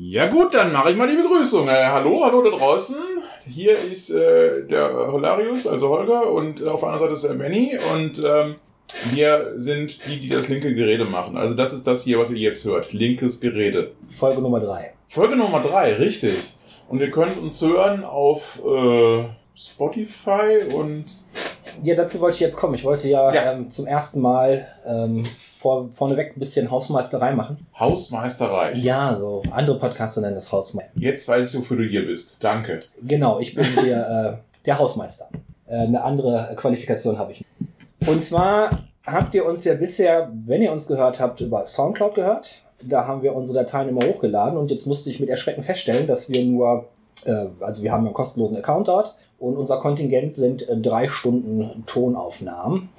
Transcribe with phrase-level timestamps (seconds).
[0.00, 1.66] Ja gut, dann mache ich mal die Begrüßung.
[1.66, 2.94] Äh, hallo, hallo da draußen.
[3.48, 7.76] Hier ist äh, der Holarius, also Holger, und auf einer Seite ist der Benny.
[7.92, 8.54] Und ähm,
[9.10, 11.36] wir sind die, die das linke Gerede machen.
[11.36, 12.92] Also das ist das hier, was ihr jetzt hört.
[12.92, 13.90] Linkes Gerede.
[14.06, 14.92] Folge Nummer drei.
[15.08, 16.36] Folge Nummer drei, richtig.
[16.88, 19.24] Und ihr könnt uns hören auf äh,
[19.56, 21.06] Spotify und
[21.82, 22.74] Ja, dazu wollte ich jetzt kommen.
[22.74, 23.52] Ich wollte ja, Ja.
[23.52, 25.24] Ähm, zum ersten Mal ähm,
[25.58, 27.66] vor, vorneweg ein bisschen Hausmeisterei machen.
[27.78, 28.74] Hausmeisterei.
[28.74, 30.92] Ja, so andere Podcaster nennen das Hausmeister.
[30.94, 32.36] Jetzt weiß ich, wofür du hier bist.
[32.40, 32.78] Danke.
[33.02, 35.28] Genau, ich bin der, äh, der Hausmeister.
[35.66, 37.44] Äh, eine andere Qualifikation habe ich.
[38.06, 42.62] Und zwar habt ihr uns ja bisher, wenn ihr uns gehört habt, über Soundcloud gehört.
[42.86, 46.28] Da haben wir unsere Dateien immer hochgeladen und jetzt musste ich mit Erschrecken feststellen, dass
[46.28, 46.86] wir nur,
[47.24, 51.82] äh, also wir haben einen kostenlosen Account dort und unser Kontingent sind äh, drei Stunden
[51.86, 52.90] Tonaufnahmen.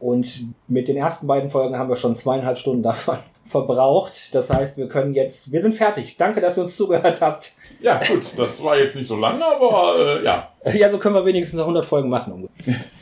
[0.00, 4.34] Und mit den ersten beiden Folgen haben wir schon zweieinhalb Stunden davon verbraucht.
[4.34, 6.16] Das heißt, wir können jetzt, wir sind fertig.
[6.16, 7.52] Danke, dass ihr uns zugehört habt.
[7.80, 10.52] Ja, gut, das war jetzt nicht so lange, aber äh, ja.
[10.72, 12.48] Ja, so können wir wenigstens noch 100 Folgen machen.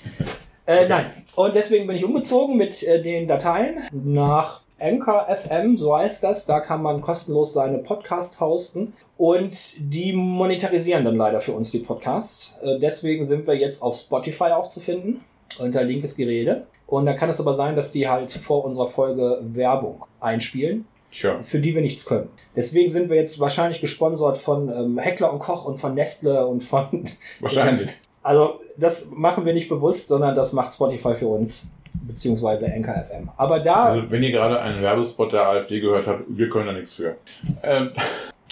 [0.67, 1.06] äh, nein.
[1.34, 6.47] Und deswegen bin ich umgezogen mit äh, den Dateien nach Anchor FM, so heißt das.
[6.47, 8.95] Da kann man kostenlos seine Podcasts hosten.
[9.17, 12.55] Und die monetarisieren dann leider für uns die Podcasts.
[12.62, 15.25] Äh, deswegen sind wir jetzt auf Spotify auch zu finden,
[15.59, 16.67] unter linkes Gerede.
[16.87, 21.41] Und da kann es aber sein, dass die halt vor unserer Folge Werbung einspielen Tja.
[21.43, 22.28] für die wir nichts können.
[22.55, 26.62] Deswegen sind wir jetzt wahrscheinlich gesponsert von ähm, Heckler und Koch und von Nestle und
[26.62, 27.05] von.
[27.41, 27.89] Wahrscheinlich.
[28.23, 31.69] Also, das machen wir nicht bewusst, sondern das macht Spotify für uns,
[32.06, 33.31] beziehungsweise Anchor FM.
[33.37, 33.84] Aber da.
[33.87, 37.17] Also, wenn ihr gerade einen Werbespot der AfD gehört habt, wir können da nichts für.
[37.62, 37.93] Ähm,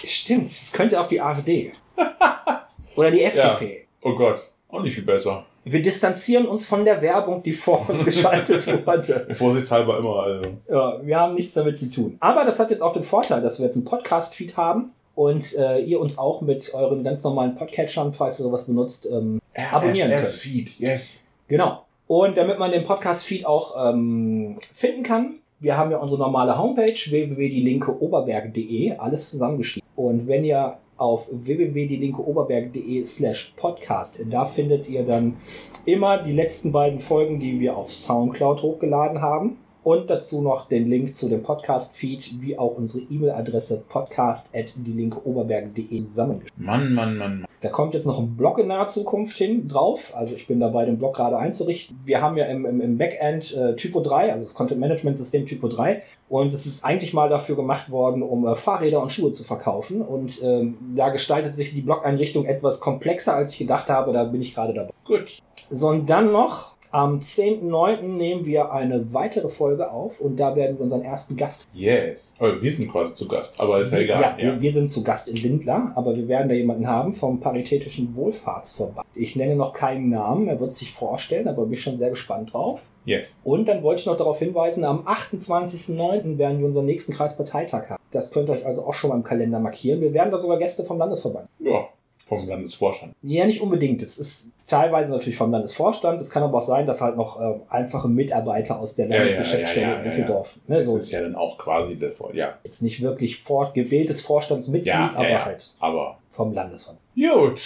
[0.03, 1.73] stimmt, es könnte auch die AfD.
[2.95, 3.87] Oder die FDP.
[4.01, 4.39] oh Gott,
[4.69, 5.45] auch nicht viel besser.
[5.67, 9.27] Wir distanzieren uns von der Werbung, die vor uns geschaltet wurde.
[9.33, 10.49] Vorsichtshalber immer, also.
[10.69, 12.17] Ja, wir haben nichts damit zu tun.
[12.19, 15.79] Aber das hat jetzt auch den Vorteil, dass wir jetzt einen Podcast-Feed haben und äh,
[15.79, 20.27] ihr uns auch mit euren ganz normalen Podcatchern, falls ihr sowas benutzt, ähm, abonnieren könnt.
[20.27, 21.23] Feed, yes.
[21.47, 21.83] Genau.
[22.05, 26.93] Und damit man den Podcast-Feed auch ähm, finden kann, wir haben ja unsere normale Homepage
[26.93, 29.87] www.dielinkeoberberg.de, alles zusammengeschrieben.
[29.95, 35.37] Und wenn ihr auf www.dielinkeoberberg.de slash podcast, da findet ihr dann
[35.85, 39.57] immer die letzten beiden Folgen, die wir auf Soundcloud hochgeladen haben.
[39.85, 46.65] Und dazu noch den Link zu dem Podcast-Feed, wie auch unsere E-Mail-Adresse podcast.dielinkeoberberg.de zusammengeschrieben.
[46.65, 47.49] Mann, Mann, Mann, Mann.
[47.61, 50.11] Da kommt jetzt noch ein Blog in naher Zukunft hin drauf.
[50.15, 51.99] Also ich bin dabei, den Blog gerade einzurichten.
[52.03, 55.45] Wir haben ja im, im, im Backend äh, Typo 3, also das Content Management System
[55.45, 56.01] Typo 3.
[56.29, 60.01] Und es ist eigentlich mal dafür gemacht worden, um äh, Fahrräder und Schuhe zu verkaufen.
[60.01, 64.13] Und ähm, da gestaltet sich die Blog-Einrichtung etwas komplexer, als ich gedacht habe.
[64.13, 64.89] Da bin ich gerade dabei.
[65.03, 65.43] Gut.
[65.69, 68.03] So, und dann noch am 10.9.
[68.03, 72.33] nehmen wir eine weitere Folge auf und da werden wir unseren ersten Gast Yes.
[72.39, 74.21] Aber wir sind quasi zu Gast, aber ist ja egal.
[74.21, 77.41] ja, Wir, wir sind zu Gast in Lindlar, aber wir werden da jemanden haben vom
[77.41, 79.05] Paritätischen Wohlfahrtsverband.
[79.13, 82.81] Ich nenne noch keinen Namen, er wird sich vorstellen, aber bin schon sehr gespannt drauf.
[83.03, 83.37] Yes.
[83.43, 86.37] Und dann wollte ich noch darauf hinweisen, am 28.09.
[86.37, 88.01] werden wir unseren nächsten Kreisparteitag haben.
[88.11, 89.99] Das könnt ihr euch also auch schon mal im Kalender markieren.
[89.99, 91.49] Wir werden da sogar Gäste vom Landesverband.
[91.59, 91.89] Ja,
[92.27, 93.13] vom Landesvorstand.
[93.21, 94.01] Ja, nicht unbedingt.
[94.01, 96.19] Es ist teilweise natürlich vom Landesvorstand.
[96.19, 99.17] Es kann aber auch sein, dass halt noch äh, einfache Mitarbeiter aus der Ja, ja,
[99.19, 100.55] Landesgeschäftsstelle ja, ja, in Düsseldorf.
[100.67, 102.55] Ne, Das so ist ja dann auch quasi der Vor ja.
[102.63, 106.99] jetzt nicht wirklich vor, gewähltes Vorstandsmitglied, aber halt Aber vom Landesverband.
[107.15, 107.61] gut,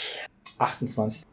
[0.58, 1.24] 28.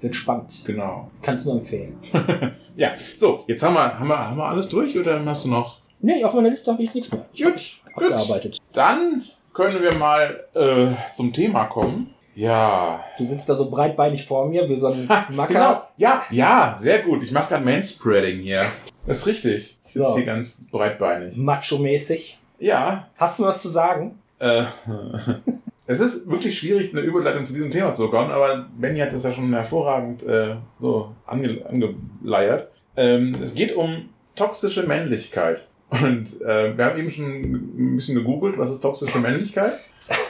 [0.00, 0.62] Wird spannend.
[0.64, 1.10] genau.
[1.20, 1.98] Kannst du nur empfehlen.
[2.76, 5.80] Ja, so, jetzt haben wir, haben wir, haben wir alles durch oder hast du noch?
[5.98, 7.26] Nee, auf meiner Liste habe ich nichts mehr.
[7.34, 8.58] Ich Gut, hab abgearbeitet.
[8.72, 12.14] Dann können wir mal äh, zum Thema kommen.
[12.34, 13.04] Ja.
[13.18, 15.46] Du sitzt da so breitbeinig vor mir, wie so ein Macker.
[15.52, 15.82] Genau.
[15.96, 17.22] Ja, ja, sehr gut.
[17.22, 18.64] Ich mache gerade Manspreading hier.
[19.06, 19.78] Das ist richtig.
[19.84, 20.16] Ich sitze So.
[20.16, 21.36] hier ganz breitbeinig.
[21.36, 22.38] Macho-mäßig.
[22.58, 23.08] Ja.
[23.16, 24.18] Hast du was zu sagen?
[24.38, 24.64] Äh,
[25.86, 29.24] es ist wirklich schwierig, eine Überleitung zu diesem Thema zu bekommen, aber Benny hat das
[29.24, 32.68] ja schon hervorragend äh, so ange angeleiert.
[32.96, 35.66] Ähm, es geht um toxische Männlichkeit.
[35.90, 39.72] Und äh, wir haben eben schon ein bisschen gegoogelt, was ist toxische Männlichkeit?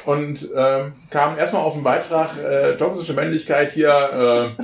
[0.06, 4.62] Und ähm, kam erstmal auf den Beitrag, äh, toxische Männlichkeit hier, äh,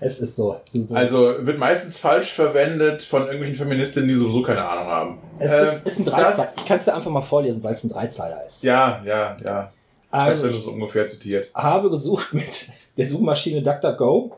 [0.00, 0.60] Es ist so.
[0.66, 0.94] Es ist, so.
[0.94, 5.18] also wird meistens falsch verwendet von irgendwelchen Feministinnen, die sowieso keine Ahnung haben.
[5.38, 6.48] es äh, ist, ist ein Dreizeiler.
[6.56, 8.62] Ich kann es dir einfach mal vorlesen, weil es ein Dreizeiler ist.
[8.62, 9.72] Ja, ja, ja.
[10.08, 11.50] Ich also, hab's ja so ungefähr zitiert.
[11.54, 14.36] habe gesucht mit der Suchmaschine DuckDuckGo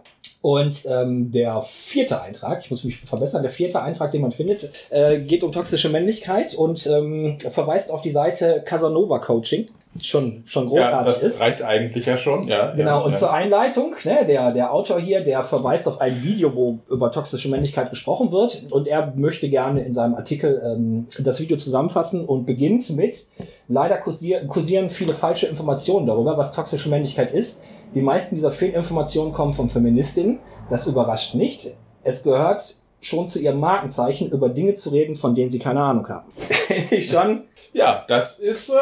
[0.48, 4.70] Und ähm, der vierte Eintrag, ich muss mich verbessern, der vierte Eintrag, den man findet,
[4.88, 9.66] äh, geht um toxische Männlichkeit und ähm, verweist auf die Seite Casanova Coaching
[10.02, 11.40] schon, schon großartig ja, das ist.
[11.42, 12.70] reicht eigentlich ja schon, ja.
[12.70, 13.18] Genau, ja, und ja.
[13.18, 17.50] zur Einleitung, ne, der, der Autor hier, der verweist auf ein Video, wo über toxische
[17.50, 22.46] Männlichkeit gesprochen wird und er möchte gerne in seinem Artikel ähm, das Video zusammenfassen und
[22.46, 23.26] beginnt mit,
[23.68, 27.60] leider kursieren, kursieren viele falsche Informationen darüber, was toxische Männlichkeit ist.
[27.94, 30.38] Die meisten dieser Fehlinformationen kommen von Feministinnen,
[30.70, 31.74] das überrascht nicht.
[32.02, 36.08] Es gehört schon zu ihrem Markenzeichen, über Dinge zu reden, von denen sie keine Ahnung
[36.08, 36.30] haben.
[36.90, 38.72] ich schon ja, das ist, äh,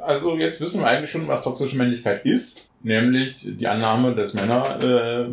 [0.00, 2.68] also jetzt wissen wir eigentlich schon, was toxische Männlichkeit ist.
[2.82, 5.26] Nämlich die Annahme, dass Männer äh,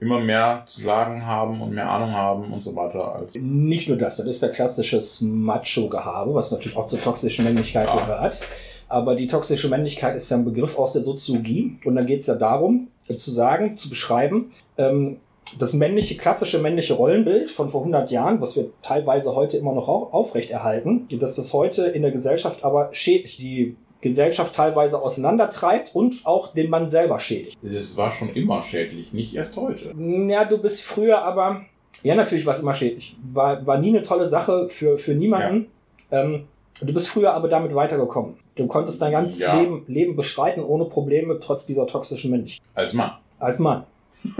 [0.00, 3.14] immer mehr zu sagen haben und mehr Ahnung haben und so weiter.
[3.14, 7.88] Als Nicht nur das, das ist ja klassisches Macho-Gehabe, was natürlich auch zur toxischen Männlichkeit
[7.88, 7.96] ja.
[7.96, 8.40] gehört.
[8.88, 11.76] Aber die toxische Männlichkeit ist ja ein Begriff aus der Soziologie.
[11.84, 15.18] Und dann geht es ja darum, zu sagen, zu beschreiben, ähm,
[15.58, 19.88] das männliche, klassische männliche Rollenbild von vor 100 Jahren, was wir teilweise heute immer noch
[19.88, 26.52] aufrechterhalten, dass das heute in der Gesellschaft aber schädlich die Gesellschaft teilweise auseinandertreibt und auch
[26.52, 27.56] den Mann selber schädigt.
[27.62, 29.94] Das war schon immer schädlich, nicht erst heute.
[30.28, 31.62] Ja, du bist früher aber,
[32.02, 33.16] ja natürlich war es immer schädlich.
[33.32, 35.68] War, war nie eine tolle Sache für, für niemanden.
[36.10, 36.22] Ja.
[36.22, 36.44] Ähm,
[36.82, 38.34] du bist früher aber damit weitergekommen.
[38.56, 39.58] Du konntest dein ganzes ja.
[39.58, 42.66] Leben, Leben bestreiten ohne Probleme, trotz dieser toxischen Männlichkeit.
[42.74, 43.12] Als Mann.
[43.38, 43.84] Als Mann.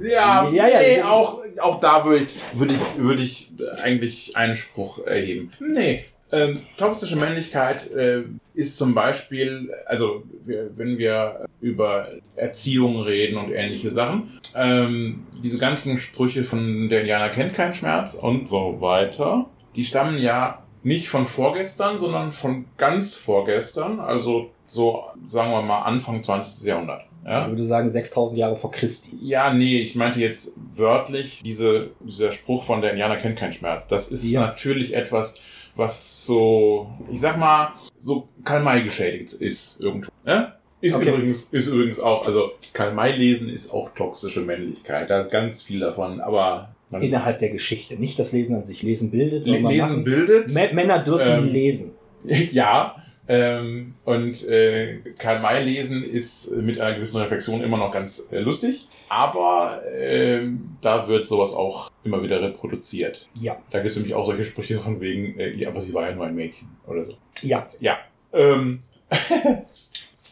[0.00, 5.06] Ja, ja, ja, nee, auch, auch da würde ich, würde ich, würde ich eigentlich Einspruch
[5.06, 5.52] erheben.
[5.60, 8.24] Nee, ähm, toxische Männlichkeit äh,
[8.54, 15.98] ist zum Beispiel, also wenn wir über Erziehung reden und ähnliche Sachen, ähm, diese ganzen
[15.98, 21.26] Sprüche von der Indianer kennt keinen Schmerz und so weiter, die stammen ja nicht von
[21.26, 26.64] vorgestern, sondern von ganz vorgestern, also so sagen wir mal Anfang 20.
[26.64, 27.02] Jahrhundert.
[27.24, 27.42] Ja?
[27.42, 29.18] Ich würde sagen 6000 Jahre vor Christi.
[29.20, 33.88] Ja, nee, ich meinte jetzt wörtlich diese, dieser Spruch von der Indianer kennt keinen Schmerz.
[33.88, 34.42] Das ist ja.
[34.42, 35.34] natürlich etwas,
[35.74, 40.08] was so, ich sag mal, so Karl-May geschädigt ist irgendwo.
[40.24, 40.54] Ja?
[40.80, 41.08] Ist, okay.
[41.08, 45.10] übrigens, ist übrigens auch, also Karl-May lesen ist auch toxische Männlichkeit.
[45.10, 48.82] Da ist ganz viel davon, aber Innerhalb der Geschichte, nicht das Lesen an sich.
[48.82, 50.04] Lesen bildet, sondern Lesen machen.
[50.04, 50.52] bildet.
[50.52, 51.92] Männer dürfen ähm, lesen.
[52.52, 52.96] Ja,
[53.28, 58.38] ähm, und äh, Karl May lesen ist mit einer gewissen Reflexion immer noch ganz äh,
[58.38, 60.46] lustig, aber äh,
[60.80, 63.28] da wird sowas auch immer wieder reproduziert.
[63.40, 63.56] Ja.
[63.70, 66.14] Da gibt es nämlich auch solche Sprüche von wegen, äh, ja, aber sie war ja
[66.14, 67.14] nur ein Mädchen oder so.
[67.42, 67.68] Ja.
[67.80, 67.98] Ja.
[68.32, 68.78] Ähm,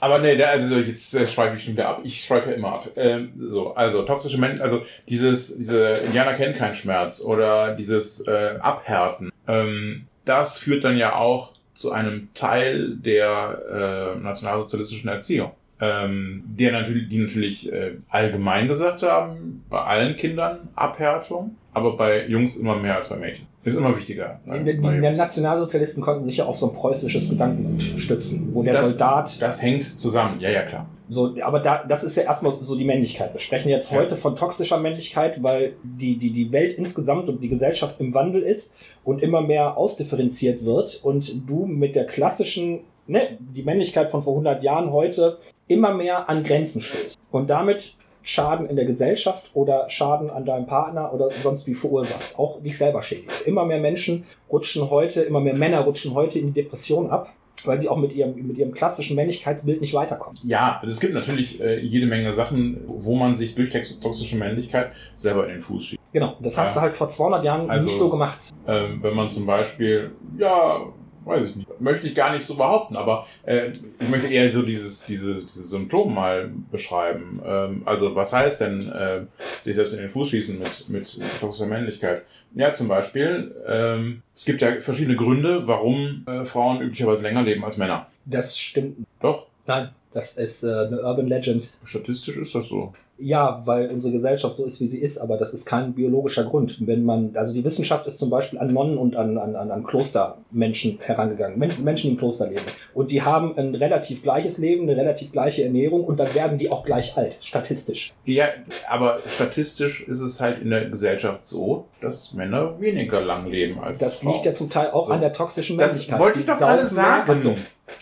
[0.04, 2.02] aber nee, also jetzt äh, schweife ich schon wieder ab.
[2.04, 2.88] Ich schweife ja immer ab.
[2.94, 8.58] Ähm, so, also toxische Menschen, also dieses, diese Indianer kennen keinen Schmerz oder dieses äh,
[8.60, 9.32] Abhärten.
[9.48, 15.52] Ähm, das führt dann ja auch zu einem Teil der äh, nationalsozialistischen Erziehung.
[15.80, 22.26] Ähm, der natürlich, die natürlich äh, allgemein gesagt haben, bei allen Kindern Abhärtung, aber bei
[22.26, 23.46] Jungs immer mehr als bei Mädchen.
[23.64, 24.40] ist immer wichtiger.
[24.46, 24.62] Ne?
[24.62, 28.92] Die, die Nationalsozialisten konnten sich ja auf so ein preußisches Gedankengut stützen, wo der das,
[28.92, 29.42] Soldat.
[29.42, 30.86] Das hängt zusammen, ja, ja, klar.
[31.08, 33.34] So, aber da, das ist ja erstmal so die Männlichkeit.
[33.34, 33.98] Wir sprechen jetzt ja.
[33.98, 38.42] heute von toxischer Männlichkeit, weil die, die, die Welt insgesamt und die Gesellschaft im Wandel
[38.42, 44.22] ist und immer mehr ausdifferenziert wird und du mit der klassischen, ne, die Männlichkeit von
[44.22, 47.18] vor 100 Jahren heute immer mehr an Grenzen stößt.
[47.32, 52.38] Und damit Schaden in der Gesellschaft oder Schaden an deinem Partner oder sonst wie verursachst.
[52.38, 53.42] Auch dich selber schädigst.
[53.42, 57.32] Immer mehr Menschen rutschen heute, immer mehr Männer rutschen heute in die Depression ab
[57.66, 60.38] weil sie auch mit ihrem, mit ihrem klassischen Männlichkeitsbild nicht weiterkommen.
[60.44, 64.92] Ja, also es gibt natürlich äh, jede Menge Sachen, wo man sich durch toxische Männlichkeit
[65.14, 66.02] selber in den Fuß schiebt.
[66.12, 66.74] Genau, das hast ja.
[66.74, 68.52] du halt vor 200 Jahren also, nicht so gemacht.
[68.66, 70.80] Ähm, wenn man zum Beispiel, ja,
[71.24, 71.80] weiß ich nicht.
[71.80, 75.70] Möchte ich gar nicht so behaupten, aber äh, ich möchte eher so dieses, dieses, dieses
[75.70, 77.40] Symptom mal beschreiben.
[77.44, 79.22] Ähm, also was heißt denn äh,
[79.60, 82.22] sich selbst in den Fuß schießen mit, mit toxischer Männlichkeit?
[82.54, 87.64] Ja, zum Beispiel, ähm, es gibt ja verschiedene Gründe, warum äh, Frauen üblicherweise länger leben
[87.64, 88.06] als Männer.
[88.24, 89.06] Das stimmt.
[89.20, 89.46] Doch?
[89.66, 91.69] Nein, das ist äh, eine Urban Legend.
[91.84, 92.93] Statistisch ist das so.
[93.16, 96.78] Ja, weil unsere Gesellschaft so ist, wie sie ist, aber das ist kein biologischer Grund.
[96.86, 100.98] Wenn man, also die Wissenschaft ist zum Beispiel an Nonnen und an, an, an Klostermenschen
[101.00, 102.62] herangegangen, Menschen, die im Kloster leben.
[102.92, 106.70] Und die haben ein relativ gleiches Leben, eine relativ gleiche Ernährung und dann werden die
[106.70, 108.12] auch gleich alt, statistisch.
[108.24, 108.48] Ja,
[108.88, 113.98] aber statistisch ist es halt in der Gesellschaft so, dass Männer weniger lang leben als
[113.98, 114.32] Das Frauen.
[114.34, 115.12] liegt ja zum Teil auch so.
[115.12, 116.14] an der toxischen Männlichkeit.
[116.14, 117.34] Das wollte ich doch gerade sagen.
[117.34, 117.54] So.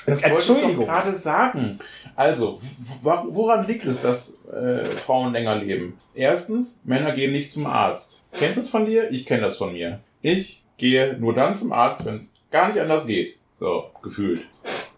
[0.07, 1.79] Das wollte ich gerade sagen.
[2.15, 2.61] Also,
[3.03, 5.99] woran liegt es, dass äh, Frauen länger leben?
[6.15, 8.23] Erstens, Männer gehen nicht zum Arzt.
[8.33, 9.11] Kennst du das von dir?
[9.11, 10.01] Ich kenne das von mir.
[10.21, 13.37] Ich gehe nur dann zum Arzt, wenn es gar nicht anders geht.
[13.59, 14.47] So, gefühlt.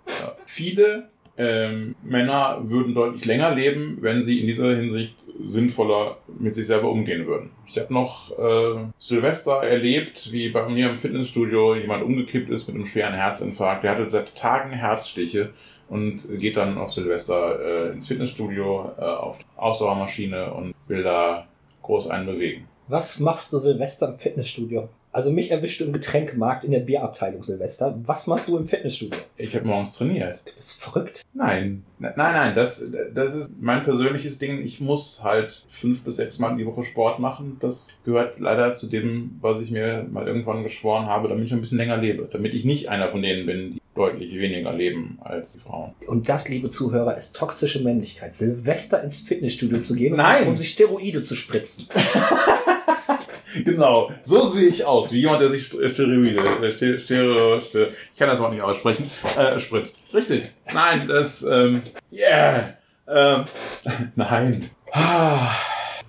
[0.07, 0.37] Ja.
[0.45, 6.67] Viele ähm, Männer würden deutlich länger leben, wenn sie in dieser Hinsicht sinnvoller mit sich
[6.67, 7.51] selber umgehen würden.
[7.67, 12.77] Ich habe noch äh, Silvester erlebt, wie bei mir im Fitnessstudio jemand umgekippt ist mit
[12.77, 13.83] einem schweren Herzinfarkt.
[13.83, 15.51] Der hatte seit Tagen Herzstiche
[15.89, 21.47] und geht dann auf Silvester äh, ins Fitnessstudio äh, auf die Ausdauermaschine und will da
[21.83, 22.69] groß einen bewegen.
[22.89, 24.89] Was machst du Silvester im Fitnessstudio?
[25.15, 27.97] Also mich erwischt du im Getränkemarkt in der Bierabteilung Silvester.
[28.03, 29.21] Was machst du im Fitnessstudio?
[29.37, 30.41] Ich habe morgens trainiert.
[30.45, 31.23] Du bist verrückt.
[31.33, 34.61] Nein, nein, nein, das, das ist mein persönliches Ding.
[34.61, 37.59] Ich muss halt fünf bis sechs Mal die Woche Sport machen.
[37.61, 41.61] Das gehört leider zu dem, was ich mir mal irgendwann geschworen habe, damit ich ein
[41.61, 42.29] bisschen länger lebe.
[42.33, 45.93] Damit ich nicht einer von denen bin, die deutlich weniger leben als die Frauen.
[46.09, 48.35] Und das, liebe Zuhörer, ist toxische Männlichkeit.
[48.35, 50.49] Silvester ins Fitnessstudio zu gehen, Nein.
[50.49, 51.87] um sich Steroide zu spritzen.
[53.65, 57.89] Genau, so sehe ich aus, wie jemand, der sich St- Steroide, äh, Ster- Stereo, Ster-
[58.13, 60.03] ich kann das Wort nicht aussprechen, äh, spritzt.
[60.13, 60.51] Richtig.
[60.73, 61.83] Nein, das, ähm,
[62.13, 62.75] yeah,
[63.07, 63.45] ähm,
[64.17, 64.71] nein.
[64.93, 65.51] Ah.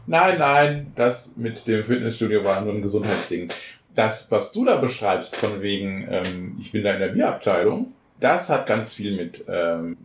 [0.07, 3.49] Nein, nein, das mit dem Fitnessstudio war nur ein Gesundheitsding.
[3.95, 8.49] Das, was du da beschreibst, von wegen, ähm, ich bin da in der Bierabteilung, das
[8.49, 9.97] hat ganz viel mit ähm,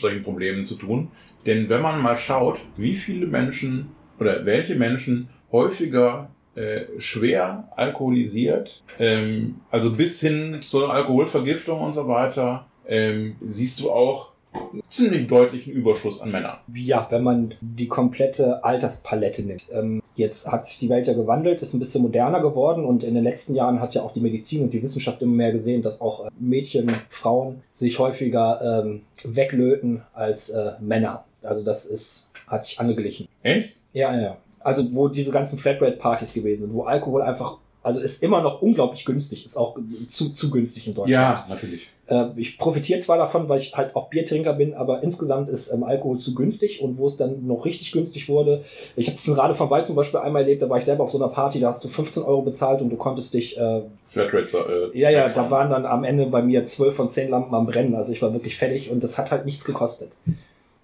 [0.00, 1.10] solchen Problemen zu tun.
[1.46, 8.82] Denn wenn man mal schaut, wie viele Menschen oder welche Menschen häufiger äh, schwer alkoholisiert,
[8.98, 15.26] ähm, also bis hin zur Alkoholvergiftung und so weiter, ähm, siehst du auch einen ziemlich
[15.26, 16.56] deutlichen Überschuss an Männern.
[16.74, 19.66] Ja, wenn man die komplette Alterspalette nimmt.
[19.70, 23.14] Ähm, jetzt hat sich die Welt ja gewandelt, ist ein bisschen moderner geworden und in
[23.14, 26.00] den letzten Jahren hat ja auch die Medizin und die Wissenschaft immer mehr gesehen, dass
[26.00, 31.24] auch äh, Mädchen, Frauen sich häufiger ähm, weglöten als äh, Männer.
[31.42, 33.28] Also das ist, hat sich angeglichen.
[33.42, 33.76] Echt?
[33.92, 34.38] Ja, ja.
[34.66, 39.04] Also wo diese ganzen Flatrate-Partys gewesen sind, wo Alkohol einfach, also ist immer noch unglaublich
[39.04, 41.48] günstig, ist auch zu, zu günstig in Deutschland.
[41.48, 41.88] natürlich.
[42.08, 45.84] Äh, ich profitiere zwar davon, weil ich halt auch Biertrinker bin, aber insgesamt ist ähm,
[45.84, 48.64] Alkohol zu günstig und wo es dann noch richtig günstig wurde.
[48.96, 51.18] Ich habe es in Radevormwald zum Beispiel einmal erlebt, da war ich selber auf so
[51.18, 54.98] einer Party, da hast du 15 Euro bezahlt und du konntest dich, äh, Flatrate, äh,
[54.98, 57.94] ja, ja, da waren dann am Ende bei mir 12 von 10 Lampen am Brennen,
[57.94, 60.16] also ich war wirklich fertig und das hat halt nichts gekostet.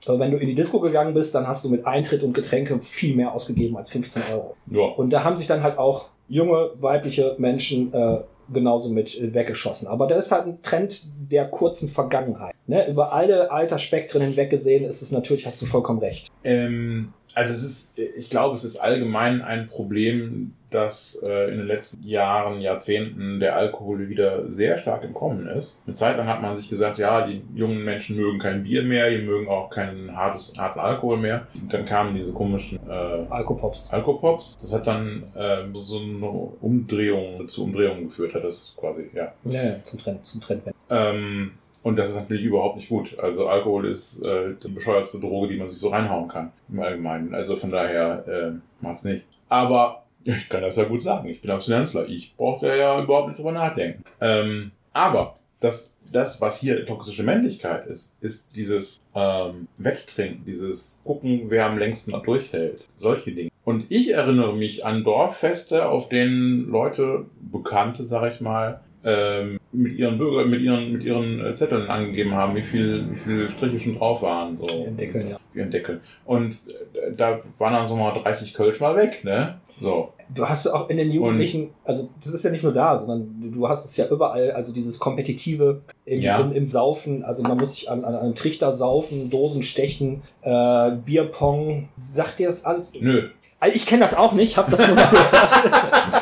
[0.07, 2.81] Aber wenn du in die Disco gegangen bist, dann hast du mit Eintritt und Getränke
[2.81, 4.57] viel mehr ausgegeben als 15 Euro.
[4.71, 4.83] Ja.
[4.83, 8.21] Und da haben sich dann halt auch junge weibliche Menschen äh,
[8.53, 9.89] genauso mit äh, weggeschossen.
[9.89, 12.55] Aber das ist halt ein Trend der kurzen Vergangenheit.
[12.67, 12.89] Ne?
[12.89, 16.29] Über alle Altersspektren hinweg gesehen ist es natürlich, hast du vollkommen recht.
[16.45, 21.67] Ähm, also es ist, ich glaube, es ist allgemein ein Problem, dass äh, in den
[21.67, 25.81] letzten Jahren, Jahrzehnten der Alkohol wieder sehr stark im Kommen ist.
[25.87, 29.11] Eine Zeit lang hat man sich gesagt, ja, die jungen Menschen mögen kein Bier mehr,
[29.11, 31.47] die mögen auch keinen hartes, harten Alkohol mehr.
[31.55, 32.93] Und dann kamen diese komischen äh,
[33.31, 33.93] Alkopops.
[33.93, 34.57] Alkopops.
[34.61, 36.27] Das hat dann äh, so eine
[36.61, 39.33] Umdrehung, zu Umdrehungen geführt, hat das quasi, ja.
[39.45, 40.63] Ja, ja, zum Trend, zum Trend.
[40.91, 41.53] Ähm,
[41.83, 43.19] und das ist natürlich überhaupt nicht gut.
[43.19, 47.35] Also Alkohol ist äh, die bescheuertste Droge, die man sich so reinhauen kann im Allgemeinen.
[47.35, 49.27] Also von daher äh, macht's nicht.
[49.49, 51.29] Aber ich kann das ja gut sagen.
[51.29, 52.09] Ich bin Abstinenzler.
[52.09, 54.05] Ich brauche da ja überhaupt nicht drüber nachdenken.
[54.21, 61.45] Ähm, aber das, das, was hier toxische Männlichkeit ist, ist dieses ähm, Wetttrinken, dieses Gucken,
[61.49, 62.89] wer am längsten noch durchhält.
[62.95, 63.51] Solche Dinge.
[63.65, 69.99] Und ich erinnere mich an Dorffeste, auf denen Leute, Bekannte, sag ich mal, ähm, mit
[69.99, 73.81] ihren Bürger, mit ihren, mit ihren äh, Zetteln angegeben haben, wie viel, wie viele Striche
[73.81, 74.59] schon drauf waren.
[74.59, 74.91] So.
[74.91, 75.39] Deckeln, ja.
[75.55, 76.01] Ihren Deckel.
[76.25, 79.61] Und äh, da waren dann so mal 30 Kölsch mal weg, ne?
[79.81, 80.13] So.
[80.35, 83.69] Du hast auch in den Jugendlichen, also das ist ja nicht nur da, sondern du
[83.69, 86.41] hast es ja überall, also dieses Kompetitive im, Ja.
[86.41, 90.93] im, im Saufen, also man muss sich an, an einen Trichter saufen, Dosen stechen, äh,
[91.05, 92.93] Bierpong, sagt dir das alles?
[92.99, 93.29] Nö.
[93.61, 95.33] Also ich kenne das auch nicht, habe das nur mal gehört.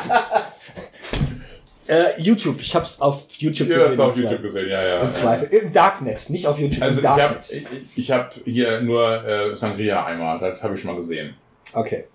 [1.91, 4.17] äh, YouTube, ich habe es auf YouTube habt es im auf.
[4.17, 4.99] YouTube gesehen, ja, ja.
[5.01, 5.47] Im Zweifel.
[5.49, 7.51] Im Darknet, nicht auf YouTube, Also im ich habe Darknet.
[7.51, 7.65] ich,
[7.97, 11.35] ich hab hier nur äh, Sangria-Eimer, das habe ich mal gesehen.
[11.73, 12.05] Okay.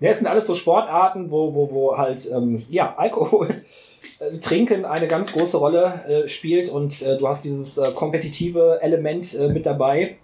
[0.00, 3.48] Ja, es sind alles so Sportarten, wo, wo, wo halt, ähm, ja, Alkohol,
[4.18, 8.78] äh, Trinken eine ganz große Rolle äh, spielt und äh, du hast dieses äh, kompetitive
[8.82, 10.16] Element äh, mit dabei.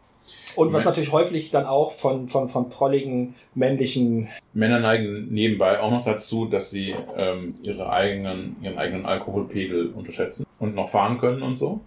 [0.56, 5.90] Und was natürlich häufig dann auch von, von, von prolligen männlichen, Männer neigen nebenbei auch
[5.90, 11.42] noch dazu, dass sie ähm, ihre eigenen, ihren eigenen Alkoholpegel unterschätzen und noch fahren können
[11.42, 11.80] und so.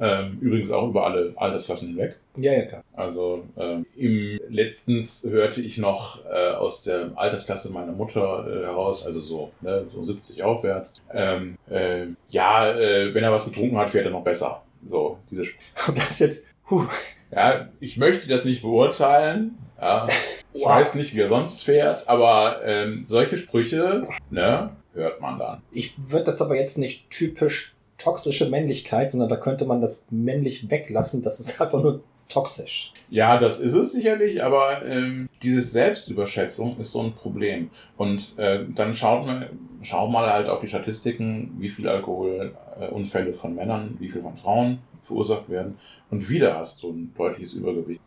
[0.00, 2.18] Ähm, übrigens auch über alle Altersklassen hinweg.
[2.36, 2.82] ja, ja, klar.
[2.94, 9.06] Also ähm, im letztens hörte ich noch äh, aus der Altersklasse meiner Mutter äh, heraus,
[9.06, 10.94] also so, ne, so 70 aufwärts.
[11.12, 14.62] Ähm, äh, ja, äh, wenn er was getrunken hat, fährt er noch besser.
[14.84, 15.54] So, diese Sp
[15.88, 16.86] Und das jetzt, huh,
[17.34, 19.56] Ja, ich möchte das nicht beurteilen.
[19.80, 20.06] Ja,
[20.52, 20.68] ich Wow.
[20.68, 25.62] weiß nicht, wie er sonst fährt, aber ähm, solche Sprüche, ne, hört man dann.
[25.72, 30.70] ich würde das aber jetzt nicht typisch toxische Männlichkeit, sondern da könnte man das männlich
[30.70, 31.22] weglassen.
[31.22, 32.92] Das ist einfach nur toxisch.
[33.10, 37.70] Ja, das ist es sicherlich, aber ähm, diese Selbstüberschätzung ist so ein Problem.
[37.96, 39.50] Und äh, dann schaut mal,
[39.82, 44.78] schau mal halt auf die Statistiken, wie viele Alkoholunfälle von Männern, wie viel von Frauen
[45.02, 45.78] verursacht werden.
[46.12, 48.00] Und wieder hast du ein deutliches Übergewicht.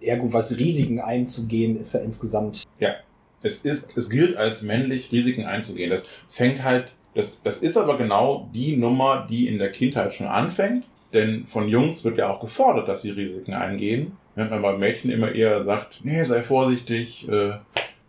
[0.00, 2.64] Ja gut, was Risiken einzugehen, ist ja insgesamt.
[2.78, 2.96] Ja,
[3.42, 5.88] es ist, es gilt als männlich, Risiken einzugehen.
[5.88, 10.26] Das fängt halt, das, das ist aber genau die Nummer, die in der Kindheit schon
[10.26, 10.84] anfängt
[11.14, 14.16] denn von Jungs wird ja auch gefordert, dass sie Risiken eingehen.
[14.34, 17.52] Während man bei Mädchen immer eher sagt, nee, sei vorsichtig, äh,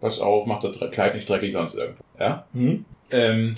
[0.01, 2.03] pass auf, mach das Kleid nicht dreckig, sonst irgendwo.
[2.19, 2.45] Ja?
[2.51, 2.83] Mhm.
[3.11, 3.55] Ähm,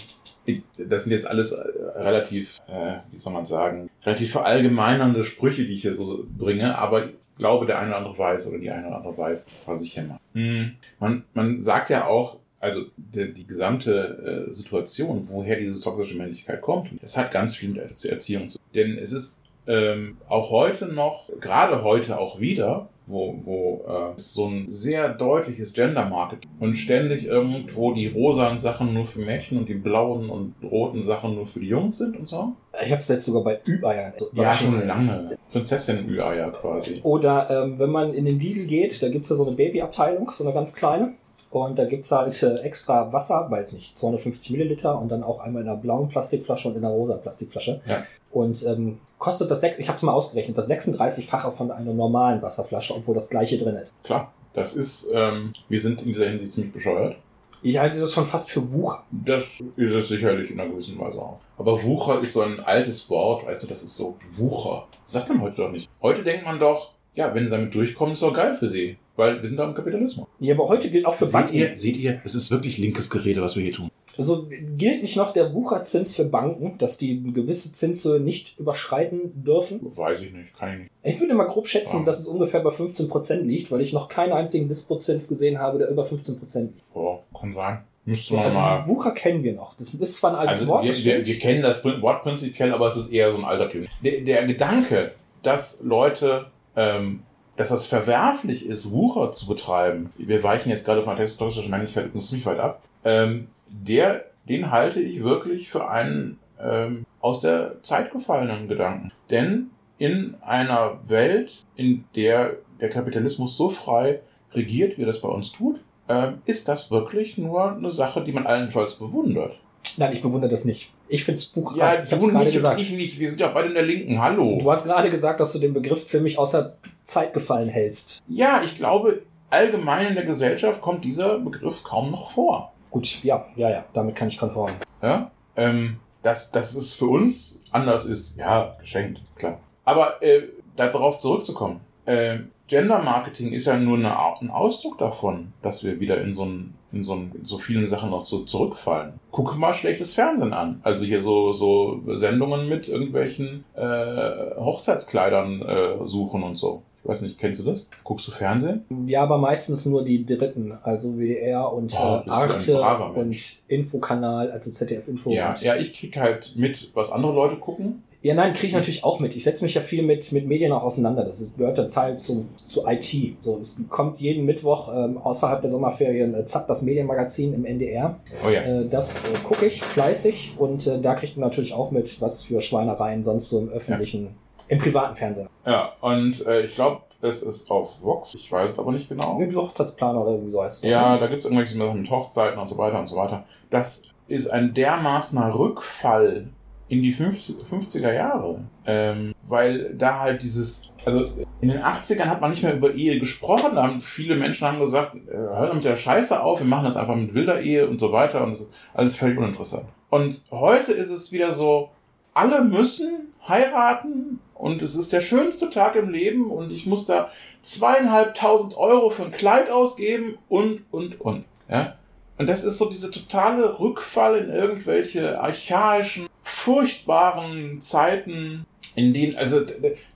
[0.78, 1.62] das sind jetzt alles äh,
[1.98, 7.06] relativ, äh, wie soll man sagen, relativ verallgemeinernde Sprüche, die ich hier so bringe, aber
[7.06, 9.94] ich glaube, der eine oder andere weiß oder die eine oder andere weiß, was ich
[9.94, 10.20] hier mache.
[10.34, 10.76] Mhm.
[11.00, 16.62] Man, man sagt ja auch, also die, die gesamte äh, Situation, woher diese toxische Männlichkeit
[16.62, 18.68] kommt, das hat ganz viel mit der Erziehung zu tun.
[18.74, 24.48] Denn es ist ähm, auch heute noch, gerade heute auch wieder, wo, wo äh, so
[24.48, 29.76] ein sehr deutliches Gender-Marketing und ständig irgendwo die rosanen Sachen nur für Mädchen und die
[29.76, 32.54] blauen und roten Sachen nur für die Jungs sind und so.
[32.84, 34.12] Ich habe es jetzt sogar bei Ü-Eiern.
[34.12, 35.30] Also ja, schon lange.
[35.52, 37.00] Prinzessin-Ü-Eier quasi.
[37.04, 40.44] Oder ähm, wenn man in den Diesel geht, da gibt's ja so eine Babyabteilung, so
[40.44, 41.14] eine ganz kleine.
[41.50, 45.62] Und da gibt's halt äh, extra Wasser, weiß nicht, 250 Milliliter und dann auch einmal
[45.62, 47.82] in einer blauen Plastikflasche und in einer rosa Plastikflasche.
[47.86, 48.04] Ja.
[48.32, 52.94] Und ähm, kostet das, ich habe es mal ausgerechnet, das 36-fache von einer normalen Wasserflasche,
[52.96, 53.96] obwohl das gleiche drin ist.
[54.04, 57.16] Klar, das ist, ähm, wir sind in dieser Hinsicht ziemlich bescheuert.
[57.64, 59.04] Ich halte das schon fast für Wucher.
[59.10, 61.40] Das ist es sicherlich in einer gewissen Weise auch.
[61.58, 64.88] Aber Wucher ist so ein altes Wort, weißt du, das ist so Wucher.
[65.04, 65.90] Das sagt man heute doch nicht.
[66.02, 68.98] Heute denkt man doch, ja, wenn sie damit durchkommen, ist doch geil für sie.
[69.18, 70.28] Weil wir sind da im Kapitalismus.
[70.40, 71.56] Ja, aber heute gilt auch für seht Banken.
[71.56, 73.92] Ihr, seht ihr, es ist wirklich linkes Gerede, was wir hier tun.
[74.18, 74.48] Also
[74.78, 79.80] gilt nicht noch der Wucherzins für Banken, dass die eine gewisse Zinshöhe nicht überschreiten dürfen?
[79.82, 80.92] Weiß ich nicht, kann ich nicht.
[81.04, 82.04] Ich würde mal grob schätzen, ja.
[82.04, 85.90] dass es ungefähr bei 15% liegt, weil ich noch keinen einzigen Disprozent gesehen habe, der
[85.90, 86.94] über 15% liegt.
[86.94, 87.80] Boah, kann sein.
[88.06, 88.88] So, also mal.
[88.88, 89.76] Wucher kennen wir noch.
[89.76, 90.86] Das ist zwar ein altes also Wort.
[90.86, 93.90] Wir, wir, wir, kennen das Wort prinzipiell, aber es ist eher so ein altertümlich.
[94.04, 95.12] Der, der Gedanke,
[95.44, 96.46] dass Leute
[96.76, 97.24] ähm,
[97.58, 102.10] dass das verwerflich ist, Wucher zu betreiben, wir weichen jetzt gerade von der toxischen Männlichkeit
[102.18, 108.12] ziemlich weit ab, ähm, der, den halte ich wirklich für einen ähm, aus der Zeit
[108.12, 109.12] gefallenen Gedanken.
[109.30, 114.22] Denn in einer Welt, in der der Kapitalismus so frei
[114.54, 118.32] regiert, wie er das bei uns tut, äh, ist das wirklich nur eine Sache, die
[118.32, 119.60] man allenfalls bewundert.
[119.98, 120.94] Nein, ich bewundere das nicht.
[121.10, 122.80] Ich finde das Buch, ja, ich habe gerade gesagt.
[122.80, 124.58] Ich nicht, wir sind ja beide in der Linken, hallo.
[124.60, 128.22] Du hast gerade gesagt, dass du den Begriff ziemlich außer Zeit gefallen hältst.
[128.28, 132.74] Ja, ich glaube, allgemein in der Gesellschaft kommt dieser Begriff kaum noch vor.
[132.90, 134.72] Gut, ja, ja, ja, damit kann ich konform.
[135.02, 139.60] Ja, ähm, dass, dass es für uns anders ist, ja, geschenkt, klar.
[139.86, 140.44] Aber äh,
[140.76, 146.22] darauf zurückzukommen, äh, Gender Marketing ist ja nur eine, ein Ausdruck davon, dass wir wieder
[146.22, 149.14] in so, ein, in, so ein, in so vielen Sachen noch so zurückfallen.
[149.32, 150.82] Guck mal schlechtes Fernsehen an.
[150.84, 156.84] Also hier so, so Sendungen mit irgendwelchen äh, Hochzeitskleidern äh, suchen und so.
[157.04, 157.88] Ich weiß nicht, kennst du das?
[158.04, 158.84] Guckst du Fernsehen?
[159.06, 164.70] Ja, aber meistens nur die dritten, also WDR und oh, äh, Arte und Infokanal, also
[164.72, 165.32] ZDF Info.
[165.32, 168.04] Ja, ja, ich krieg halt mit, was andere Leute gucken.
[168.24, 169.36] Ja, nein, kriege ich natürlich auch mit.
[169.36, 171.24] Ich setze mich ja viel mit, mit Medien auch auseinander.
[171.24, 173.38] Das ist, gehört der Teil zu, zu IT.
[173.42, 178.20] So, es kommt jeden Mittwoch ähm, außerhalb der Sommerferien äh, Zack, das Medienmagazin im NDR.
[178.44, 178.62] Oh ja.
[178.62, 182.44] Äh, das äh, gucke ich fleißig und äh, da kriegt man natürlich auch mit, was
[182.44, 184.32] für Schweinereien sonst so im öffentlichen, ja.
[184.70, 185.48] im privaten Fernsehen.
[185.66, 189.40] Ja, und äh, ich glaube, es ist auf Vox, ich weiß es aber nicht genau.
[189.40, 190.90] Die Hochzeitsplaner oder irgendwie so heißt es.
[190.90, 193.46] Ja, da gibt es irgendwelche Sachen mit Hochzeiten und so weiter und so weiter.
[193.70, 196.50] Das ist ein dermaßener Rückfall
[196.90, 198.62] in die 50er Jahre.
[198.86, 201.26] Ähm, weil da halt dieses, also
[201.62, 204.80] in den 80ern hat man nicht mehr über Ehe gesprochen, da haben viele Menschen haben
[204.80, 208.00] gesagt, äh, hör mit der Scheiße auf, wir machen das einfach mit wilder Ehe und
[208.00, 208.58] so weiter und
[208.94, 209.86] alles völlig uninteressant.
[210.10, 211.90] Und heute ist es wieder so,
[212.34, 217.30] alle müssen heiraten und es ist der schönste Tag im Leben und ich muss da
[217.62, 221.46] zweieinhalbtausend Euro für ein Kleid ausgeben und, und, und.
[221.70, 221.96] Ja?
[222.38, 226.27] Und das ist so diese totale Rückfall in irgendwelche archaischen,
[226.68, 229.62] furchtbaren Zeiten, in denen, also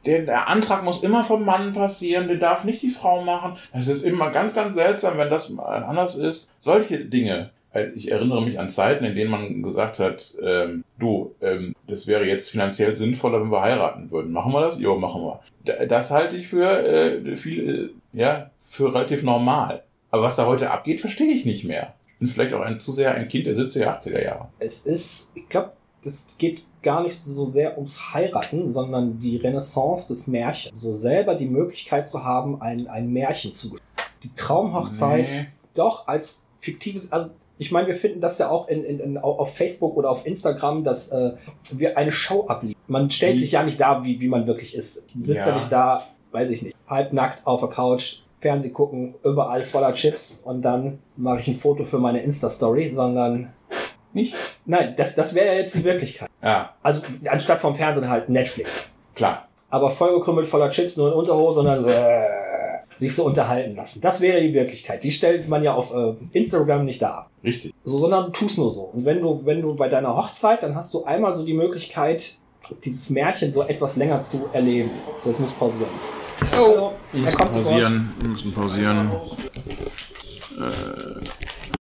[0.05, 3.53] der, der Antrag muss immer vom Mann passieren, der darf nicht die Frau machen.
[3.71, 6.51] Das ist immer ganz, ganz seltsam, wenn das anders ist.
[6.59, 7.51] Solche Dinge.
[7.95, 12.25] Ich erinnere mich an Zeiten, in denen man gesagt hat, ähm, du, ähm, das wäre
[12.25, 14.33] jetzt finanziell sinnvoller, wenn wir heiraten würden.
[14.33, 14.77] Machen wir das?
[14.77, 15.87] Jo, machen wir.
[15.87, 19.83] Das halte ich für äh, viel, äh, ja, für relativ normal.
[20.09, 23.15] Aber was da heute abgeht, verstehe ich nicht mehr bin vielleicht auch ein, zu sehr
[23.15, 24.49] ein Kind der 70er, 80er Jahre.
[24.59, 25.71] Es ist, ich glaube,
[26.03, 30.79] das geht gar nicht so sehr ums Heiraten, sondern die Renaissance des Märchens.
[30.79, 33.77] So selber die Möglichkeit zu haben, ein, ein Märchen zu
[34.23, 35.47] Die Traumhochzeit Nee.
[35.75, 39.53] doch als fiktives, also ich meine, wir finden das ja auch in, in, in, auf
[39.53, 41.33] Facebook oder auf Instagram, dass äh,
[41.71, 42.81] wir eine Show abliefern.
[42.87, 45.05] Man stellt sich ja nicht da, wie, wie man wirklich ist.
[45.13, 45.49] Man sitzt ja.
[45.49, 45.55] Ja.
[45.57, 50.63] nicht da, weiß ich nicht, halbnackt auf der Couch, Fernseh gucken, überall voller Chips und
[50.63, 53.53] dann mache ich ein Foto für meine Insta-Story, sondern
[54.13, 54.33] Nicht?
[54.65, 56.29] nein, das, das wäre ja jetzt die Wirklichkeit.
[56.43, 58.91] Ja, Also anstatt vom Fernsehen halt Netflix.
[59.15, 59.47] klar.
[59.69, 62.25] Aber vollgekrümmelt voller Chips, nur in Unterhose und dann äh,
[62.97, 64.01] sich so unterhalten lassen.
[64.01, 65.01] Das wäre die Wirklichkeit.
[65.03, 67.29] Die stellt man ja auf äh, Instagram nicht dar.
[67.41, 67.73] Richtig.
[67.83, 68.81] So, sondern du tust nur so.
[68.93, 72.33] Und wenn du, wenn du bei deiner Hochzeit, dann hast du einmal so die Möglichkeit,
[72.83, 74.91] dieses Märchen so etwas länger zu erleben.
[75.17, 75.87] So, jetzt muss pausieren.
[76.53, 77.71] Hallo, Wir er kommt sofort.
[77.71, 78.13] pausieren.
[78.19, 79.11] Wir müssen pausieren.
[80.59, 81.80] Äh.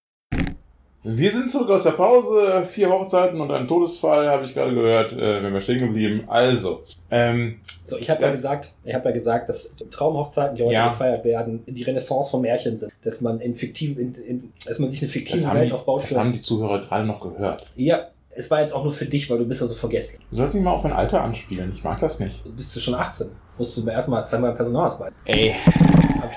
[1.03, 2.67] Wir sind zurück aus der Pause.
[2.67, 5.13] Vier Hochzeiten und ein Todesfall, habe ich gerade gehört.
[5.13, 6.25] Äh, wenn wir stehen geblieben.
[6.27, 10.75] Also, ähm, So, ich habe ja gesagt, ich habe ja gesagt, dass Traumhochzeiten, die heute
[10.75, 10.91] Ja.
[10.91, 14.89] gefeiert werden, die Renaissance von Märchen sind, dass man in fiktiv, in, in, dass man
[14.91, 16.05] sich eine fiktive Welt die, aufbaut.
[16.05, 17.67] das haben die Zuhörer gerade noch gehört.
[17.77, 20.21] ja, es war jetzt auch nur für dich, weil du bist ja so vergesslich.
[20.31, 21.73] Du sollst nicht mal auf mein Alter anspielen.
[21.73, 22.45] Ich mag das nicht.
[22.45, 23.29] Du bist du schon 18.
[23.59, 25.13] Musst du mir erstmal zeigen, mal Personalausweis.
[25.25, 25.55] Ey.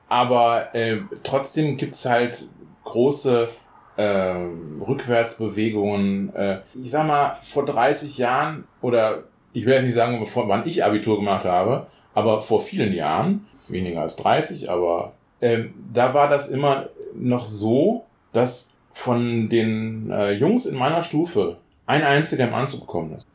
[0.08, 2.48] aber äh, trotzdem gibt's halt
[2.84, 3.48] große
[3.96, 4.34] äh,
[4.86, 6.34] Rückwärtsbewegungen.
[6.34, 10.84] Äh, ich sag mal, vor 30 Jahren, oder ich will jetzt nicht sagen, wann ich
[10.84, 16.48] Abitur gemacht habe, aber vor vielen Jahren, weniger als 30, aber äh, da war das
[16.48, 22.80] immer noch so, dass von den äh, Jungs in meiner Stufe ein einziger im Anzug
[22.80, 23.26] gekommen ist.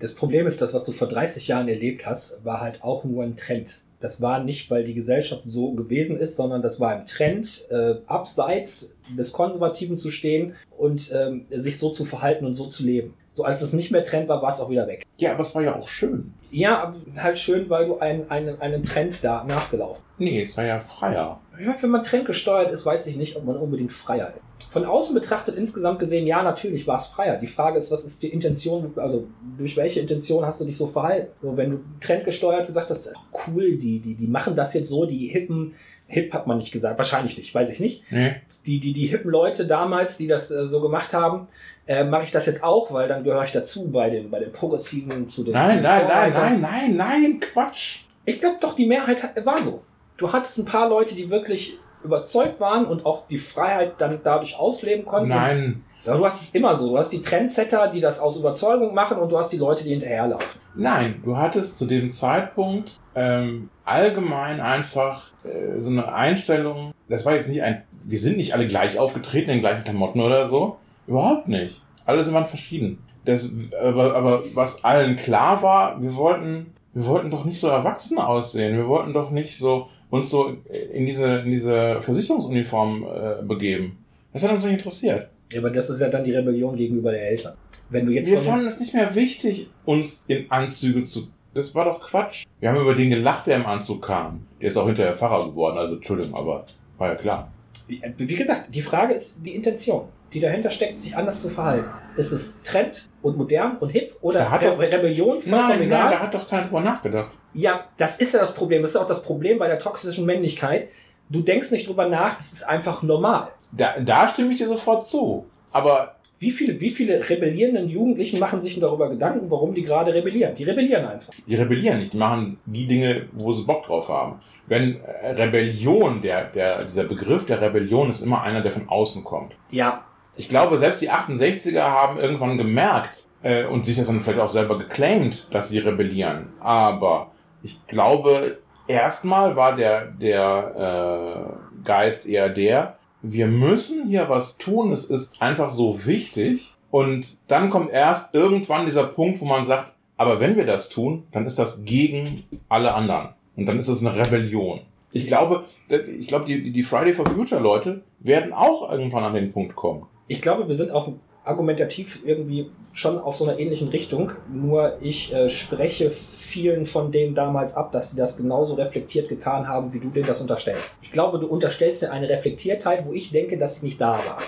[0.00, 3.22] Das Problem ist, das, was du vor 30 Jahren erlebt hast, war halt auch nur
[3.22, 3.80] ein Trend.
[4.00, 7.94] Das war nicht, weil die Gesellschaft so gewesen ist, sondern das war im Trend, äh,
[8.06, 13.14] abseits des Konservativen zu stehen und ähm, sich so zu verhalten und so zu leben.
[13.32, 15.04] So als es nicht mehr Trend war, war es auch wieder weg.
[15.16, 16.34] Ja, aber es war ja auch schön.
[16.54, 20.04] Ja, halt schön, weil du einen, einen, einen Trend da nachgelaufen.
[20.18, 21.40] Nee, es war ja freier.
[21.60, 24.44] Ja, wenn man trendgesteuert ist, weiß ich nicht, ob man unbedingt freier ist.
[24.70, 27.36] Von außen betrachtet, insgesamt gesehen, ja, natürlich war es freier.
[27.38, 29.26] Die Frage ist, was ist die Intention, also
[29.58, 31.32] durch welche Intention hast du dich so verhalten?
[31.42, 33.12] So, wenn du trendgesteuert gesagt hast,
[33.46, 35.74] cool, die, die, die machen das jetzt so, die hippen,
[36.14, 38.10] hip hat man nicht gesagt, wahrscheinlich nicht, weiß ich nicht.
[38.10, 38.36] Nee.
[38.66, 41.48] Die, die, die hippen Leute damals, die das äh, so gemacht haben,
[41.86, 44.52] äh, mache ich das jetzt auch, weil dann gehöre ich dazu bei den, bei den
[44.52, 47.98] Progressiven zu den Nein, nein, nein, nein, nein, nein, Quatsch.
[48.24, 49.82] Ich glaube doch, die Mehrheit war so.
[50.16, 54.56] Du hattest ein paar Leute, die wirklich überzeugt waren und auch die Freiheit dann dadurch
[54.58, 55.28] ausleben konnten.
[55.30, 56.88] Nein, Ja, du hast es immer so.
[56.90, 59.90] Du hast die Trendsetter, die das aus Überzeugung machen und du hast die Leute, die
[59.90, 60.60] hinterherlaufen.
[60.74, 67.34] nein, du hattest zu dem Zeitpunkt ähm, allgemein einfach äh, so eine Einstellung, das war
[67.34, 71.48] jetzt nicht ein, wir sind nicht alle gleich aufgetreten in gleichen Klamotten oder so, überhaupt
[71.48, 71.82] nicht.
[72.06, 72.98] Alle sind waren verschieden.
[73.24, 73.48] Das,
[73.82, 78.76] aber, aber was allen klar war, wir wollten, wir wollten doch nicht so erwachsen aussehen.
[78.76, 80.56] Wir wollten doch nicht so uns so
[80.92, 83.98] in diese, in diese Versicherungsuniform äh, begeben.
[84.32, 85.28] Das hat uns nicht interessiert.
[85.52, 87.54] Ja, aber das ist ja dann die Rebellion gegenüber der Eltern.
[87.90, 91.28] Wenn du jetzt Wir fanden es nicht mehr wichtig, uns in Anzüge zu.
[91.54, 92.44] Das war doch Quatsch.
[92.60, 94.46] Wir haben über den gelacht, der im Anzug kam.
[94.60, 96.64] Der ist auch hinterher Pfarrer geworden, also Entschuldigung, aber
[96.98, 97.48] war ja klar.
[97.86, 101.88] wie, wie gesagt, die Frage ist die Intention, die dahinter steckt, sich anders zu verhalten.
[102.16, 106.02] Ist es Trend und modern und hip oder Re doch- Rebellion vollkommen Nein, egal?
[106.04, 107.30] nein, da hat doch keiner drüber nachgedacht.
[107.52, 108.82] Ja, das ist ja das Problem.
[108.82, 110.88] Das ist auch das Problem bei der toxischen Männlichkeit.
[111.28, 113.48] Du denkst nicht drüber nach, das ist einfach normal.
[113.72, 115.46] Da, da stimme ich dir sofort zu.
[115.70, 120.12] Aber Wie viele, wie viele rebellierenden Jugendlichen machen sich denn darüber Gedanken, warum die gerade
[120.12, 120.54] rebellieren?
[120.54, 121.32] Die rebellieren einfach.
[121.46, 122.12] die rebellieren nicht.
[122.12, 124.40] Die machen die Dinge, wo sie Bock drauf haben.
[124.66, 129.22] Wenn äh, Rebellion, der, der, dieser Begriff der Rebellion ist immer einer, der von außen
[129.24, 129.54] kommt.
[129.70, 130.04] Ja,
[130.36, 134.48] Ich glaube, selbst die 68er haben irgendwann gemerkt äh, und sich das dann vielleicht auch
[134.48, 136.48] selber geclaimed, dass sie rebellieren.
[136.60, 137.30] Aber
[137.62, 144.92] ich glaube, erstmal war der, der äh, Geist eher der, wir müssen hier was tun,
[144.92, 146.74] es ist einfach so wichtig.
[146.90, 151.24] Und dann kommt erst irgendwann dieser Punkt, wo man sagt, aber wenn wir das tun,
[151.32, 153.30] dann ist das gegen alle anderen.
[153.56, 154.80] Und dann ist es eine Rebellion.
[155.10, 159.52] Ich glaube, ich glaube, die, die Friday for Future Leute werden auch irgendwann an den
[159.52, 160.06] Punkt kommen.
[160.28, 161.08] ich glaube, wir sind auf
[161.44, 164.32] argumentativ irgendwie schon auf so einer ähnlichen Richtung.
[164.52, 169.68] Nur ich äh, spreche vielen von denen damals ab, dass sie das genauso reflektiert getan
[169.68, 170.98] haben, wie du denen das unterstellst.
[171.02, 174.38] Ich glaube, du unterstellst dir eine Reflektiertheit, wo ich denke, dass sie nicht da war.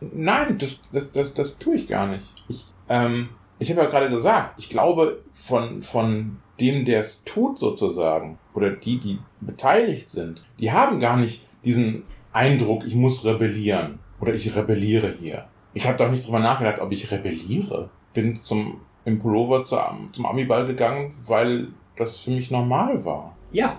[0.00, 2.34] Nein, das, das, das, das tue ich gar nicht.
[2.48, 7.58] Ich, ähm, ich habe ja gerade gesagt, ich glaube, von, von dem, der es tut
[7.58, 13.98] sozusagen, oder die, die beteiligt sind, die haben gar nicht diesen Eindruck, ich muss rebellieren
[14.20, 15.46] oder ich rebelliere hier.
[15.74, 17.90] Ich habe doch nicht drüber nachgedacht, ob ich rebelliere.
[18.14, 19.76] Bin zum, im Pullover zu,
[20.12, 23.36] zum Amiball gegangen, weil das für mich normal war.
[23.50, 23.78] Ja.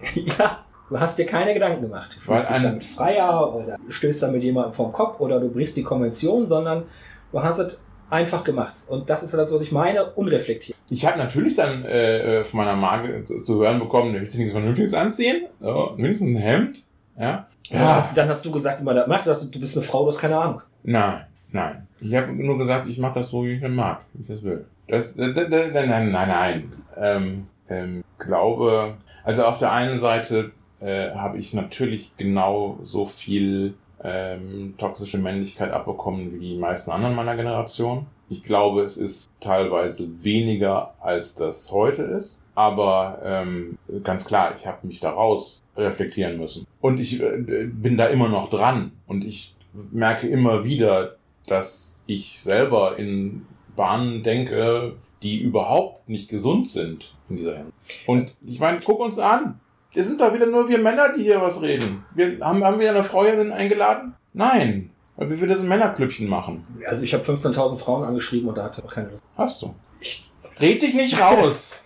[0.14, 0.64] ja.
[0.88, 2.16] Du hast dir keine Gedanken gemacht.
[2.16, 5.18] Du Weil fühlst dich ein- damit freier oder du stößt da mit jemandem vom Kopf
[5.18, 6.84] oder du brichst die Konvention, sondern
[7.32, 8.84] du hast es einfach gemacht.
[8.88, 10.78] Und das ist das, was ich meine, unreflektiert.
[10.88, 14.38] Ich habe natürlich dann äh, äh, von meiner Marke zu, hören bekommen, du willst du
[14.38, 15.46] nichts Vernünftiges anziehen?
[15.60, 16.84] So, wenigstens ein Hemd?
[17.18, 17.48] Ja?
[17.70, 20.02] Dann, hast, dann hast du gesagt, wie man das macht, du, du bist eine Frau,
[20.02, 20.62] du hast keine Ahnung.
[20.84, 21.86] Nein, nein.
[22.00, 24.42] Ich habe nur gesagt, ich mache das so, wie ich das mag, wie ich das
[24.42, 24.66] will.
[24.88, 26.72] Das, äh, d- nein, nein, nein.
[26.96, 33.74] Ähm, ähm, glaube, also auf der einen Seite äh, habe ich natürlich genau so viel
[34.04, 38.06] ähm, toxische Männlichkeit abbekommen wie die meisten anderen meiner Generation.
[38.28, 42.40] Ich glaube, es ist teilweise weniger, als das heute ist.
[42.56, 46.66] Aber ähm, ganz klar, ich habe mich daraus reflektieren müssen.
[46.80, 47.36] Und ich äh,
[47.70, 48.92] bin da immer noch dran.
[49.06, 49.54] Und ich
[49.92, 51.16] merke immer wieder,
[51.46, 58.08] dass ich selber in Bahnen denke, die überhaupt nicht gesund sind in dieser Hinsicht.
[58.08, 59.60] Und ich meine, guck uns an.
[59.94, 62.04] Es sind doch wieder nur wir Männer, die hier was reden.
[62.14, 64.14] Wir, haben, haben wir eine Frau hier eingeladen?
[64.32, 64.90] Nein.
[65.16, 66.66] Weil wir wieder so ein Männerklüppchen machen.
[66.86, 69.24] Also ich habe 15.000 Frauen angeschrieben und da hatte auch keine Lust.
[69.36, 69.74] Hast du.
[70.00, 71.82] Ich Red dich nicht raus.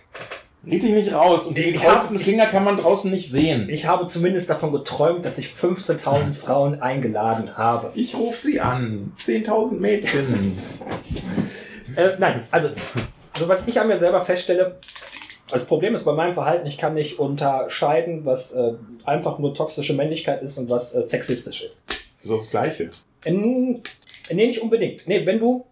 [0.65, 1.47] Red dich nicht raus.
[1.47, 3.67] Und die gekreuzten Finger kann man draußen nicht sehen.
[3.69, 7.91] Ich habe zumindest davon geträumt, dass ich 15.000 Frauen eingeladen habe.
[7.95, 9.13] Ich rufe sie an.
[9.23, 10.59] 10.000 Mädchen.
[11.95, 12.69] äh, nein, also,
[13.33, 14.77] also was ich an mir selber feststelle,
[15.49, 19.93] das Problem ist bei meinem Verhalten, ich kann nicht unterscheiden, was äh, einfach nur toxische
[19.93, 21.87] Männlichkeit ist und was äh, sexistisch ist.
[22.21, 22.91] So das Gleiche.
[23.25, 23.81] Äh, nee,
[24.29, 25.07] nicht unbedingt.
[25.07, 25.65] Nee, wenn du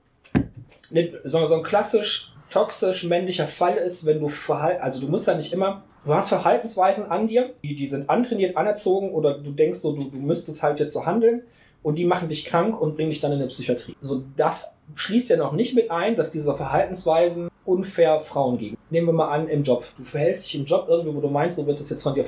[1.24, 5.36] so, so ein klassisch toxisch männlicher Fall ist, wenn du Verhalten, also du musst ja
[5.36, 9.80] nicht immer, du hast Verhaltensweisen an dir, die, die sind antrainiert, anerzogen oder du denkst
[9.80, 11.44] so, du, du müsstest halt jetzt so handeln
[11.82, 13.96] und die machen dich krank und bringen dich dann in eine Psychiatrie.
[14.02, 18.78] So, das schließt ja noch nicht mit ein, dass diese Verhaltensweisen unfair Frauen gegen.
[18.90, 19.86] Nehmen wir mal an, im Job.
[19.96, 22.26] Du verhältst dich im Job irgendwie, wo du meinst, so wird das jetzt von dir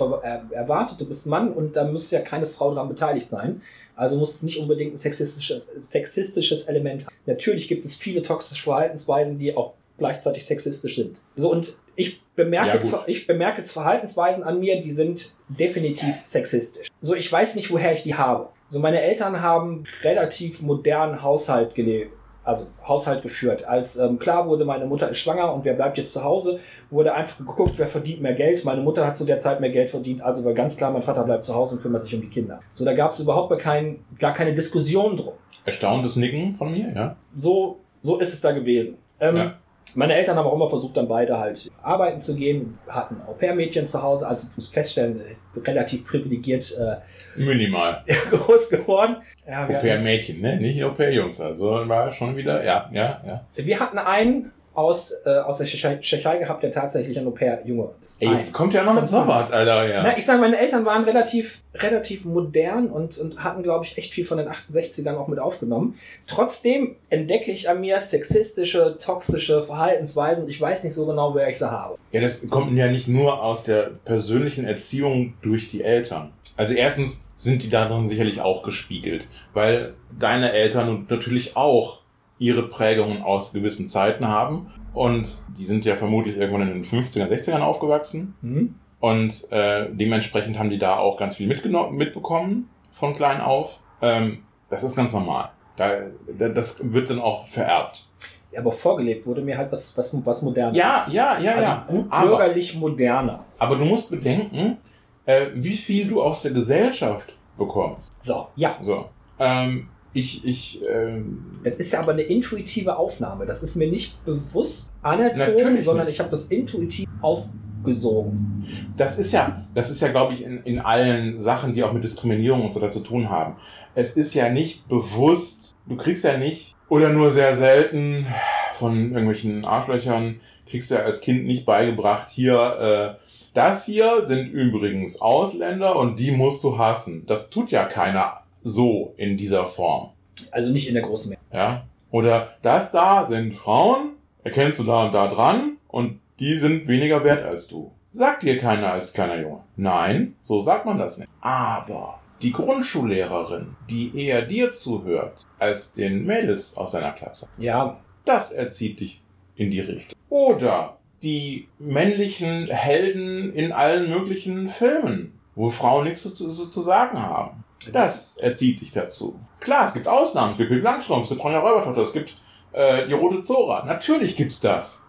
[0.51, 3.61] erwartet, du bist Mann und da müsste ja keine Frau daran beteiligt sein.
[3.95, 7.15] Also muss es nicht unbedingt ein sexistisches, sexistisches Element haben.
[7.25, 11.21] Natürlich gibt es viele toxische Verhaltensweisen, die auch gleichzeitig sexistisch sind.
[11.35, 16.21] So und ich bemerke, ja, zwar, ich bemerke jetzt Verhaltensweisen an mir, die sind definitiv
[16.23, 16.87] sexistisch.
[16.99, 18.49] So, ich weiß nicht, woher ich die habe.
[18.69, 23.65] So, meine Eltern haben relativ modernen Haushalt gelebt also Haushalt geführt.
[23.65, 26.59] Als ähm, klar wurde, meine Mutter ist schwanger und wer bleibt jetzt zu Hause,
[26.89, 28.65] wurde einfach geguckt, wer verdient mehr Geld.
[28.65, 31.23] Meine Mutter hat zu der Zeit mehr Geld verdient, also war ganz klar, mein Vater
[31.23, 32.59] bleibt zu Hause und kümmert sich um die Kinder.
[32.73, 35.33] So, da gab es überhaupt kein, gar keine Diskussion drum.
[35.65, 37.15] Erstauntes Nicken von mir, ja.
[37.35, 38.97] So, so ist es da gewesen.
[39.19, 39.53] Ähm, ja.
[39.95, 44.01] Meine Eltern haben auch immer versucht, dann beide halt arbeiten zu gehen, hatten Au-pair-Mädchen zu
[44.01, 45.21] Hause, also muss feststellen,
[45.65, 49.17] relativ privilegiert äh, minimal groß geworden.
[49.47, 50.57] Ja, Au-pair-Mädchen, ne?
[50.57, 53.45] Nicht Au-pair-Jungs, also war schon wieder, ja, ja, ja.
[53.55, 58.21] Wir hatten einen aus, äh, aus der Tschechei gehabt, der tatsächlich ein Au-pair-Junge ist.
[58.21, 60.03] Ey, jetzt kommt ja noch ein Sabbat, Alter, ja.
[60.03, 64.13] Na, ich sage, meine Eltern waren relativ, relativ modern und, und hatten, glaube ich, echt
[64.13, 65.95] viel von den 68ern auch mit aufgenommen.
[66.25, 71.49] Trotzdem entdecke ich an mir sexistische, toxische Verhaltensweisen und ich weiß nicht so genau, wer
[71.49, 71.97] ich sie habe.
[72.11, 76.31] Ja, das kommt ja nicht nur aus der persönlichen Erziehung durch die Eltern.
[76.55, 82.00] Also erstens sind die darin sicherlich auch gespiegelt, weil deine Eltern natürlich auch
[82.41, 84.71] ihre Prägungen aus gewissen Zeiten haben.
[84.93, 88.33] Und die sind ja vermutlich irgendwann in den 50er, 60ern aufgewachsen.
[88.41, 88.75] Mhm.
[88.99, 93.79] Und äh, dementsprechend haben die da auch ganz viel mitbekommen von klein auf.
[94.01, 94.39] Ähm,
[94.71, 95.51] das ist ganz normal.
[95.75, 95.91] Da,
[96.35, 98.09] da, das wird dann auch vererbt.
[98.51, 100.75] Ja, aber vorgelebt wurde mir halt was, was, was modernes.
[100.75, 101.85] Ja, ja, ja, also ja.
[101.87, 103.45] gut bürgerlich aber, moderner.
[103.59, 104.77] Aber du musst bedenken,
[105.25, 108.11] äh, wie viel du aus der Gesellschaft bekommst.
[108.19, 108.77] So, ja.
[108.81, 109.05] So.
[109.37, 113.45] Ähm, ich, ich, ähm, Das ist ja aber eine intuitive Aufnahme.
[113.45, 116.15] Das ist mir nicht bewusst anerzogen, sondern nicht.
[116.15, 118.65] ich habe das intuitiv aufgesogen.
[118.97, 122.03] Das ist ja, das ist ja, glaube ich, in, in allen Sachen, die auch mit
[122.03, 123.55] Diskriminierung und so zu tun haben.
[123.95, 128.27] Es ist ja nicht bewusst, du kriegst ja nicht, oder nur sehr selten
[128.75, 134.47] von irgendwelchen Arschlöchern, kriegst du ja als Kind nicht beigebracht, hier, äh, das hier sind
[134.49, 137.25] übrigens Ausländer und die musst du hassen.
[137.27, 140.11] Das tut ja keiner so in dieser Form.
[140.51, 141.41] Also nicht in der großen Menge.
[141.51, 141.85] Ja.
[142.11, 147.23] Oder das da sind Frauen, erkennst du da und da dran und die sind weniger
[147.23, 147.91] wert als du.
[148.11, 149.61] Sagt dir keiner als kleiner Junge.
[149.77, 151.29] Nein, so sagt man das nicht.
[151.39, 157.47] Aber die Grundschullehrerin, die eher dir zuhört als den Mädels aus seiner Klasse.
[157.57, 157.99] Ja.
[158.25, 159.23] Das erzieht dich
[159.55, 160.15] in die Richtung.
[160.29, 167.63] Oder die männlichen Helden in allen möglichen Filmen, wo Frauen nichts zu, zu sagen haben.
[167.91, 169.39] Das erzieht dich dazu.
[169.59, 170.53] Klar, es gibt Ausnahmen.
[170.53, 172.35] Es gibt Pippi Langstrumpf, es gibt Ronja Räubertochter, es gibt
[172.73, 173.85] äh, die Rote Zora.
[173.85, 175.05] Natürlich gibt's das.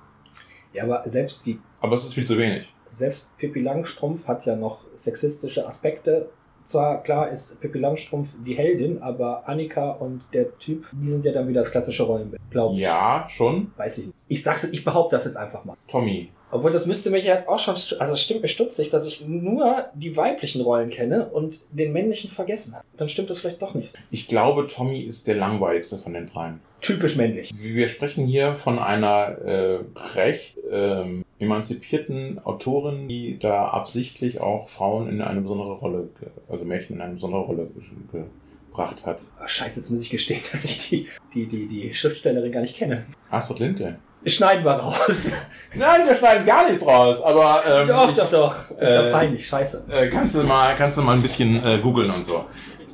[0.73, 1.59] Ja, aber selbst die...
[1.81, 2.73] Aber es ist viel zu wenig.
[2.85, 6.31] Selbst Pippi Langstrumpf hat ja noch sexistische Aspekte.
[6.65, 11.33] Zwar, klar, ist Pippi Langstrumpf die Heldin, aber Annika und der Typ, die sind ja
[11.33, 12.83] dann wieder das klassische Rollenbild, glaube ich.
[12.83, 13.73] Ja, schon.
[13.77, 14.17] Weiß ich nicht.
[14.29, 15.77] Ich sag's, ich behaupte das jetzt einfach mal.
[15.89, 16.31] Tommy.
[16.53, 20.17] Obwohl, das müsste mich jetzt auch schon, also stimmt mir stutzig, dass ich nur die
[20.19, 22.85] weiblichen Rollen kenne und den männlichen vergessen habe.
[22.99, 23.95] Dann stimmt das vielleicht doch nicht.
[24.11, 26.61] Ich glaube, Tommy ist der langweiligste von den dreien.
[26.83, 27.55] Typisch männlich.
[27.57, 29.79] Wir sprechen hier von einer äh,
[30.15, 36.11] recht ähm, emanzipierten Autorin, die da absichtlich auch Frauen in eine besondere Rolle,
[36.51, 37.69] also Mädchen in eine besondere Rolle
[38.69, 39.23] gebracht hat.
[39.43, 42.76] Oh, scheiße, jetzt muss ich gestehen, dass ich die, die, die, die Schriftstellerin gar nicht
[42.76, 43.07] kenne.
[43.31, 43.97] Astrid Lindgren.
[44.25, 45.31] Schneiden wir raus.
[45.75, 47.62] Nein, wir schneiden gar nichts raus, aber.
[47.66, 48.70] Ähm, doch, ich, doch, doch.
[48.70, 49.85] Ist ja äh, peinlich, scheiße.
[49.91, 52.45] Äh, kannst, du mal, kannst du mal ein bisschen äh, googeln und so.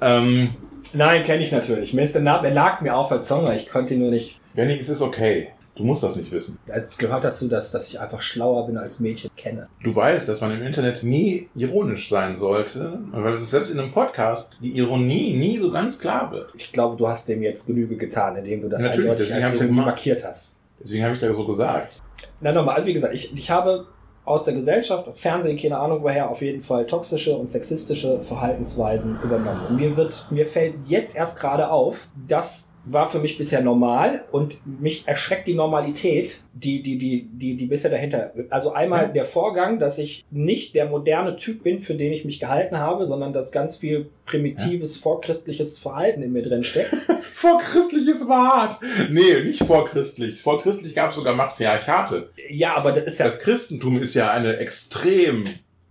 [0.01, 0.55] Ähm,
[0.93, 1.93] Nein, kenne ich natürlich.
[1.93, 4.41] Mir ist der Name, er lag mir auf der Zunge, ich konnte ihn nur nicht.
[4.55, 5.49] Benny, es ist okay.
[5.79, 6.59] Du musst das nicht wissen.
[6.69, 9.69] Also es gehört dazu, dass, dass ich einfach schlauer bin als Mädchen kenne.
[9.85, 13.93] Du weißt, dass man im Internet nie ironisch sein sollte, weil es selbst in einem
[13.93, 16.51] Podcast die Ironie nie so ganz klar wird.
[16.57, 19.73] Ich glaube, du hast dem jetzt Genüge getan, indem du das Natürlich, eindeutig als Ironie
[19.73, 20.57] markiert hast.
[20.81, 22.03] Deswegen habe ich das so gesagt.
[22.41, 23.87] Na nochmal, also wie gesagt, ich, ich habe
[24.25, 29.67] aus der Gesellschaft, Fernsehen, keine Ahnung woher, auf jeden Fall toxische und sexistische Verhaltensweisen übernommen.
[29.69, 34.25] Und mir wird, mir fällt jetzt erst gerade auf, das war für mich bisher normal
[34.33, 38.33] und mich erschreckt die Normalität, die, die, die, die, die bisher dahinter.
[38.51, 39.09] Also einmal Ja.
[39.09, 43.05] der Vorgang, dass ich nicht der moderne Typ bin, für den ich mich gehalten habe,
[43.07, 46.95] sondern dass ganz viel primitives, vorchristliches Verhalten in mir drin steckt.
[47.33, 48.81] Vorchristliches war hart.
[49.11, 50.43] Nee, nicht vorchristlich.
[50.43, 52.31] Vorchristlich gab es sogar Matriarchate.
[52.51, 55.45] Ja, aber das ist ja Das Christentum ist ja eine extrem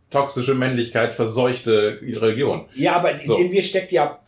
[0.09, 2.65] toxische Männlichkeit verseuchte Religion.
[2.75, 3.37] Ja, aber So.
[3.37, 4.19] in mir steckt ja.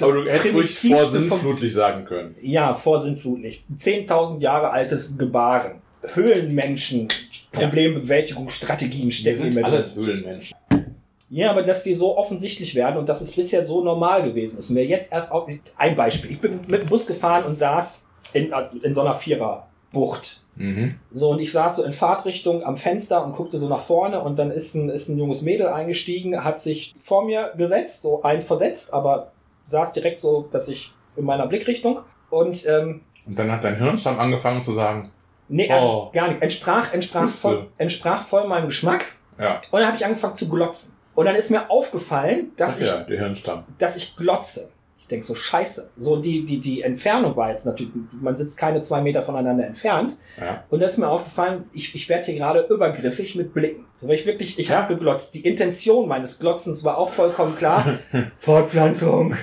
[0.00, 2.34] Aber du hättest ruhig vorsinnflutlich sagen können.
[2.40, 3.64] Ja, vorsinnflutlich.
[3.74, 5.82] 10.000 Jahre altes Gebaren.
[6.14, 7.08] Höhlenmenschen,
[7.52, 10.04] Problembewältigungsstrategien Wir stecken in sind alles drin.
[10.04, 10.56] Höhlenmenschen.
[11.30, 14.70] Ja, aber dass die so offensichtlich werden und dass es bisher so normal gewesen ist.
[14.70, 16.32] Und mir jetzt erst auch, ein Beispiel.
[16.32, 18.00] Ich bin mit dem Bus gefahren und saß
[18.32, 20.42] in, in so einer Viererbucht.
[20.56, 20.94] Mhm.
[21.10, 24.38] So, und ich saß so in Fahrtrichtung am Fenster und guckte so nach vorne und
[24.38, 28.42] dann ist ein, ist ein junges Mädel eingestiegen, hat sich vor mir gesetzt, so ein
[28.42, 29.32] versetzt, aber
[29.68, 32.00] saß direkt so, dass ich in meiner Blickrichtung
[32.30, 35.10] und ähm, Und dann hat dein Hirnstamm angefangen zu sagen,
[35.48, 36.10] nee, Oh.
[36.12, 36.42] gar nicht.
[36.42, 39.04] Entsprach, entsprach, voll, entsprach voll meinem Geschmack
[39.38, 40.94] ja, und dann habe ich angefangen zu glotzen.
[41.14, 43.64] Und dann ist mir aufgefallen, dass sag ich, ja, der Hirnstamm.
[43.78, 44.70] dass ich glotze.
[45.08, 45.88] Ich denk so, scheiße.
[45.96, 50.18] So, die, die, die Entfernung war jetzt natürlich, man sitzt keine zwei Meter voneinander entfernt.
[50.38, 50.64] Ja.
[50.68, 53.86] Und da ist mir aufgefallen, ich, ich werde hier gerade übergriffig mit Blicken.
[54.02, 54.82] Weil ich wirklich, ich Ja.
[54.82, 55.32] habe geglotzt.
[55.34, 58.00] Die Intention meines Glotzens war auch vollkommen klar.
[58.38, 59.34] Fortpflanzung,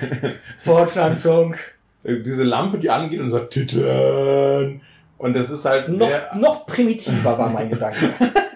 [0.60, 1.56] Fortpflanzung.
[2.04, 4.80] Diese Lampe, die angeht und sagt, Titten.
[5.18, 8.10] Und das ist halt Noch, noch primitiver war mein Gedanke.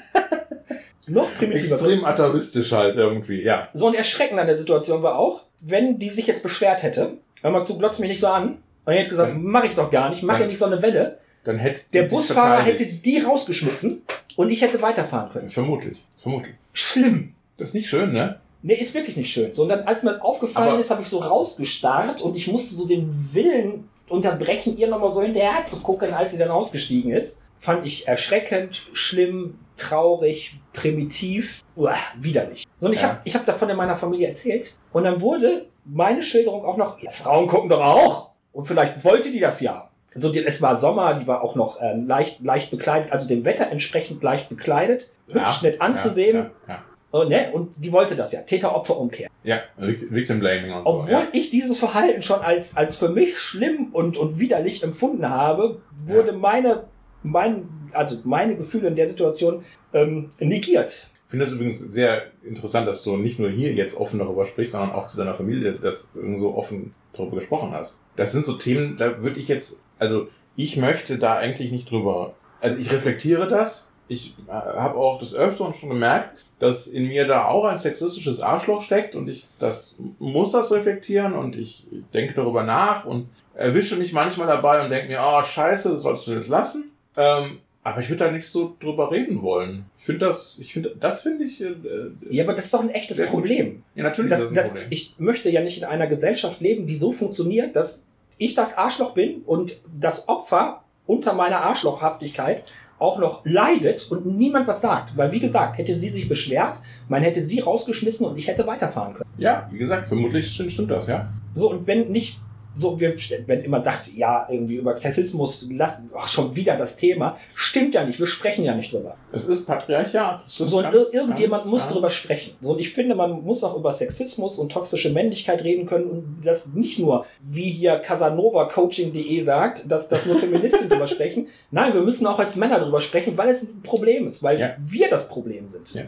[1.11, 1.75] noch primitiver.
[1.75, 3.69] extrem atavistisch halt irgendwie, ja.
[3.73, 7.51] So ein Erschrecken an der Situation war auch, wenn die sich jetzt beschwert hätte, hör
[7.51, 8.59] mal zu, glotz mich nicht so an.
[8.87, 11.19] Und er hätte gesagt, mach ich doch gar nicht, mach ja nicht so eine Welle.
[11.45, 14.03] Dann hätte Der Busfahrer hätte die rausgeschmissen
[14.37, 15.51] und ich hätte weiterfahren können.
[15.51, 16.55] Vermutlich, vermutlich.
[16.73, 17.35] Schlimm.
[17.57, 18.41] Das ist nicht schön, ne?
[18.63, 19.53] Nee, ist wirklich nicht schön.
[19.55, 22.47] So, und dann, als mir das aufgefallen Aber- ist, habe ich so rausgestarrt und ich
[22.47, 27.11] musste so den Willen unterbrechen, ihr nochmal so hinterher zu gucken, als sie dann ausgestiegen
[27.11, 27.43] ist.
[27.61, 32.65] Fand ich erschreckend, schlimm, traurig, primitiv, uah, widerlich.
[32.79, 33.09] So, und ich Ja.
[33.11, 34.75] habe ich hab davon in meiner Familie erzählt.
[34.93, 38.31] Und dann wurde meine Schilderung auch noch, ja, Frauen gucken doch auch.
[38.53, 39.91] Und vielleicht wollte die das ja.
[40.15, 43.45] So, die, es war Sommer, die war auch noch äh, leicht, leicht bekleidet, also dem
[43.45, 46.51] Wetter entsprechend leicht bekleidet, hübsch nett anzusehen.
[46.67, 46.83] Ja, ja,
[47.13, 47.51] Und, ne?
[47.53, 48.41] und die wollte das ja.
[48.41, 49.29] Täter-Opfer-Umkehr.
[49.45, 49.57] ja.
[49.79, 49.87] ja.
[49.87, 51.13] Vic- Victim Blaming und Obwohl so.
[51.13, 51.29] Ja.
[51.33, 56.33] ich dieses Verhalten schon als, als für mich schlimm und, und widerlich empfunden habe, wurde
[56.33, 56.37] Ja.
[56.37, 56.85] meine,
[57.23, 61.09] mein, also meine Gefühle in der Situation ähm, negiert.
[61.25, 64.73] Ich finde es übrigens sehr interessant, dass du nicht nur hier jetzt offen darüber sprichst,
[64.73, 67.99] sondern auch zu deiner Familie, dass du so offen darüber gesprochen hast.
[68.17, 72.35] Das sind so Themen, da würde ich jetzt, also ich möchte da eigentlich nicht drüber.
[72.61, 73.89] Also ich reflektiere das.
[74.09, 78.41] Ich äh, habe auch des Öfteren schon gemerkt, dass in mir da auch ein sexistisches
[78.41, 83.95] Arschloch steckt und ich das muss das reflektieren und ich denke darüber nach und erwische
[83.95, 86.90] mich manchmal dabei und denke mir, ah scheiße, das sollst du das lassen.
[87.17, 89.87] Ähm, aber ich würde da nicht so drüber reden wollen.
[89.99, 92.83] Ich finde das, ich finde, das finde ich, äh, äh, Ja, aber das ist doch
[92.83, 93.37] ein echtes Sehr gut.
[93.37, 93.83] Problem.
[93.95, 94.87] ja natürlich Das, ist das ein das, Problem.
[94.91, 98.05] ich möchte ja nicht in einer Gesellschaft leben, die so funktioniert, dass
[98.39, 102.65] ich das Arschloch bin und das Opfer unter meiner Arschlochhaftigkeit
[102.99, 105.17] auch noch leidet und niemand was sagt.
[105.17, 109.15] Weil, wie gesagt, hätte sie sich beschwert, man hätte sie rausgeschmissen und ich hätte weiterfahren
[109.15, 109.31] können.
[109.39, 111.33] ja, wie gesagt, vermutlich stimmt das, ja.
[111.55, 112.39] So, und wenn nicht,
[112.81, 113.15] so, wir,
[113.47, 118.05] wenn immer sagt, ja, irgendwie über Sexismus, lass, ach, schon wieder das Thema, stimmt ja
[118.05, 119.17] nicht, wir sprechen ja nicht drüber.
[119.33, 120.43] Es ist Patriarchat.
[120.47, 122.55] Es ist So, und ganz, ir irgendjemand ganz, muss ganz- drüber sprechen.
[122.61, 126.41] So, und ich finde, man muss auch über Sexismus und toxische Männlichkeit reden können und
[126.45, 131.49] das nicht nur, wie hier CasanovaCoaching.de sagt, dass, dass nur Feministinnen drüber sprechen.
[131.71, 134.71] Nein, wir müssen auch als Männer drüber sprechen, weil es ein Problem ist, weil Ja.
[134.81, 135.93] wir das Problem sind.
[135.95, 136.07] Ja, ja.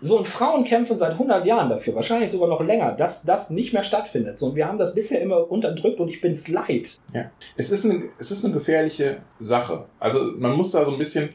[0.00, 3.72] So, und Frauen kämpfen seit 100 Jahren dafür, wahrscheinlich sogar noch länger, dass das nicht
[3.72, 4.38] mehr stattfindet.
[4.38, 6.98] So, und wir haben das bisher immer unterdrückt und ich bin's leid.
[7.56, 9.86] Es ist, eine, es ist eine gefährliche Sache.
[9.98, 11.30] Also man muss da so ein bisschen.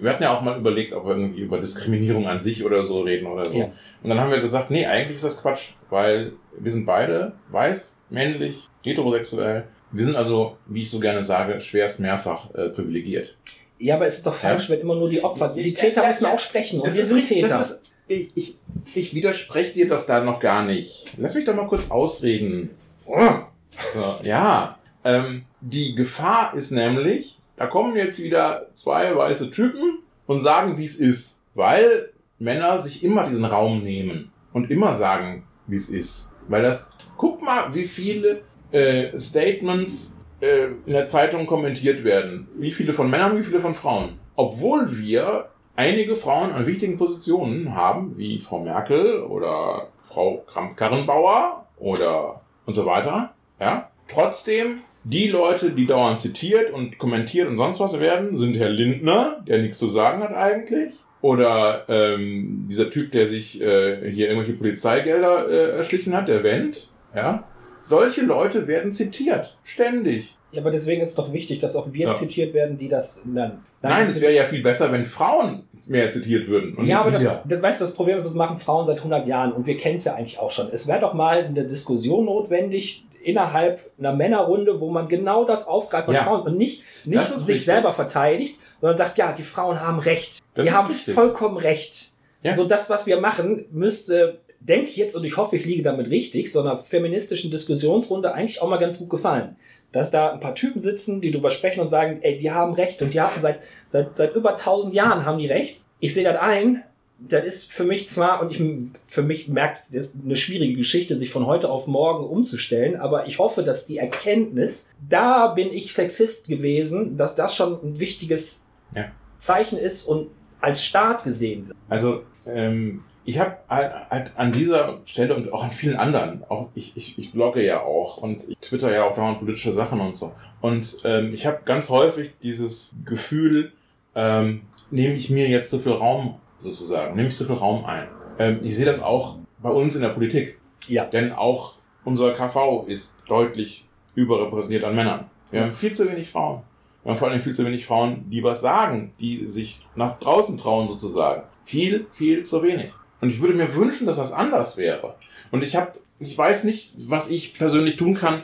[0.00, 3.00] Wir hatten ja auch mal überlegt, ob wir irgendwie über Diskriminierung an sich oder so
[3.02, 3.58] reden oder so.
[3.58, 3.70] Ja.
[4.02, 7.96] Und dann haben wir gesagt, nee, eigentlich ist das Quatsch, weil wir sind beide weiß,
[8.10, 9.64] männlich, heterosexuell.
[9.92, 13.36] Wir sind also, wie ich so gerne sage, schwerst mehrfach äh, privilegiert.
[13.78, 16.24] Ja, aber es ist doch falsch, wenn immer nur die Opfer, die Täter Ja, müssen
[16.24, 16.34] ja.
[16.34, 17.60] auch sprechen und wir sind richtig, Täter.
[17.60, 18.56] Ist, ich, ich,
[18.94, 21.06] ich widerspreche dir doch da noch gar nicht.
[21.16, 22.70] Lass mich doch mal kurz ausreden.
[23.06, 30.40] So, ja, ähm, die Gefahr ist nämlich, da kommen jetzt wieder zwei weiße Typen und
[30.40, 31.36] sagen, wie es ist.
[31.54, 36.32] Weil Männer sich immer diesen Raum nehmen und immer sagen, wie es ist.
[36.48, 40.13] Weil das, guck mal, wie viele äh, Statements
[40.44, 42.48] äh, in der Zeitung kommentiert werden.
[42.56, 44.18] Wie viele von Männern, wie viele von Frauen.
[44.36, 52.40] Obwohl wir einige Frauen an wichtigen Positionen haben, wie Frau Merkel oder Frau Kramp-Karrenbauer oder
[52.66, 53.34] und so weiter.
[53.60, 58.70] Ja, trotzdem die Leute, die dauernd zitiert und kommentiert und sonst was werden, sind Herr
[58.70, 60.94] Lindner, der nichts zu sagen hat eigentlich.
[61.20, 66.88] Oder ähm, dieser Typ, der sich äh, hier irgendwelche Polizeigelder äh, erschlichen hat, der Wendt.
[67.14, 67.44] Ja?
[67.84, 69.56] Solche Leute werden zitiert.
[69.62, 70.34] Ständig.
[70.52, 72.14] Ja, aber deswegen ist es doch wichtig, dass auch wir Ja.
[72.14, 73.62] zitiert werden, die das dann.
[73.82, 76.82] Nein, es wäre ja viel besser, wenn Frauen mehr zitiert würden.
[76.86, 79.66] Ja, aber das, weißt du, das Problem ist, das machen Frauen seit 100 Jahren und
[79.66, 80.68] wir kennen es ja eigentlich auch schon.
[80.72, 86.08] Es wäre doch mal eine Diskussion notwendig innerhalb einer Männerrunde, wo man genau das aufgreift,
[86.08, 86.24] was Ja.
[86.24, 87.64] Frauen und nicht, nicht sich richtig.
[87.64, 90.38] selber verteidigt, sondern sagt, ja, die Frauen haben Recht.
[90.54, 91.14] Das die haben richtig.
[91.14, 92.12] vollkommen Recht.
[92.42, 92.54] Ja.
[92.54, 96.10] So das, was wir machen, müsste, denke ich jetzt, und ich hoffe, ich liege damit
[96.10, 99.56] richtig, so einer feministischen Diskussionsrunde eigentlich auch mal ganz gut gefallen.
[99.92, 103.00] Dass da ein paar Typen sitzen, die drüber sprechen und sagen, ey, die haben Recht
[103.00, 105.82] und die hatten seit, seit, seit über tausend Jahren haben die Recht.
[106.00, 106.82] Ich sehe das ein,
[107.18, 108.60] das ist für mich zwar, und ich,
[109.06, 113.26] für mich merkt, es ist eine schwierige Geschichte, sich von heute auf morgen umzustellen, aber
[113.28, 118.64] ich hoffe, dass die Erkenntnis, da bin ich Sexist gewesen, dass das schon ein wichtiges
[118.94, 119.12] Ja.
[119.38, 120.28] Zeichen ist und
[120.60, 121.76] als Staat gesehen wird.
[121.88, 126.68] Also, ähm, ich habe halt, halt an dieser Stelle und auch an vielen anderen, auch
[126.74, 130.14] ich, ich, ich blogge ja auch und ich twitter ja auch dauernd politische Sachen und
[130.14, 130.32] so.
[130.60, 133.72] Und ähm, ich habe ganz häufig dieses Gefühl,
[134.14, 138.08] ähm, nehme ich mir jetzt zu viel Raum sozusagen, nehme ich zu viel Raum ein.
[138.38, 140.58] Ähm, ich sehe das auch bei uns in der Politik.
[140.88, 141.04] Ja.
[141.06, 145.30] Denn auch unser KV ist deutlich überrepräsentiert an Männern.
[145.50, 146.62] Wir haben viel zu wenig Frauen.
[147.02, 150.56] Wir haben vor allem viel zu wenig Frauen, die was sagen, die sich nach draußen
[150.56, 151.42] trauen sozusagen.
[151.64, 152.92] Viel, viel zu wenig.
[153.24, 155.14] Und ich würde mir wünschen, dass das anders wäre.
[155.50, 158.42] Und ich habe, ich weiß nicht, was ich persönlich tun kann,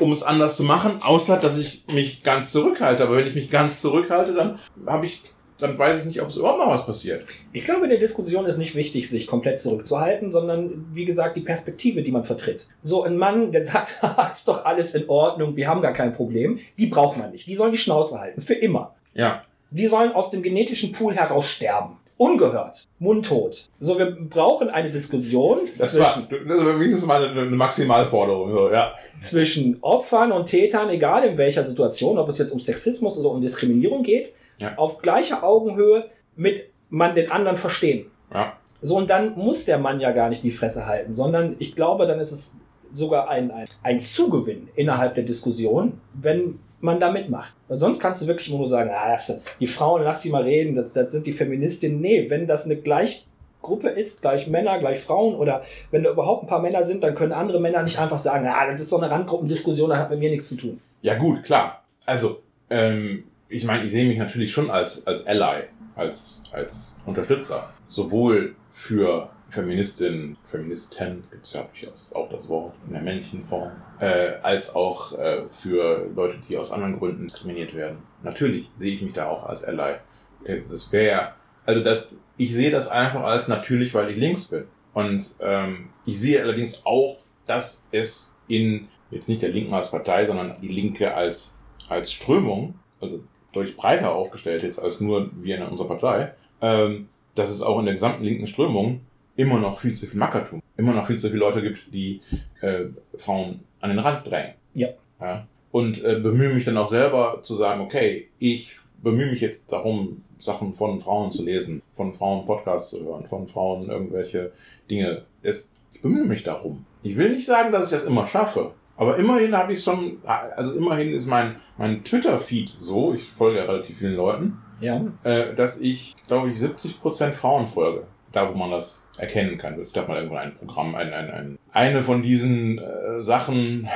[0.00, 3.02] um es anders zu machen, außer dass ich mich ganz zurückhalte.
[3.02, 5.20] Aber wenn ich mich ganz zurückhalte, dann habe ich,
[5.58, 7.26] dann weiß ich nicht, ob es überhaupt noch was passiert.
[7.52, 11.42] Ich glaube, in der Diskussion ist nicht wichtig, sich komplett zurückzuhalten, sondern wie gesagt, die
[11.42, 12.68] Perspektive, die man vertritt.
[12.80, 16.12] So ein Mann, der sagt, "Haha, ist doch alles in Ordnung, wir haben gar kein
[16.12, 17.46] Problem, die braucht man nicht.
[17.46, 18.94] Die sollen die Schnauze halten, für immer.
[19.12, 21.98] Ja, Die sollen aus dem genetischen Pool heraus sterben.
[22.18, 23.68] Ungehört, mundtot.
[23.78, 28.50] So, wir brauchen eine Diskussion das war, zwischen, das war wenigstens mal eine, eine Maximalforderung.
[28.50, 28.92] So, ja.
[29.20, 33.40] zwischen Opfern und Tätern, egal in welcher Situation, ob es jetzt um Sexismus oder um
[33.40, 34.72] Diskriminierung geht, Ja.
[34.76, 36.06] auf gleicher Augenhöhe
[36.36, 38.06] mit man den anderen verstehen.
[38.32, 38.54] Ja.
[38.80, 42.06] So, und dann muss der Mann ja gar nicht die Fresse halten, sondern ich glaube,
[42.06, 42.56] dann ist es
[42.92, 47.54] sogar ein, ein, ein Zugewinn innerhalb der Diskussion, wenn man da mitmacht.
[47.68, 50.74] Weil sonst kannst du wirklich nur sagen, ah, das, die Frauen, lass die mal reden,
[50.74, 52.00] das, das sind die Feministinnen.
[52.00, 56.46] Nee, wenn das eine Gleichgruppe ist, gleich Männer, gleich Frauen, oder wenn da überhaupt ein
[56.46, 59.10] paar Männer sind, dann können andere Männer nicht einfach sagen, ah, das ist so eine
[59.10, 60.80] Randgruppendiskussion, das hat mit mir nichts zu tun.
[61.02, 61.84] Ja, gut, klar.
[62.04, 65.64] Also, ähm, ich meine, ich sehe mich natürlich schon als, als Ally,
[65.94, 67.70] als, als Unterstützer.
[67.88, 73.70] Sowohl für Feministinnen, Feministen, gibt es ja durchaus auch das Wort in der männlichen Form,
[74.00, 77.98] äh, als auch äh, für Leute, die aus anderen Gründen diskriminiert werden.
[78.22, 79.96] Natürlich sehe ich mich da auch als Ally.
[80.44, 81.32] Äh, Das wäre,
[81.64, 84.64] also das, ich sehe das einfach als natürlich, weil ich links bin.
[84.94, 90.26] Und ähm, ich sehe allerdings auch, dass es in, jetzt nicht der Linken als Partei,
[90.26, 91.56] sondern die Linke als,
[91.88, 93.20] als Strömung, also
[93.52, 97.84] deutlich breiter aufgestellt jetzt als nur wir in unserer Partei, ähm, dass es auch in
[97.84, 99.02] der gesamten linken Strömung
[99.36, 102.20] immer noch viel zu viel Mackertum, immer noch viel zu viele Leute gibt, die
[102.60, 102.84] äh,
[103.16, 104.54] Frauen an den Rand drängen.
[104.74, 104.88] Ja.
[105.20, 105.46] ja?
[105.70, 110.22] Und äh, bemühe mich dann auch selber zu sagen, okay, ich bemühe mich jetzt darum,
[110.38, 114.52] Sachen von Frauen zu lesen, von Frauen Podcasts zu hören, von Frauen irgendwelche
[114.90, 115.22] Dinge.
[115.42, 116.84] Das, ich bemühe mich darum.
[117.02, 118.72] Ich will nicht sagen, dass ich das immer schaffe.
[118.98, 123.64] Aber immerhin habe ich schon, also immerhin ist mein, mein Twitter-Feed so, ich folge ja
[123.64, 125.02] relativ vielen Leuten, Ja.
[125.22, 128.04] äh, dass ich, glaube ich, 70% Frauen folge.
[128.32, 129.80] Da, wo man das erkennen kann.
[129.80, 133.88] Es gab mal irgendwann ein Programm, ein, ein, ein, eine von diesen äh, Sachen,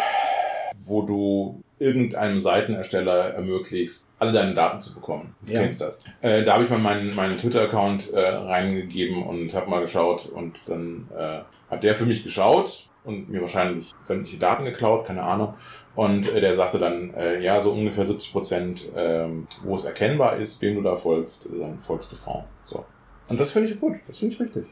[0.85, 5.35] wo du irgendeinem Seitenersteller ermöglicht, alle deine Daten zu bekommen.
[5.47, 5.61] Du Ja.
[5.62, 6.05] kennst das.
[6.21, 10.59] Äh, da habe ich mal meinen, meinen Twitter-Account äh, reingegeben und habe mal geschaut und
[10.68, 11.41] dann äh,
[11.71, 15.55] hat der für mich geschaut und mir wahrscheinlich sämtliche Daten geklaut, keine Ahnung.
[15.97, 20.37] Und äh, der sagte dann, äh, ja, so ungefähr 70 Prozent, ähm, wo es erkennbar
[20.37, 22.45] ist, wem du da folgst, dann folgst du Frauen.
[22.66, 22.85] So.
[23.31, 24.66] Und das finde ich gut, das finde ich richtig.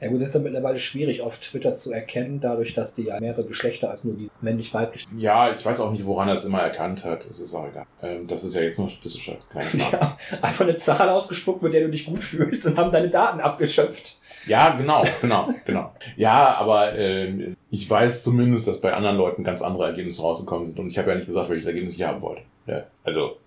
[0.00, 3.18] Ja gut, es ist ja mittlerweile schwierig auf Twitter zu erkennen, dadurch, dass die ja
[3.18, 5.06] mehrere Geschlechter als nur die männlich-weiblich.
[5.16, 7.24] Ja, ich weiß auch nicht, woran er es immer erkannt hat.
[7.24, 7.86] Es ist auch egal.
[8.02, 9.38] Ähm, das ist ja jetzt nur statistischer.
[9.50, 9.96] Keine Frage.
[10.04, 13.40] Ja, einfach eine Zahl ausgespuckt, mit der du dich gut fühlst und haben deine Daten
[13.40, 14.18] abgeschöpft.
[14.46, 15.92] Ja, genau, genau, genau.
[16.16, 20.78] Ja, aber äh, ich weiß zumindest, dass bei anderen Leuten ganz andere Ergebnisse rausgekommen sind.
[20.78, 22.42] Und ich habe ja nicht gesagt, welches Ergebnis ich haben wollte.
[22.66, 23.38] Ja, also,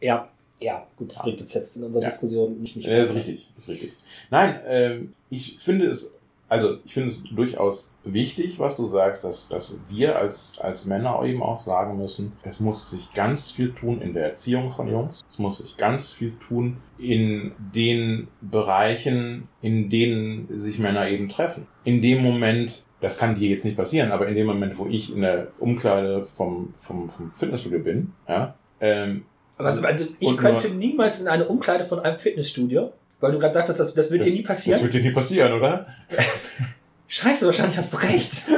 [0.00, 0.28] Ja,
[0.60, 2.08] ja, gut, das bringt uns jetzt in unserer Ja.
[2.08, 3.92] Diskussion nicht nicht äh, ist richtig, ist richtig.
[4.30, 6.14] Nein, ähm, ich finde es,
[6.48, 11.22] also ich finde es durchaus wichtig, was du sagst, dass, dass wir als, als Männer
[11.24, 15.22] eben auch sagen müssen, es muss sich ganz viel tun in der Erziehung von Jungs.
[15.28, 21.66] Es muss sich ganz viel tun in den Bereichen, in denen sich Männer eben treffen.
[21.82, 25.12] In dem Moment, das kann dir jetzt nicht passieren, aber in dem Moment, wo ich
[25.14, 29.24] in der Umkleide vom, vom, vom Fitnessstudio bin, ja, ähm,
[29.56, 32.92] Also, also ich könnte niemals in eine Umkleide von einem Fitnessstudio,
[33.24, 34.82] weil du gerade sagtest, das, das wird dir nie Das passieren.
[34.82, 35.86] wird dir nie passieren, oder?
[37.08, 38.42] Scheiße, wahrscheinlich hast du recht.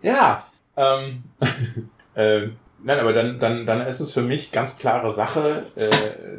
[0.00, 0.44] Ja.
[0.76, 1.24] Ähm,
[2.16, 5.90] ähm, nein, aber dann, dann, dann ist es für mich ganz klare Sache, äh,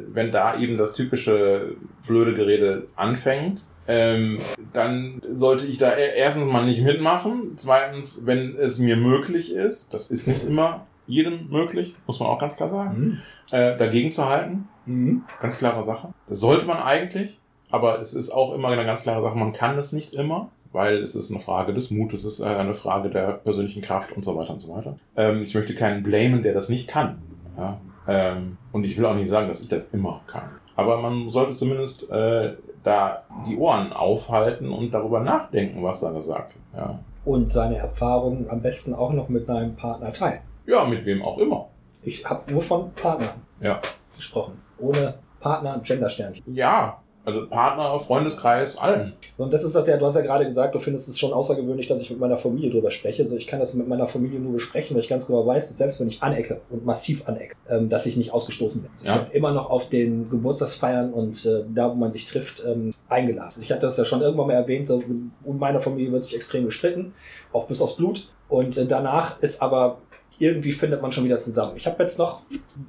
[0.08, 1.76] wenn da eben das typische
[2.06, 4.40] blöde Gerede anfängt, ähm,
[4.72, 7.52] dann sollte ich da e- erstens mal nicht mitmachen.
[7.56, 12.38] Zweitens, wenn es mir möglich ist, das ist nicht immer jedem möglich, muss man auch
[12.38, 13.20] ganz klar sagen,
[13.50, 14.68] äh, dagegen zu halten.
[14.86, 15.22] Mhm.
[15.40, 16.08] Ganz klare Sache.
[16.28, 17.38] Das sollte man eigentlich,
[17.70, 20.98] aber es ist auch immer eine ganz klare Sache, man kann es nicht immer, weil
[20.98, 24.24] es ist eine Frage des Mutes, es ist äh, eine Frage der persönlichen Kraft und
[24.24, 24.96] so weiter und so weiter.
[25.16, 27.20] Ähm, ich möchte keinen blamen, der das nicht kann.
[27.56, 27.80] Ja?
[28.08, 30.50] Ähm, und ich will auch nicht sagen, dass ich das immer kann.
[30.76, 36.54] Aber man sollte zumindest äh, da die Ohren aufhalten und darüber nachdenken, was da gesagt
[36.54, 36.64] wird.
[36.82, 40.40] Ja, Und seine Erfahrungen am besten auch noch mit seinem Partner teilen.
[40.66, 41.66] ja mit wem auch immer.
[42.02, 43.80] Ich habe nur von Partnern Ja.
[44.16, 44.54] gesprochen.
[44.80, 46.42] Ohne Partner, Gendersternchen.
[46.54, 49.12] Ja, also Partner, Freundeskreis, allen.
[49.36, 51.86] Und das ist das ja, du hast ja gerade gesagt, du findest es schon außergewöhnlich,
[51.86, 53.22] dass ich mit meiner Familie drüber spreche.
[53.22, 55.76] Also ich kann das mit meiner Familie nur besprechen, weil ich ganz genau weiß, dass
[55.76, 58.90] selbst wenn ich anecke und massiv anecke, ähm, dass ich nicht ausgestoßen bin.
[59.04, 59.14] Ja.
[59.14, 62.94] Ich werde immer noch auf den Geburtstagsfeiern und äh, da, wo man sich trifft, ähm,
[63.08, 63.62] eingeladen.
[63.62, 65.02] Ich hatte das ja schon irgendwann mal erwähnt, so
[65.44, 67.12] um meine Familie wird sich extrem gestritten,
[67.52, 68.30] auch bis aufs Blut.
[68.48, 69.98] Und äh, danach ist aber
[70.40, 71.72] irgendwie findet man schon wieder zusammen.
[71.76, 72.40] Ich habe jetzt noch,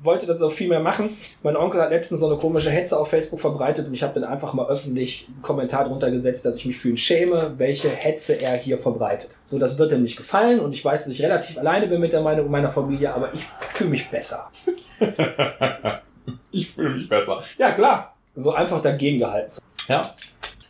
[0.02, 1.18] wollte das auch viel mehr machen.
[1.44, 4.24] Mein Onkel hat letztens so eine komische Hetze auf Facebook verbreitet und ich habe dann
[4.24, 8.42] einfach mal öffentlich einen Kommentar drunter gesetzt, dass ich mich für ihn schäme, welche Hetze
[8.42, 9.38] er hier verbreitet.
[9.44, 12.14] So, das wird ihm nicht gefallen und ich weiß, dass ich relativ alleine bin mit
[12.14, 14.50] der Meinung meiner Familie, aber ich fühle mich besser.
[16.52, 17.44] ich fühle mich besser.
[17.58, 18.16] Ja, klar.
[18.34, 19.60] So einfach dagegen gehalten.
[19.90, 20.16] Ja.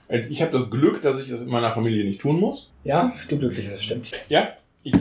[0.10, 2.72] Ich habe das Glück, dass ich das in meiner Familie nicht tun muss.
[2.84, 4.12] Ja, du glücklich, das stimmt.
[4.28, 4.50] Ja,
[4.84, 4.94] ich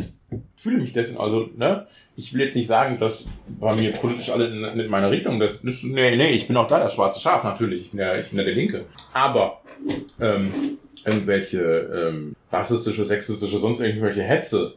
[0.61, 1.87] fühle mich dessen, also, ne,
[2.17, 5.53] ich will jetzt nicht sagen, dass bei mir politisch alle in, in meiner Richtung, das,
[5.63, 8.29] das, nee, nee, ich bin auch da das schwarze Schaf, natürlich, ich bin ja, ich
[8.29, 8.85] bin ja der Linke.
[9.15, 9.63] Aber,
[10.21, 10.53] ähm,
[11.05, 14.75] irgendwelche, ähm, rassistische, sexistische, sonst irgendwelche Hetze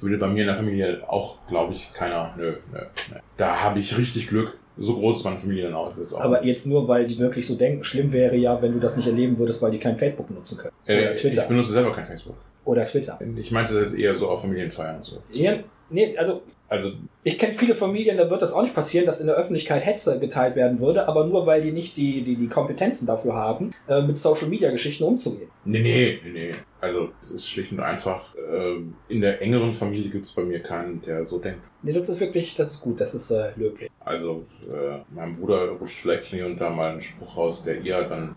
[0.00, 2.78] würde bei mir in der Familie auch, glaube ich, keiner, nö, nö,
[3.10, 3.16] nö.
[3.36, 4.58] Da habe ich richtig Glück.
[4.78, 5.96] So groß ist meine Familie dann auch.
[5.96, 8.78] Ist auch Aber jetzt nur, weil die wirklich so denken, schlimm wäre ja, wenn du
[8.78, 10.72] das nicht erleben würdest, weil die kein Facebook benutzen können.
[10.84, 11.42] äh, Oder Twitter.
[11.42, 12.36] Ich benutze selber kein Facebook.
[12.66, 13.18] Oder Twitter.
[13.36, 15.18] Ich meinte das eher so auf Familienfeiern und so.
[15.32, 15.54] Ja,
[15.88, 16.90] nee, also Also,
[17.22, 20.18] Ich kenne viele Familien, da wird das auch nicht passieren, dass in der Öffentlichkeit Hetze
[20.18, 24.02] geteilt werden würde, aber nur weil die nicht die, die, die Kompetenzen dafür haben, äh,
[24.02, 25.48] mit Social Media Geschichten umzugehen.
[25.64, 26.52] nee, nee, nee, nee.
[26.80, 30.60] Also, es ist schlicht und einfach, ähm, in der engeren Familie gibt es bei mir
[30.60, 31.60] keinen, der so denkt.
[31.82, 33.88] Nee, das ist wirklich, das ist gut, das ist äh, löblich.
[34.00, 38.08] Also, äh, mein Bruder rutscht vielleicht hier und da mal einen Spruch raus, der eher
[38.08, 38.34] dann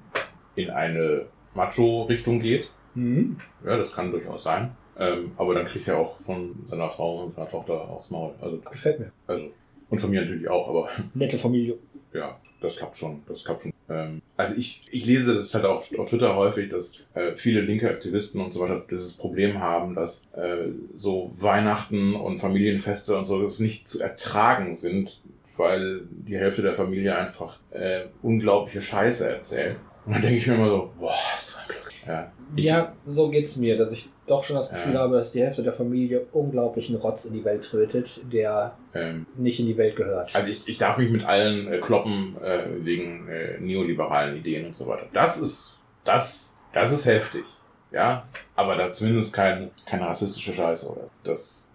[0.56, 1.26] in eine
[1.56, 2.70] Macho-Richtung geht.
[2.96, 3.38] Mhm.
[3.66, 4.72] Ja, das kann durchaus sein.
[4.98, 8.34] Ähm, aber dann kriegt er auch von seiner Frau und seiner Tochter aufs Maul.
[8.42, 9.12] Also, Gefällt mir.
[9.28, 9.46] also,
[9.90, 11.78] und von mir natürlich auch, aber Nette Familie.
[12.14, 13.24] ja, das klappt schon.
[13.28, 13.74] Das klappt schon.
[13.90, 17.90] Ähm, also ich, ich lese das halt auch auf Twitter häufig, dass äh, viele linke
[17.90, 23.42] Aktivisten und so weiter dieses Problem haben, dass äh, so Weihnachten und Familienfeste und so
[23.42, 25.22] das nicht zu ertragen sind,
[25.56, 29.78] weil die Hälfte der Familie einfach äh, unglaubliche Scheiße erzählt.
[30.06, 31.94] Und dann denke ich mir immer so, boah, so ein Glück.
[32.06, 35.00] Ja, ich, ja, so geht's mir, dass ich doch schon das Gefühl Ja.
[35.02, 39.60] habe, dass die Hälfte der Familie unglaublichen Rotz in die Welt trötet, der ähm, nicht
[39.60, 40.36] in die Welt gehört.
[40.36, 44.76] Also ich, ich darf mich mit allen äh, kloppen äh, wegen äh, neoliberalen Ideen und
[44.76, 45.06] so weiter.
[45.14, 47.46] Das ist, das, das ist heftig.
[47.92, 51.69] Ja, aber da zumindest kein, keine rassistische Scheiße oder das.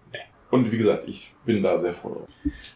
[0.51, 2.27] Und wie gesagt, ich bin da sehr froh drauf.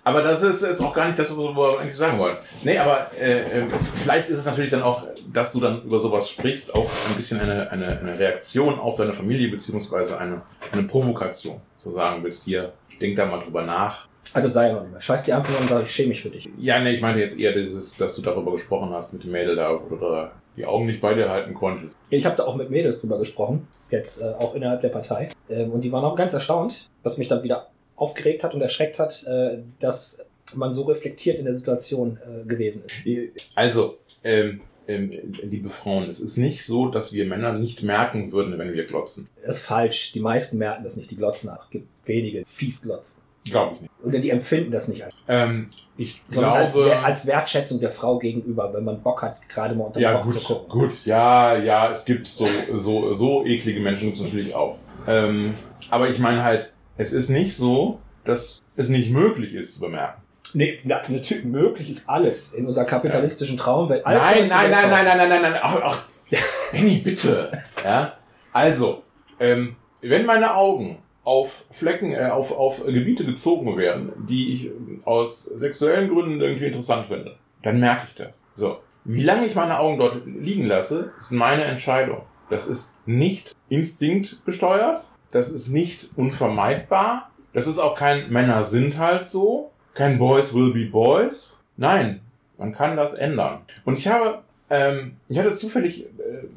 [0.04, 2.38] Aber das ist jetzt auch gar nicht das, was wir eigentlich sagen wollen.
[2.64, 3.66] Nee, aber äh, äh,
[3.96, 7.40] vielleicht ist es natürlich dann auch, dass du dann über sowas sprichst, auch ein bisschen
[7.40, 10.42] eine, eine, eine Reaktion auf deine Familie, beziehungsweise eine,
[10.72, 11.62] eine Provokation.
[11.78, 14.08] So sagen willst, hier, denk da mal drüber nach.
[14.34, 15.02] Also sei mehr.
[15.02, 16.50] Scheiß die einfach nur und sag, ich schäme mich für dich.
[16.58, 19.56] Ja, nee, ich meinte jetzt eher dieses, dass du darüber gesprochen hast mit dem Mädel
[19.56, 21.96] da, wo du da die Augen nicht bei dir halten konntest.
[22.10, 25.30] Ich habe da auch mit Mädels drüber gesprochen, jetzt äh, auch innerhalb der Partei.
[25.50, 29.00] Ähm, und die waren auch ganz erstaunt, was mich dann wieder aufgeregt hat und erschreckt
[29.00, 33.50] hat, äh, dass man so reflektiert in der Situation äh, gewesen ist.
[33.56, 38.58] Also, ähm, ähm, liebe Frauen, es ist nicht so, dass wir Männer nicht merken würden,
[38.58, 39.30] wenn wir glotzen.
[39.46, 40.12] Das ist falsch.
[40.12, 41.66] Die meisten merken das nicht, die glotzen nach.
[41.66, 43.22] Es gibt wenige fies glotzen.
[43.46, 43.89] Glaube ich nicht.
[44.04, 48.18] Oder die empfinden das nicht als, Ähm, ich sondern glaube, als, als Wertschätzung der Frau
[48.18, 50.70] gegenüber, wenn man Bock hat, gerade mal unter den ja Rock gut, zu gucken.
[50.70, 54.78] gut, ja, ja, es gibt so so so eklige Menschen gibt's natürlich auch.
[55.08, 55.56] Ähm,
[55.90, 60.22] aber ich meine halt, es ist nicht so, dass es nicht möglich ist zu bemerken.
[60.54, 64.06] Nee, na, natürlich, möglich ist alles in unserer kapitalistischen Traumwelt.
[64.06, 66.02] Alles nein, kann nein, ich nein, mir nein, nein, nein, nein, nein, ach, ach,
[66.72, 67.52] Benny, bitte.
[67.84, 68.14] Ja,
[68.54, 69.04] also,
[69.40, 70.98] ähm, wenn meine Augen
[71.30, 74.72] auf Flecken, äh, auf, auf Gebiete gezogen werden, die ich
[75.06, 78.44] aus sexuellen Gründen irgendwie interessant finde, dann merke ich das.
[78.56, 78.80] So.
[79.04, 82.24] Wie lange ich meine Augen dort liegen lasse, ist meine Entscheidung.
[82.50, 89.28] Das ist nicht instinktgesteuert, das ist nicht unvermeidbar, das ist auch kein Männer sind halt
[89.28, 91.62] so, kein Boys will be Boys.
[91.78, 92.22] Nein,
[92.58, 93.60] man kann das ändern.
[93.86, 94.40] Und ich habe,
[94.72, 96.08] ähm, ich hatte zufällig äh,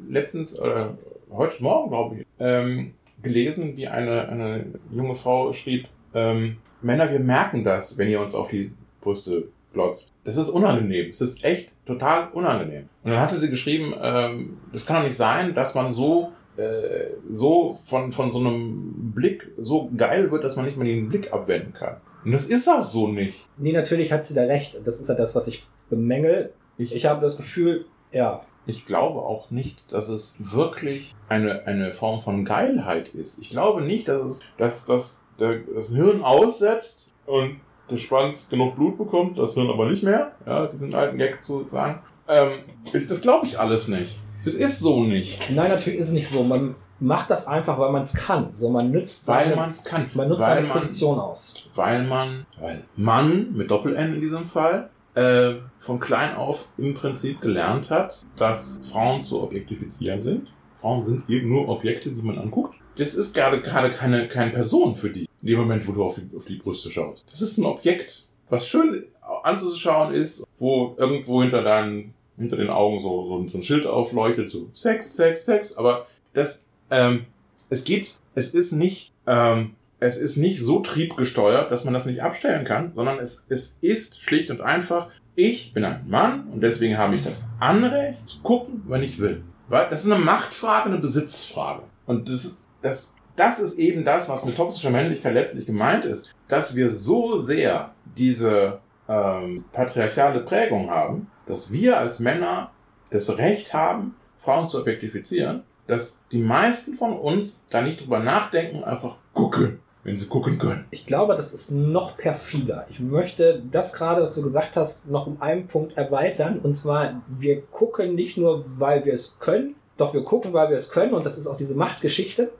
[0.09, 0.97] letztens oder
[1.31, 7.19] heute Morgen, glaube ich, ähm, gelesen, wie eine, eine junge Frau schrieb, ähm, Männer, wir
[7.19, 8.71] merken das, wenn ihr uns auf die
[9.01, 10.11] Brüste glotzt.
[10.23, 11.09] Das ist unangenehm.
[11.09, 12.89] Es ist echt total unangenehm.
[13.03, 17.07] Und dann hatte sie geschrieben, ähm, das kann doch nicht sein, dass man so äh,
[17.29, 21.33] so von, von so einem Blick so geil wird, dass man nicht mal den Blick
[21.33, 21.97] abwenden kann.
[22.23, 23.47] Und das ist auch so nicht.
[23.57, 24.79] Nee, natürlich hat sie da recht.
[24.85, 26.53] Das ist ja das, was ich bemängel.
[26.77, 31.93] Ich, Ich habe das Gefühl, ja, ich glaube auch nicht, dass es wirklich eine, eine
[31.93, 33.39] Form von Geilheit ist.
[33.39, 37.59] Ich glaube nicht, dass es, dass, dass der, das Hirn aussetzt und
[37.89, 40.31] der Schwanz genug Blut bekommt, das Hirn aber nicht mehr.
[40.45, 41.99] Ja, diesen alten Gag zu sagen.
[42.27, 42.59] Ähm,
[42.93, 44.17] ich, das glaube ich alles nicht.
[44.45, 45.49] Das ist so nicht.
[45.51, 46.43] nein, natürlich ist es nicht so.
[46.43, 48.53] Man macht das einfach, weil man es kann.
[48.53, 50.09] So, man nützt Weil seine, man es kann.
[50.13, 51.53] man nutzt weil seine man, Position aus.
[51.75, 57.41] weil man, weil Mann mit Doppel-N in diesem Fall, äh, von klein auf im Prinzip
[57.41, 60.47] gelernt hat, dass Frauen zu objektifizieren sind.
[60.75, 62.75] Frauen sind eben nur Objekte, die man anguckt.
[62.97, 65.27] Das ist gerade gerade keine, keine Person für dich.
[65.41, 67.25] In dem Moment, wo du auf die, auf die Brüste schaust.
[67.29, 69.05] Das ist ein Objekt, was schön
[69.43, 74.49] anzuschauen ist, wo irgendwo hinter deinen, hinter den Augen so, so, so ein Schild aufleuchtet,
[74.49, 75.75] so Sex, Sex, Sex.
[75.75, 77.25] Aber das, ähm,
[77.69, 82.21] es geht, es ist nicht, ähm, es ist nicht so triebgesteuert, dass man das nicht
[82.21, 86.97] abstellen kann, sondern es, es ist schlicht und einfach, ich bin ein Mann und deswegen
[86.97, 89.43] habe ich das Anrecht zu gucken, wenn ich will.
[89.69, 91.83] Weil das ist eine Machtfrage, eine Besitzfrage.
[92.05, 96.35] Und das ist, das, das ist eben das, was mit toxischer Männlichkeit letztlich gemeint ist,
[96.49, 102.71] dass wir so sehr diese ähm, patriarchale Prägung haben, dass wir als Männer
[103.09, 108.83] das Recht haben, Frauen zu objektifizieren, dass die meisten von uns da nicht drüber nachdenken,
[108.83, 110.85] einfach gucken, wenn sie gucken können.
[110.91, 112.85] Ich glaube, das ist noch perfider.
[112.89, 116.59] Ich möchte das gerade, was du gesagt hast, noch um einen Punkt erweitern.
[116.59, 120.77] Und zwar, wir gucken nicht nur, weil wir es können, doch wir gucken, weil wir
[120.77, 121.13] es können.
[121.13, 122.51] Und das ist auch diese Machtgeschichte.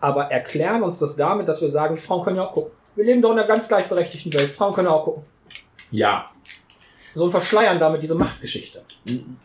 [0.00, 2.72] Aber erklären uns das damit, dass wir sagen, Frauen können ja auch gucken.
[2.94, 4.50] Wir leben doch in einer ganz gleichberechtigten Welt.
[4.50, 5.24] Frauen können auch gucken.
[5.90, 6.30] Ja,
[7.14, 8.82] So und verschleiern damit diese Machtgeschichte.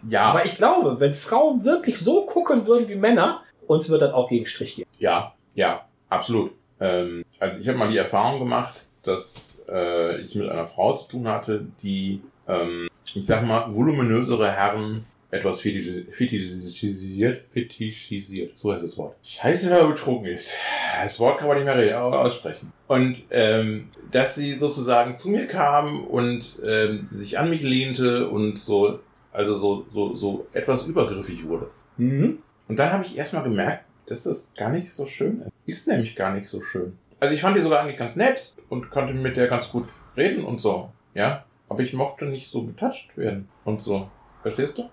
[0.10, 4.14] ja, Aber ich glaube, wenn Frauen wirklich so gucken würden wie Männer, uns wird das
[4.14, 4.88] auch gegen Strich gehen.
[5.00, 6.52] ja, ja, absolut.
[6.82, 11.10] Ähm, also ich habe mal die Erfahrung gemacht, dass äh, ich mit einer Frau zu
[11.10, 18.84] tun hatte, die, ähm, ich sag mal, voluminösere Herren etwas fetischis- fetischisiert, fetischisiert, so heißt
[18.84, 19.16] das Wort.
[19.24, 20.58] Scheiße, wer betrunken ist.
[21.02, 22.74] Das Wort kann man nicht mehr re- aussprechen.
[22.88, 28.60] Und ähm, dass sie sozusagen zu mir kam und ähm, sich an mich lehnte und
[28.60, 29.00] so,
[29.32, 31.70] also so, so, so etwas übergriffig wurde.
[31.96, 32.40] Mhm.
[32.68, 35.52] Und dann habe ich erstmal gemerkt, dass das gar nicht so schön ist.
[35.72, 36.98] Ist nämlich gar nicht so schön.
[37.22, 40.44] Also ich fand die sogar eigentlich ganz nett und konnte mit der ganz gut reden
[40.44, 40.92] und so.
[41.14, 41.46] Ja.
[41.70, 44.10] Aber ich mochte nicht so betatscht werden und so.
[44.42, 44.90] Verstehst du?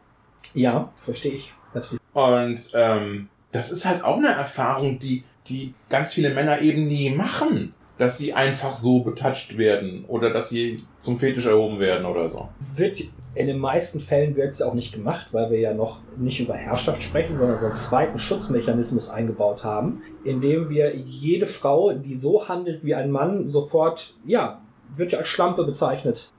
[0.54, 1.52] Ja, verstehe ich.
[1.74, 2.00] Natürlich.
[2.12, 7.10] Und ähm, das ist halt auch eine Erfahrung, die, die ganz viele Männer eben nie
[7.10, 7.74] machen.
[7.96, 12.50] Dass sie einfach so betatscht werden oder dass sie zum Fetisch erhoben werden oder so.
[12.76, 13.02] Wird
[13.34, 16.40] in den meisten Fällen wird es ja auch nicht gemacht, weil wir ja noch nicht
[16.40, 22.14] über Herrschaft sprechen, sondern so einen zweiten Schutzmechanismus eingebaut haben, indem wir jede Frau, die
[22.14, 24.60] so handelt wie ein Mann, sofort, ja,
[24.96, 26.32] wird ja als Schlampe bezeichnet.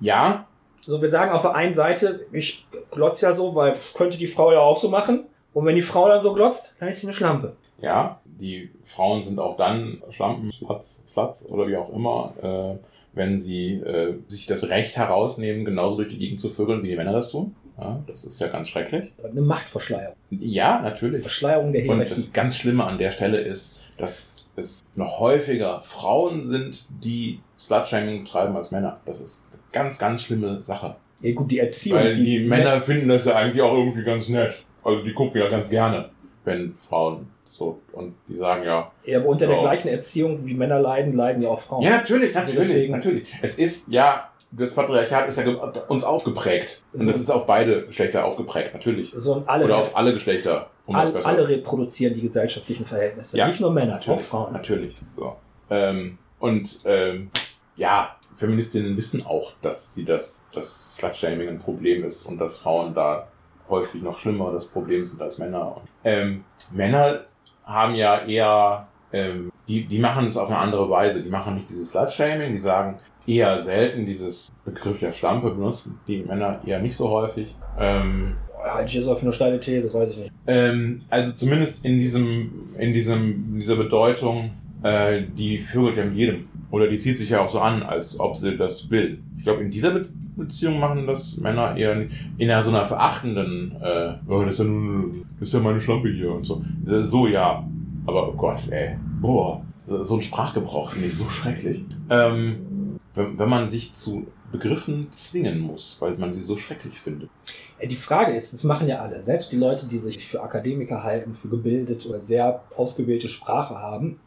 [0.00, 0.46] Ja,
[0.86, 4.50] So, wir sagen auf der einen Seite, ich glotze ja so, weil könnte die Frau
[4.50, 5.26] ja auch so machen.
[5.52, 7.54] Und wenn die Frau dann so glotzt, dann ist sie eine Schlampe.
[7.82, 12.78] Ja, die Frauen sind auch dann Schlampen, Sluts, Sluts oder wie auch immer, äh,
[13.12, 16.96] wenn sie äh, sich das Recht herausnehmen, genauso durch die Gegend zu vögeln, wie die
[16.96, 17.54] Männer das tun.
[17.78, 19.10] Ja, das ist ja ganz schrecklich.
[19.24, 20.14] Eine Machtverschleierung.
[20.30, 21.22] Ja, natürlich.
[21.22, 22.14] Verschleierung der Und Hierarchie.
[22.14, 28.24] das ganz Schlimme an der Stelle ist, dass es noch häufiger Frauen sind, die Slutshaming
[28.24, 29.00] betreiben als Männer.
[29.06, 30.96] Das ist eine ganz, ganz schlimme Sache.
[31.22, 31.98] Ja, gut, die Erziehung.
[31.98, 34.64] Weil die, Männer finden das ja eigentlich auch irgendwie ganz nett.
[34.82, 36.10] Also die gucken ja ganz gerne,
[36.44, 37.28] wenn Frauen
[37.60, 38.90] so und die sagen ja.
[39.04, 39.60] Ja, aber unter der Ja.
[39.62, 41.82] gleichen Erziehung, wie Männer leiden, leiden ja auch Frauen.
[41.82, 43.28] Ja, natürlich, Also natürlich, deswegen- natürlich.
[43.42, 45.44] Es ist ja, das Patriarchat ist ja
[45.88, 46.82] uns aufgeprägt.
[46.92, 47.06] Und So.
[47.08, 49.12] das ist auf beide Geschlechter aufgeprägt, natürlich.
[49.14, 53.36] So und alle, Oder auf alle Geschlechter, um all, alle reproduzieren die gesellschaftlichen Verhältnisse.
[53.36, 54.52] Ja, Nicht nur Männer, auch Frauen.
[54.54, 54.96] Natürlich.
[55.14, 55.36] So.
[55.68, 57.30] Ähm, und ähm,
[57.76, 62.94] ja, Feministinnen wissen auch, dass sie das, dass Slutshaming ein Problem ist und dass Frauen
[62.94, 63.28] da
[63.68, 65.76] häufig noch schlimmer das Problem sind als Männer.
[65.76, 67.20] Und, ähm, Männer
[67.70, 71.22] haben ja eher, ähm, die, die machen es auf eine andere Weise.
[71.22, 72.96] Die machen nicht dieses Slutshaming, die sagen
[73.26, 77.54] eher selten dieses Begriff der Schlampe benutzen die Männer eher nicht so häufig.
[77.78, 80.32] Ähm, Halte ich jetzt auf eine steile These, weiß ich nicht.
[80.46, 84.50] ähm, also zumindest in diesem, in diesem, dieser Bedeutung,
[84.82, 86.48] äh, die vögelt ja mit jedem.
[86.70, 89.20] Oder die zieht sich ja auch so an, als ob sie das will.
[89.38, 90.06] Ich glaube, in dieser Be
[90.40, 91.92] Beziehung machen das Männer eher
[92.38, 96.08] in so einer verachtenden, äh, oh, das ist ja nur, das ist ja meine Schlampe
[96.10, 96.62] hier und so.
[96.84, 97.64] So ja.
[98.06, 98.96] Aber oh Gott, ey.
[99.20, 99.62] Boah.
[99.84, 101.84] So, ein Sprachgebrauch finde ich so schrecklich.
[102.08, 107.30] Ähm, wenn, wenn man sich zu Begriffen zwingen muss, weil man sie so schrecklich findet.
[107.78, 111.02] Äh, Die Frage ist, das machen ja alle, selbst die Leute, die sich für Akademiker
[111.02, 114.18] halten, für gebildet oder sehr ausgebildete Sprache haben,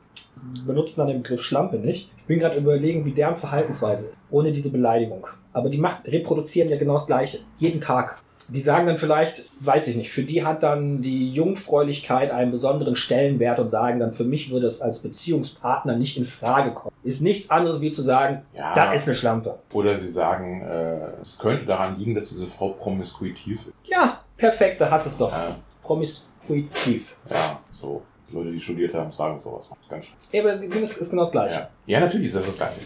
[0.65, 2.11] benutzen dann den Begriff Schlampe nicht.
[2.17, 5.27] Ich bin gerade überlegen, wie deren Verhaltensweise ist, ohne diese Beleidigung.
[5.53, 8.21] Aber die macht, reproduzieren ja genau das Gleiche, jeden Tag.
[8.49, 12.97] Die sagen dann vielleicht, weiß ich nicht, für die hat dann die Jungfräulichkeit einen besonderen
[12.97, 16.93] Stellenwert und sagen dann, für mich würde es als Beziehungspartner nicht in Frage kommen.
[17.03, 18.73] Ist nichts anderes wie zu sagen, Ja.
[18.73, 19.59] da ist eine Schlampe.
[19.71, 23.71] Oder sie sagen, äh, es könnte daran liegen, dass diese Frau promiskuitiv ist.
[23.85, 25.31] Ja, perfekt, da hast du es doch.
[25.31, 27.15] Ja, Promiskuitiv.
[27.29, 28.01] ja, so.
[28.31, 29.71] Leute, die studiert haben, sagen sowas.
[29.89, 30.15] Ganz schön.
[30.31, 31.55] Ja, aber das ist genau das Gleiche.
[31.55, 31.69] Ja.
[31.85, 32.79] ja, natürlich ist das das Gleiche.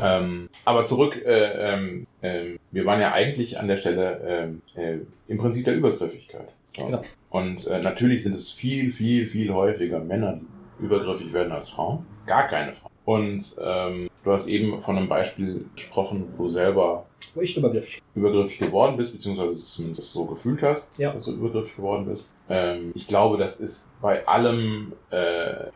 [0.00, 4.98] Ähm, aber zurück, äh, ähm, ähm, wir waren ja eigentlich an der Stelle ähm, äh,
[5.28, 6.48] im Prinzip der Übergriffigkeit.
[6.74, 6.86] So.
[6.86, 7.02] Genau.
[7.30, 10.40] Und äh, natürlich sind es viel, viel, viel häufiger Männer,
[10.80, 12.04] die übergriffig werden als Frauen.
[12.26, 12.92] Gar keine Frauen.
[13.04, 18.00] Und ähm, du hast eben von einem Beispiel gesprochen, wo du selber Wo ich übergriffig.
[18.16, 21.12] übergriffig geworden bist, beziehungsweise du zumindest so gefühlt hast, Ja.
[21.12, 22.28] dass du übergriffig geworden bist.
[22.48, 25.66] Ähm, ich glaube, das ist bei allem äh,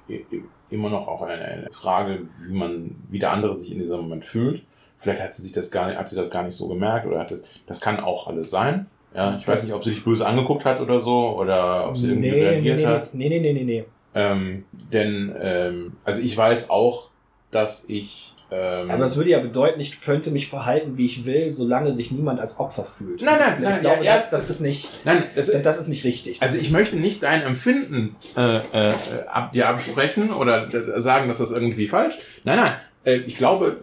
[0.70, 4.24] immer noch auch eine, eine Frage, wie man, wie der andere sich in diesem Moment
[4.24, 4.62] fühlt.
[4.96, 7.20] Vielleicht hat sie sich das gar nicht, hat sie das gar nicht so gemerkt oder
[7.20, 8.86] hat das, das kann auch alles sein.
[9.14, 11.96] Ja, ich weiß Das- nicht, ob sie dich böse angeguckt hat oder so oder ob
[11.98, 13.14] sie irgendwie nee, nee, reagiert nee, hat.
[13.14, 13.84] nee, nee, nee, nee, nee.
[14.14, 17.10] Ähm, denn, ähm, also ich weiß auch,
[17.50, 21.52] dass ich ähm, Aber es würde ja bedeuten, ich könnte mich verhalten, wie ich will,
[21.52, 23.22] solange sich niemand als Opfer fühlt.
[23.22, 26.04] Nein, nein, ich nein, glaube, ja, das, das ist nicht, nein, das, das ist nicht
[26.04, 26.42] richtig.
[26.42, 28.94] Also ich möchte nicht dein Empfinden äh, äh,
[29.26, 30.68] ab, dir absprechen oder
[31.00, 32.18] sagen, dass das irgendwie falsch.
[32.44, 32.72] Nein, nein.
[33.04, 33.78] Äh, ich glaube,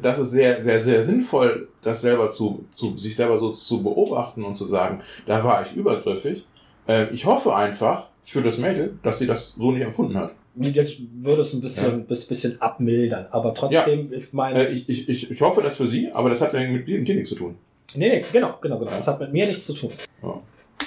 [0.00, 4.44] das ist sehr, sehr, sehr sinnvoll, das selber zu, zu sich selber so zu beobachten
[4.44, 6.46] und zu sagen, da war ich übergriffig.
[6.86, 10.32] Äh, ich hoffe einfach für das Mädel, dass sie das so nicht empfunden hat.
[10.60, 14.56] Jetzt würde es ein bisschen, bis, bisschen abmildern, aber trotzdem ist mein.
[14.56, 17.28] Äh, ich, ich, ich, hoffe das für sie, aber das hat ja mit dir nichts
[17.28, 17.56] zu tun.
[17.94, 18.90] nee, nee, genau, genau, genau.
[18.90, 19.92] Das hat mit mir nichts zu tun.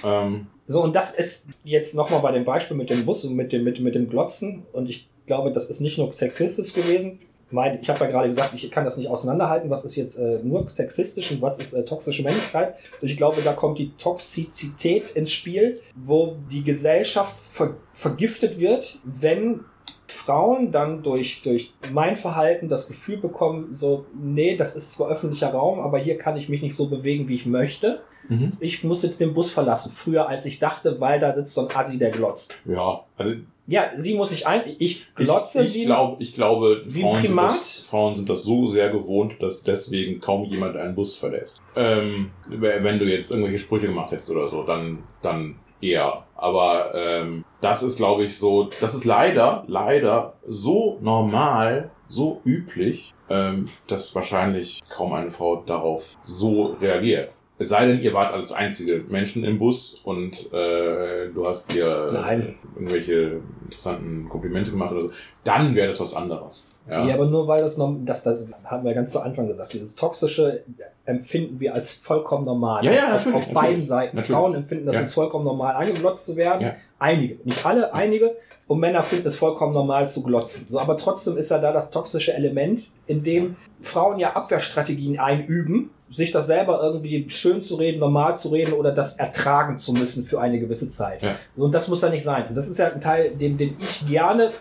[0.04, 3.52] Ähm, So, und das ist jetzt nochmal bei dem Beispiel mit dem Bus und mit
[3.52, 4.64] dem, mit, mit dem Glotzen.
[4.72, 7.20] Und ich glaube, das ist nicht nur sexistisch gewesen.
[7.52, 10.40] Mein, ich habe ja gerade gesagt, ich kann das nicht auseinanderhalten, was ist jetzt äh,
[10.44, 12.76] nur sexistisch und was ist äh, toxische Männlichkeit.
[13.02, 19.00] Und ich glaube, da kommt die Toxizität ins Spiel, wo die Gesellschaft ver vergiftet wird,
[19.04, 19.62] wenn
[20.08, 25.50] Frauen dann durch, durch mein Verhalten das Gefühl bekommen, so, nee, das ist zwar öffentlicher
[25.50, 28.54] Raum, aber hier kann ich mich nicht so bewegen, wie ich möchte mhm.
[28.60, 29.92] ich muss jetzt den Bus verlassen.
[29.92, 32.56] Früher als ich dachte, weil da sitzt so ein Assi, der glotzt.
[32.66, 33.36] Ja, also
[33.68, 37.22] Ja, sie muss sich ein, ich glotze ich, ich, wie glaub, ich glaube, wie Frauen
[37.22, 41.62] sind, das, Frauen sind das so sehr gewohnt, dass deswegen kaum jemand einen Bus verlässt.
[41.76, 46.26] Ähm, wenn du jetzt irgendwelche Sprüche gemacht hättest oder so, dann, dann eher.
[46.36, 53.14] Aber ähm, das ist, glaube ich, so, das ist leider, leider so normal, so üblich,
[53.30, 57.32] ähm, dass wahrscheinlich kaum eine Frau darauf so reagiert.
[57.62, 62.10] Es sei denn, ihr wart als einzige Menschen im Bus und äh, du hast ihr
[62.12, 62.56] Nein.
[62.76, 65.12] irgendwelche interessanten Komplimente gemacht oder so,
[65.44, 66.64] dann wäre das was anderes.
[66.90, 67.06] Ja.
[67.06, 67.14] Ja.
[67.14, 70.64] aber nur weil das, das, das haben wir ganz zu Anfang gesagt, dieses toxische
[71.06, 72.84] empfinden wir als vollkommen normal.
[72.84, 74.16] Ja, ja, auf, natürlich, auf beiden natürlich, Seiten.
[74.18, 74.36] natürlich.
[74.36, 75.02] Frauen empfinden das Ja.
[75.02, 76.62] als vollkommen normal, angeglotzt zu werden.
[76.64, 76.76] Ja.
[76.98, 78.36] Einige, nicht alle, einige.
[78.66, 80.68] Und Männer finden es vollkommen normal zu glotzen.
[80.68, 85.92] So, aber trotzdem ist ja da das toxische Element, in dem Frauen ja Abwehrstrategien einüben,
[86.12, 90.24] sich das selber irgendwie schön zu reden, normal zu reden oder das ertragen zu müssen
[90.24, 91.22] für eine gewisse Zeit.
[91.22, 91.36] Ja.
[91.56, 92.48] Und das muss ja nicht sein.
[92.50, 94.52] Und das ist ja ein Teil, den, den ich gerne,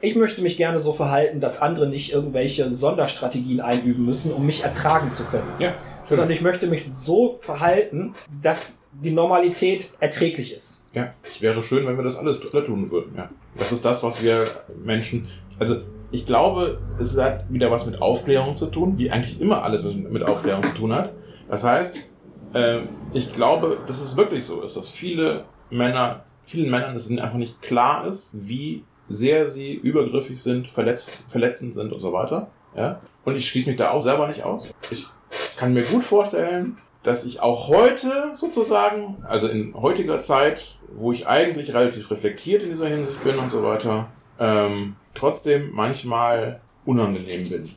[0.00, 4.64] ich möchte mich gerne so verhalten, dass andere nicht irgendwelche Sonderstrategien einüben müssen, um mich
[4.64, 5.48] ertragen zu können.
[5.60, 5.74] Ja,
[6.04, 10.82] Sondern ich möchte mich so verhalten, dass die Normalität erträglich ist.
[10.94, 13.14] Ja, es wäre schön, wenn wir das alles alle tun würden.
[13.16, 13.30] Ja.
[13.56, 14.44] Das ist das, was wir
[14.84, 15.28] Menschen.
[15.58, 19.84] Also, ich glaube, es hat wieder was mit Aufklärung zu tun, wie eigentlich immer alles
[19.84, 21.12] mit, Aufklärung zu tun hat.
[21.48, 21.98] Das heißt,
[22.54, 22.80] äh,
[23.12, 27.60] ich glaube, dass es wirklich so ist, dass viele Männer, vielen Männern es einfach nicht
[27.60, 32.48] klar ist, wie sehr sie übergriffig sind, verletzt, verletzend sind und so weiter.
[32.76, 33.00] Ja?
[33.24, 34.70] Und ich schließe mich da auch selber nicht aus.
[34.90, 35.06] Ich
[35.56, 41.26] kann mir gut vorstellen, dass ich auch heute sozusagen, also in heutiger Zeit, wo ich
[41.26, 47.70] eigentlich relativ reflektiert in dieser Hinsicht bin und so weiter, ähm, trotzdem manchmal unangenehm bin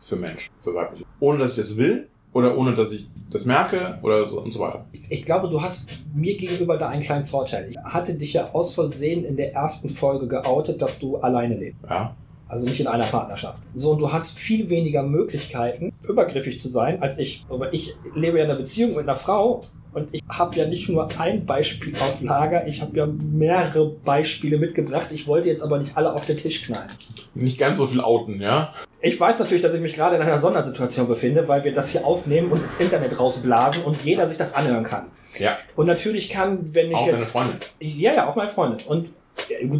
[0.00, 1.04] für Menschen, für weibliche.
[1.20, 4.60] Ohne dass ich das will oder ohne dass ich das merke oder so und so
[4.60, 4.86] weiter.
[5.08, 7.68] Ich glaube, du hast mir gegenüber da einen kleinen Vorteil.
[7.70, 11.80] Ich hatte dich ja aus Versehen in der ersten Folge geoutet, dass du alleine lebst.
[11.88, 12.14] Ja,
[12.48, 13.62] Also nicht in einer Partnerschaft.
[13.74, 17.44] So, und du hast viel weniger Möglichkeiten, übergriffig zu sein als ich.
[17.48, 19.62] Aber ich lebe ja in einer Beziehung mit einer Frau
[19.92, 24.58] und ich habe ja nicht nur ein Beispiel auf Lager, ich habe ja mehrere Beispiele
[24.58, 25.08] mitgebracht.
[25.10, 26.90] Ich wollte jetzt aber nicht alle auf den Tisch knallen.
[27.34, 28.72] nicht ganz so viel outen, ja.
[29.00, 32.04] Ich weiß natürlich, dass ich mich gerade in einer Sondersituation befinde, weil wir das hier
[32.06, 35.06] aufnehmen und ins Internet rausblasen und jeder sich das anhören kann.
[35.38, 37.30] Ja, Und natürlich kann, wenn ich auch deine jetzt.
[37.30, 37.56] Freundin.
[37.80, 38.86] Ja, ja, auch meine Freundin.
[38.86, 39.10] Und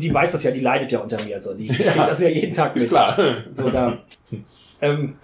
[0.02, 1.38] die weiß das ja, die leidet ja unter mir.
[1.40, 1.54] So.
[1.54, 1.92] Die Ja.
[1.92, 2.84] kriegt das ja jeden Tag mit.
[2.84, 3.16] Ist klar.
[3.50, 3.98] So, da.
[4.80, 5.16] ähm,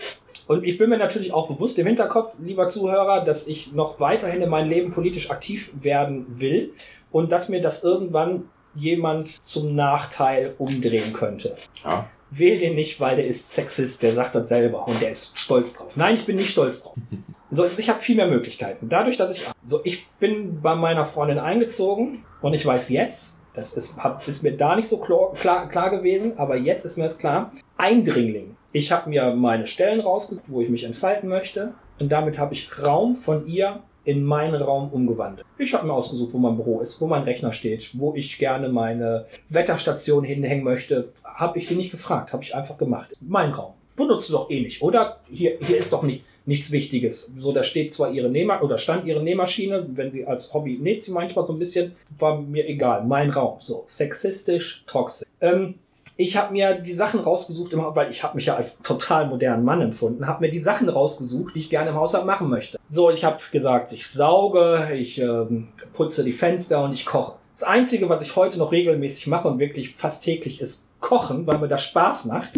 [0.48, 4.40] und ich bin mir natürlich auch bewusst im Hinterkopf, lieber Zuhörer, dass ich noch weiterhin
[4.40, 6.72] in meinem Leben politisch aktiv werden will
[7.12, 11.54] und dass mir das irgendwann jemand zum Nachteil umdrehen könnte.
[11.84, 12.08] Ja.
[12.30, 15.74] Wähl den nicht, weil der ist Sexist, der sagt das selber und der ist stolz
[15.74, 15.96] drauf.
[15.96, 16.94] Nein, ich bin nicht stolz drauf.
[17.50, 18.90] So, ich habe viel mehr Möglichkeiten.
[18.90, 23.72] Dadurch, dass ich so, ich bin bei meiner Freundin eingezogen und ich weiß jetzt, das
[23.72, 27.04] ist, hab, ist mir da nicht so klar, klar, klar gewesen, aber jetzt ist mir
[27.04, 27.50] das klar.
[27.78, 28.57] Eindringling.
[28.72, 32.84] Ich habe mir meine Stellen rausgesucht, wo ich mich entfalten möchte und damit habe ich
[32.84, 35.46] Raum von ihr in meinen Raum umgewandelt.
[35.58, 38.68] Ich habe mir ausgesucht, wo mein Büro ist, wo mein Rechner steht, wo ich gerne
[38.68, 41.12] meine Wetterstation hinhängen möchte.
[41.24, 43.14] Habe ich sie nicht gefragt, habe ich einfach gemacht.
[43.20, 43.72] Mein Raum.
[43.96, 45.20] Benutzt du doch eh nicht, oder?
[45.30, 47.32] Hier, hier ist doch nicht, nichts Wichtiges.
[47.36, 51.02] So, da steht zwar ihre Nähmaschine, oder stand ihre Nähmaschine, wenn sie als Hobby näht
[51.02, 53.04] sie manchmal so ein bisschen, war mir egal.
[53.04, 53.56] Mein Raum.
[53.60, 55.26] So, sexistisch, toxisch.
[55.40, 55.74] Ähm,
[56.20, 59.80] ich habe mir die Sachen rausgesucht, weil ich habe mich ja als total modernen Mann
[59.80, 62.76] empfunden, habe mir die Sachen rausgesucht, die ich gerne im Haushalt machen möchte.
[62.90, 67.36] So, ich habe gesagt, ich sauge, ich ähm, putze die Fenster und ich koche.
[67.52, 71.58] Das Einzige, was ich heute noch regelmäßig mache und wirklich fast täglich, ist kochen, weil
[71.58, 72.50] mir das Spaß macht.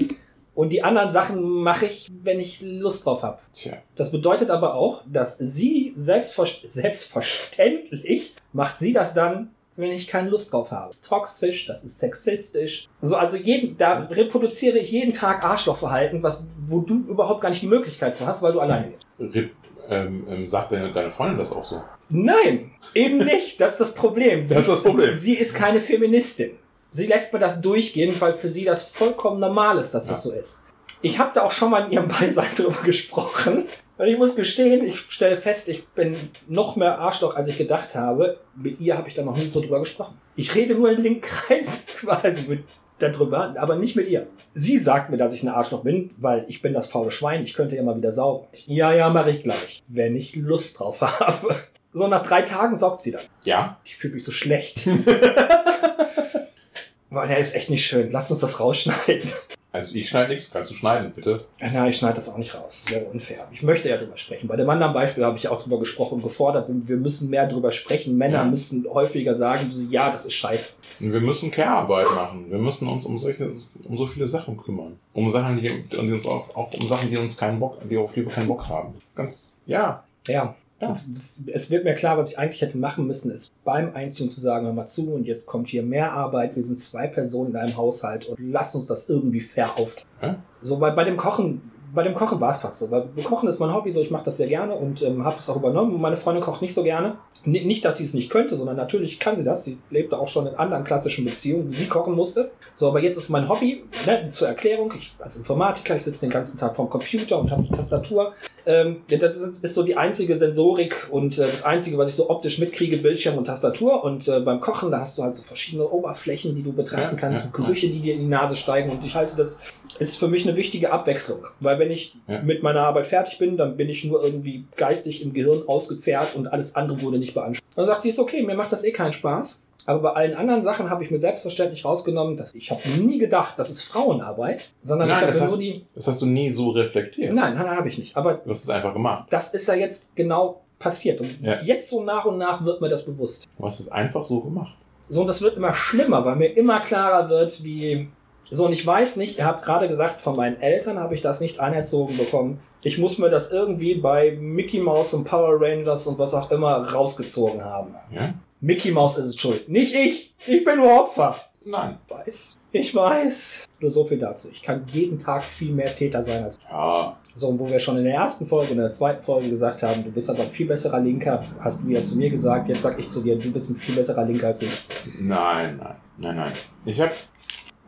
[0.54, 3.40] Und die anderen Sachen mache ich, wenn ich Lust drauf habe.
[3.52, 3.74] Tja.
[3.94, 9.50] Das bedeutet aber auch, dass sie selbstver selbstverständlich macht sie das dann,
[9.80, 10.88] wenn ich keine Lust drauf habe.
[10.88, 12.88] Das ist toxisch, das ist sexistisch.
[13.02, 17.62] Also, also jeden, da reproduziere ich jeden Tag Arschlochverhalten, was, wo du überhaupt gar nicht
[17.62, 19.34] die Möglichkeit zu hast, weil du alleine bist.
[19.34, 19.50] Rip,
[19.88, 21.82] ähm, ähm, sagt deine, deine Freundin das auch so?
[22.08, 23.60] Nein, eben nicht.
[23.60, 24.42] Das ist das Problem.
[24.42, 25.16] Sie, Das ist das Problem.
[25.16, 26.52] Sie ist keine Feministin.
[26.92, 30.30] Sie lässt mir das durchgehen, weil für sie das vollkommen normal ist, dass das Ja.
[30.30, 30.64] so ist.
[31.02, 33.64] Ich habe da auch schon mal in ihrem Beisein drüber gesprochen.
[34.00, 36.16] Und ich muss gestehen, ich stelle fest, ich bin
[36.48, 38.40] noch mehr Arschloch, als ich gedacht habe.
[38.56, 40.16] Mit ihr habe ich da noch nie so drüber gesprochen.
[40.36, 42.64] Ich rede nur in den Kreis quasi mit
[42.98, 44.26] darüber, aber nicht mit ihr.
[44.54, 47.52] Sie sagt mir, dass ich ein Arschloch bin, weil ich bin das faule Schwein, ich
[47.52, 48.46] könnte ja mal wieder saugen.
[48.64, 51.54] Ja, ja, mache ich gleich, wenn ich Lust drauf habe.
[51.92, 53.24] So nach drei Tagen saugt sie dann.
[53.44, 53.80] Ja.
[53.84, 54.88] Ich fühle mich so schlecht.
[57.10, 58.10] Boah, der ist echt nicht schön.
[58.10, 59.30] Lass uns das rausschneiden.
[59.72, 61.44] Also ich schneide nichts, kannst du schneiden, bitte.
[61.60, 62.84] Äh, Nein, ich schneide das auch nicht raus.
[62.86, 63.46] Das wäre unfair.
[63.52, 64.48] Ich möchte ja drüber sprechen.
[64.48, 67.46] Bei dem anderen Beispiel habe ich ja auch drüber gesprochen und gefordert, wir müssen mehr
[67.46, 68.16] drüber sprechen.
[68.16, 68.44] Männer Ja.
[68.44, 70.72] müssen häufiger sagen, ja, das ist scheiße.
[70.98, 72.50] Wir müssen Care-Arbeit machen.
[72.50, 73.52] Wir müssen uns um solche,
[73.84, 74.98] um so viele Sachen kümmern.
[75.12, 78.12] Um Sachen, die, die uns auch, auch um Sachen, die uns keinen Bock, die auf
[78.12, 78.94] die wir keinen Bock haben.
[79.14, 80.02] Ganz, ja.
[80.26, 80.56] Ja.
[80.82, 80.90] Ja.
[80.92, 84.30] Es, es- es wird mir klar, was ich eigentlich hätte machen müssen, ist beim Einziehen
[84.30, 87.50] zu sagen, hör mal zu und jetzt kommt hier mehr Arbeit, wir sind zwei Personen
[87.50, 90.08] in einem Haushalt und lass uns das irgendwie fair aufteilen.
[90.20, 90.34] Hä?
[90.62, 91.60] So bei, bei dem Kochen,
[91.94, 92.90] bei dem Kochen war es fast so.
[92.90, 95.48] Weil Kochen ist mein Hobby, so ich mache das sehr gerne und ähm, habe das
[95.48, 95.94] auch übernommen.
[95.94, 97.16] Und meine Freundin kocht nicht so gerne.
[97.44, 99.64] N nicht, dass sie es nicht könnte, sondern natürlich kann sie das.
[99.64, 102.50] Sie lebte auch schon in anderen klassischen Beziehungen, wo sie kochen musste.
[102.74, 106.30] So, aber jetzt ist mein Hobby, ne, zur Erklärung, ich als Informatiker, ich sitze den
[106.30, 108.34] ganzen Tag vorm Computer und habe eine Tastatur.
[108.66, 112.28] Ähm, das ist, ist so die einzige Sensorik und äh, das einzige, was ich so
[112.28, 114.04] optisch mitkriege, Bildschirm und Tastatur.
[114.04, 117.20] Und äh, beim Kochen, da hast du halt so verschiedene Oberflächen, die du betrachten Ja,
[117.20, 118.90] kannst, ja, und Gerüche, die dir in die Nase steigen.
[118.90, 119.60] Und ich halte das
[119.98, 121.46] ist für mich eine wichtige Abwechslung.
[121.60, 122.40] Weil wenn ich Ja.
[122.42, 126.46] mit meiner Arbeit fertig bin, dann bin ich nur irgendwie geistig im Gehirn ausgezehrt und
[126.52, 127.68] alles andere wurde nicht beansprucht.
[127.76, 129.66] Dann sagt sie, ist okay, mir macht das eh keinen Spaß.
[129.86, 133.58] Aber bei allen anderen Sachen habe ich mir selbstverständlich rausgenommen, dass ich habe nie gedacht,
[133.58, 135.86] das ist Frauenarbeit, sondern Nein, ich habe das mir hast- nur die.
[135.94, 137.32] Das hast du nie so reflektiert.
[137.32, 138.14] Nein, nein, habe ich nicht.
[138.16, 139.26] Aber Du hast es einfach gemacht.
[139.30, 141.20] das ist ja jetzt genau passiert.
[141.20, 141.60] Und Ja.
[141.62, 143.48] jetzt so nach und nach wird mir das bewusst.
[143.58, 144.74] Du hast es einfach so gemacht.
[145.08, 148.08] So, und das wird immer schlimmer, weil mir immer klarer wird, wie.
[148.50, 151.40] So, und ich weiß nicht, ihr habt gerade gesagt, von meinen Eltern habe ich das
[151.40, 152.60] nicht anerzogen bekommen.
[152.82, 156.92] Ich muss mir das irgendwie bei Mickey Mouse und Power Rangers und was auch immer
[156.92, 157.94] rausgezogen haben.
[158.10, 158.34] Ja?
[158.60, 159.68] Mickey Mouse ist es schuld.
[159.68, 160.34] Nicht ich.
[160.46, 161.36] Ich bin nur Opfer.
[161.64, 161.98] Nein.
[162.08, 162.58] Weiß.
[162.72, 163.66] Ich weiß.
[163.80, 164.48] Nur so viel dazu.
[164.52, 166.58] Ich kann jeden Tag viel mehr Täter sein als.
[166.70, 167.16] Ja.
[167.34, 169.82] So, und wo wir schon in der ersten Folge und in der zweiten Folge gesagt
[169.82, 172.82] haben, du bist aber ein viel besserer Linker, hast du ja zu mir gesagt, jetzt
[172.82, 174.86] sag ich zu dir, du bist ein viel besserer Linker als ich.
[175.18, 176.52] Nein, nein, nein, nein.
[176.84, 177.12] Ich habe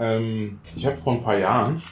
[0.03, 1.83] ähm, ich habe vor ein paar Jahren,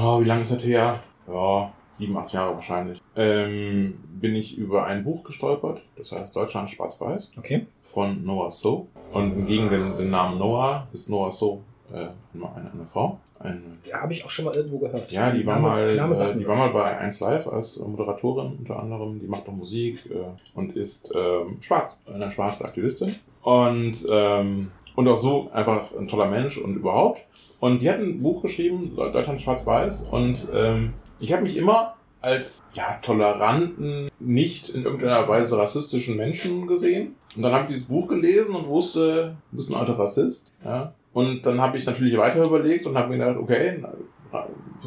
[0.00, 1.00] oh, wie lange ist das her?
[1.32, 6.70] Ja, sieben, acht Jahre wahrscheinlich, ähm, bin ich über ein Buch gestolpert, das heißt Deutschland
[6.70, 7.66] schwarz-weiß, Okay.
[7.80, 8.88] von Noah So.
[9.12, 11.96] Und gegen den, den Namen Noah ist Noah So äh,
[12.34, 13.18] eine, eine Frau.
[13.40, 15.10] Eine, Ja, habe ich auch schon mal irgendwo gehört.
[15.12, 17.76] ja, die war Name- mal, Name sagt äh, die war mal bei 1 Live als
[17.76, 19.20] äh, Moderatorin unter anderem.
[19.20, 20.14] Die macht auch Musik äh,
[20.54, 23.14] und ist ähm, schwarz, eine schwarze Aktivistin.
[23.42, 27.20] Und, ähm, und auch so einfach ein toller Mensch und überhaupt.
[27.60, 30.08] Und die hat ein Buch geschrieben, Deutschland schwarz-weiß.
[30.10, 36.66] Und ähm, ich habe mich immer als ja, toleranten, nicht in irgendeiner Weise rassistischen Menschen
[36.66, 37.14] gesehen.
[37.36, 40.52] Und dann habe ich dieses Buch gelesen und wusste, du bist ein alter Rassist.
[40.64, 40.94] Ja?
[41.12, 43.80] Und dann habe ich natürlich weiter überlegt und habe mir gedacht, okay,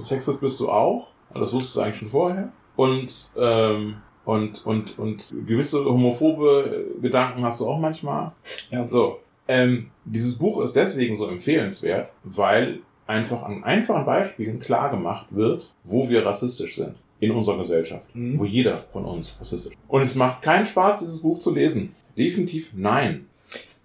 [0.01, 1.07] Sexist bist du auch.
[1.33, 2.51] Das wusstest du eigentlich schon vorher.
[2.75, 3.95] Und, ähm,
[4.25, 8.33] und, und, und gewisse homophobe Gedanken hast du auch manchmal.
[8.71, 8.85] Ja.
[8.89, 9.19] So.
[9.51, 15.73] Ähm, dieses Buch ist deswegen so empfehlenswert, weil einfach an einfachen Beispielen klar gemacht wird,
[15.83, 18.15] wo wir rassistisch sind in unserer Gesellschaft.
[18.15, 18.39] Mhm.
[18.39, 19.79] Wo jeder von uns rassistisch ist.
[19.89, 21.93] Und es macht keinen Spaß, dieses Buch zu lesen.
[22.17, 23.25] Definitiv nein.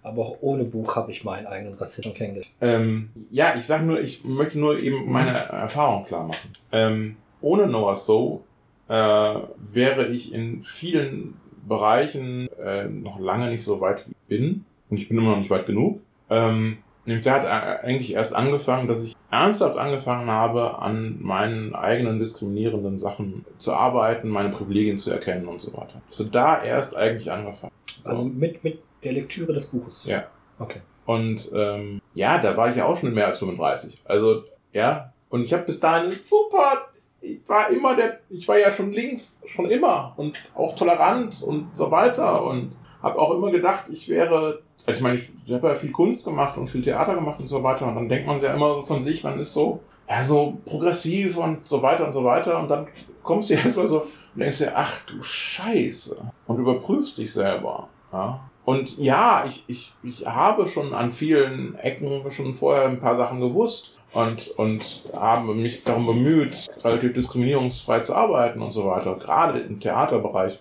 [0.04, 2.52] Aber auch ohne Buch habe ich meinen eigenen Rassismus kennengelernt.
[2.60, 6.52] Ähm, ja, ich sage nur, ich möchte nur eben meine Erfahrung klar machen.
[6.70, 8.44] Ähm, ohne Noah So
[8.86, 11.34] äh, wäre ich in vielen
[11.66, 14.64] Bereichen äh, noch lange nicht so weit wie ich bin.
[14.90, 16.00] Und ich bin immer noch nicht weit genug.
[16.30, 21.74] Ähm, nämlich der hat äh, eigentlich erst angefangen, dass ich ernsthaft angefangen habe, an meinen
[21.74, 26.00] eigenen diskriminierenden Sachen zu arbeiten, meine Privilegien zu erkennen und so weiter.
[26.10, 27.72] So da erst eigentlich angefangen.
[28.04, 30.04] Also mit, mit der Lektüre des Buches.
[30.06, 30.24] Ja.
[30.58, 30.80] Okay.
[31.04, 34.00] Und ähm, ja, da war ich ja auch schon mehr als 35.
[34.04, 35.12] Also, ja.
[35.28, 36.88] Und ich habe bis dahin super.
[37.20, 38.20] Ich war immer der.
[38.28, 40.14] Ich war ja schon links, schon immer.
[40.16, 42.44] Und auch tolerant und so weiter.
[42.44, 42.72] Und
[43.02, 44.62] habe auch immer gedacht, ich wäre.
[44.86, 47.62] Also ich meine, ich, habe ja viel Kunst gemacht und viel Theater gemacht und so
[47.62, 47.86] weiter.
[47.86, 51.36] Und dann denkt man sich ja immer von sich, man ist so, ja, so progressiv
[51.38, 52.58] und so weiter und so weiter.
[52.58, 52.86] Und dann
[53.22, 56.30] kommst du erstmal so und denkst dir, ach du Scheiße.
[56.46, 57.88] Und überprüfst dich selber.
[58.12, 58.48] Ja.
[58.64, 63.40] Und ja, ich, ich, ich habe schon an vielen Ecken schon vorher ein paar Sachen
[63.40, 69.14] gewusst und, und habe mich darum bemüht, relativ diskriminierungsfrei zu arbeiten und so weiter.
[69.16, 70.60] Gerade im Theaterbereich.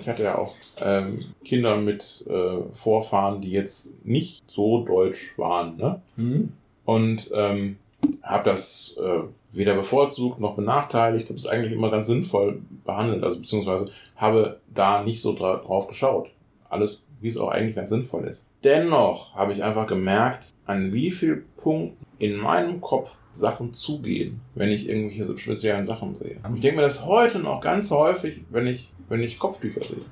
[0.00, 5.76] Ich hatte ja auch ähm, Kinder mit äh, Vorfahren, die jetzt nicht so deutsch waren.
[5.76, 6.00] Ne?
[6.16, 6.52] Mhm.
[6.84, 7.76] und ähm,
[8.22, 9.22] habe das äh,
[9.56, 15.02] weder bevorzugt noch benachteiligt, habe es eigentlich immer ganz sinnvoll behandelt, also beziehungsweise habe da
[15.02, 16.30] nicht so dra drauf geschaut.
[16.68, 18.46] Alles, wie es auch eigentlich ganz sinnvoll ist.
[18.64, 24.70] Dennoch habe ich einfach gemerkt, an wie viel Punkten in meinem Kopf Sachen zugehen, wenn
[24.70, 26.38] ich irgendwelche speziellen Sachen sehe.
[26.54, 30.04] Ich denke mir das heute noch ganz häufig, wenn ich, wenn ich Kopftücher sehe.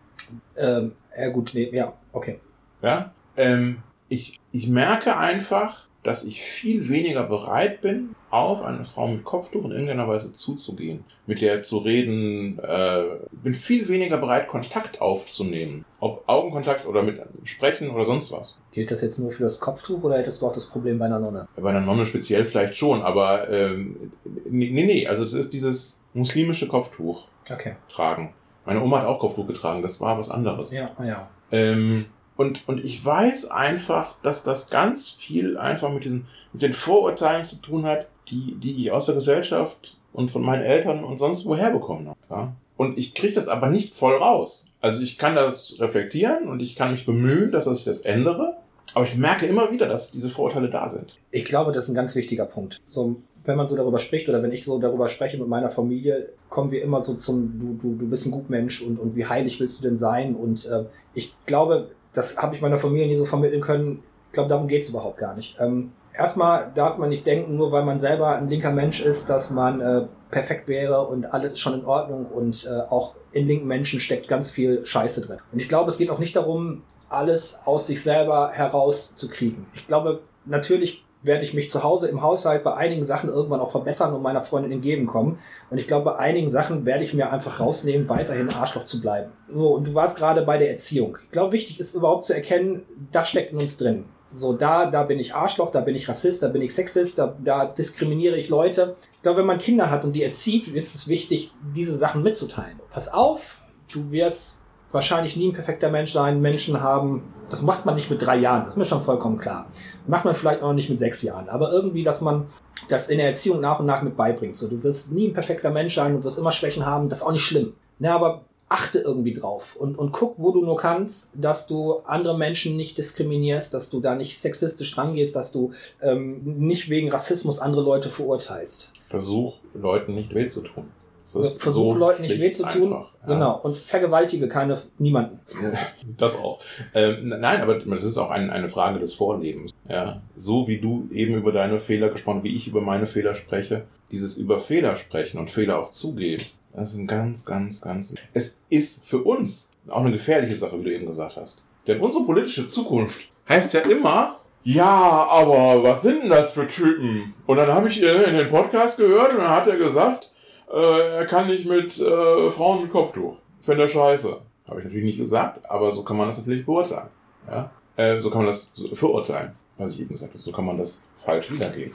[0.57, 2.41] Ähm, ja gut, nee, ja, okay.
[2.83, 3.15] Ja?
[3.37, 9.25] Ähm, ich, ich merke einfach, dass ich viel weniger bereit bin, auf eine Frau mit
[9.25, 15.01] Kopftuch in irgendeiner Weise zuzugehen, mit der zu reden, äh, bin viel weniger bereit, Kontakt
[15.01, 15.85] aufzunehmen.
[16.01, 18.57] Ob Augenkontakt oder mit Sprechen oder sonst was.
[18.73, 21.19] Gilt das jetzt nur für das Kopftuch oder hättest du auch das Problem bei einer
[21.19, 21.49] Nonne?
[21.57, 24.13] Bei einer Nonne speziell vielleicht schon, aber ähm,
[24.49, 27.77] nee, nee, also es ist dieses muslimische Kopftuch Okay.
[27.91, 28.35] tragen.
[28.67, 30.73] Meine Oma hat auch Kopftuch getragen, das war was anderes.
[30.73, 31.29] Ja, ja.
[31.51, 32.05] Ähm,
[32.37, 37.45] und, und ich weiß einfach, dass das ganz viel einfach mit den, mit den Vorurteilen
[37.45, 41.47] zu tun hat, die, die ich aus der Gesellschaft und von meinen Eltern und sonst
[41.47, 42.19] woher bekommen habe.
[42.31, 42.53] Ja?
[42.77, 44.67] Und ich kriege das aber nicht voll raus.
[44.81, 48.57] Also ich kann das reflektieren und ich kann mich bemühen, dass ich das ändere.
[48.95, 51.17] Aber ich merke immer wieder, dass diese Vorurteile da sind.
[51.31, 52.81] Ich glaube, das ist ein ganz wichtiger Punkt.
[52.87, 56.29] So, wenn man so darüber spricht oder wenn ich so darüber spreche mit meiner Familie,
[56.49, 59.59] kommen wir immer so zum, du, du, du bist ein Gutmensch und, und wie heilig
[59.61, 60.35] willst du denn sein?
[60.35, 60.85] Und äh,
[61.15, 64.03] ich glaube, das habe ich meiner Familie nie so vermitteln können.
[64.27, 65.57] Ich glaube, darum geht es überhaupt gar nicht.
[65.61, 69.51] Ähm, erstmal darf man nicht denken, nur weil man selber ein linker Mensch ist, dass
[69.51, 74.01] man äh, perfekt wäre und alles schon in Ordnung und äh, auch in linken Menschen
[74.01, 75.39] steckt ganz viel Scheiße drin.
[75.53, 79.67] Und ich glaube, es geht auch nicht darum, alles aus sich selber herauszukriegen.
[79.75, 83.71] Ich glaube, natürlich werde ich mich zu Hause im Haushalt bei einigen Sachen irgendwann auch
[83.71, 85.39] verbessern und meiner Freundin entgegenkommen.
[85.71, 89.33] Und ich glaube, bei einigen Sachen werde ich mir einfach rausnehmen, weiterhin Arschloch zu bleiben.
[89.49, 91.19] So, und du warst gerade bei der Erziehung.
[91.25, 94.05] Ich glaube, wichtig ist überhaupt zu erkennen, das steckt in uns drin.
[94.35, 97.37] So, da, da bin ich Arschloch, da bin ich Rassist, da bin ich Sexist, da,
[97.43, 98.97] da diskriminiere ich Leute.
[99.15, 102.81] Ich glaube, wenn man Kinder hat und die erzieht, ist es wichtig, diese Sachen mitzuteilen.
[102.91, 103.59] Pass auf,
[103.93, 104.64] du wirst
[104.95, 106.41] wahrscheinlich nie ein perfekter Mensch sein.
[106.41, 109.67] Menschen haben, das macht man nicht mit drei Jahren, das ist mir schon vollkommen klar.
[110.07, 112.47] Macht man vielleicht auch nicht mit sechs Jahren, aber irgendwie, dass man
[112.89, 114.57] das in der Erziehung nach und nach mit beibringt.
[114.57, 117.27] So, du wirst nie ein perfekter Mensch sein, du wirst immer Schwächen haben, das ist
[117.27, 117.75] auch nicht schlimm.
[117.99, 122.37] Na, aber achte irgendwie drauf und, und guck, wo du nur kannst, dass du andere
[122.37, 127.59] Menschen nicht diskriminierst, dass du da nicht sexistisch drangehst, dass du ähm, nicht wegen Rassismus
[127.59, 128.93] andere Leute verurteilst.
[129.07, 130.89] Versuch, Leuten nicht weh zu tun.
[131.25, 132.93] Versuch so Leuten nicht weh zu tun.
[132.93, 133.27] Einfach, ja.
[133.27, 133.61] Genau.
[133.63, 135.41] Und vergewaltige keine, niemanden.
[136.17, 136.61] Das auch.
[136.93, 139.73] Ähm, nein, aber das ist auch ein, eine Frage des Vorlebens.
[139.89, 140.21] Ja.
[140.37, 144.37] So wie du eben über deine Fehler gesprochen, wie ich über meine Fehler spreche, dieses
[144.37, 146.45] über Fehler sprechen und Fehler auch zugeben,
[146.75, 148.15] das ist ein ganz, ganz, ganz.
[148.33, 151.63] Es ist für uns auch eine gefährliche Sache, wie du eben gesagt hast.
[151.87, 157.35] Denn unsere politische Zukunft heißt ja immer, ja, aber was sind denn das für Typen?
[157.47, 160.31] Und dann habe ich äh, in den Podcast gehört und dann hat er gesagt,
[160.73, 163.37] er kann nicht mit äh, Frauen mit Kopftuch.
[163.61, 164.37] Finde er scheiße.
[164.69, 167.09] Habe ich natürlich nicht gesagt, aber so kann man das natürlich beurteilen.
[167.51, 167.71] Ja?
[167.97, 170.43] Äh, so kann man das verurteilen, was ich eben gesagt habe.
[170.43, 171.93] So kann man das falsch wiedergeben.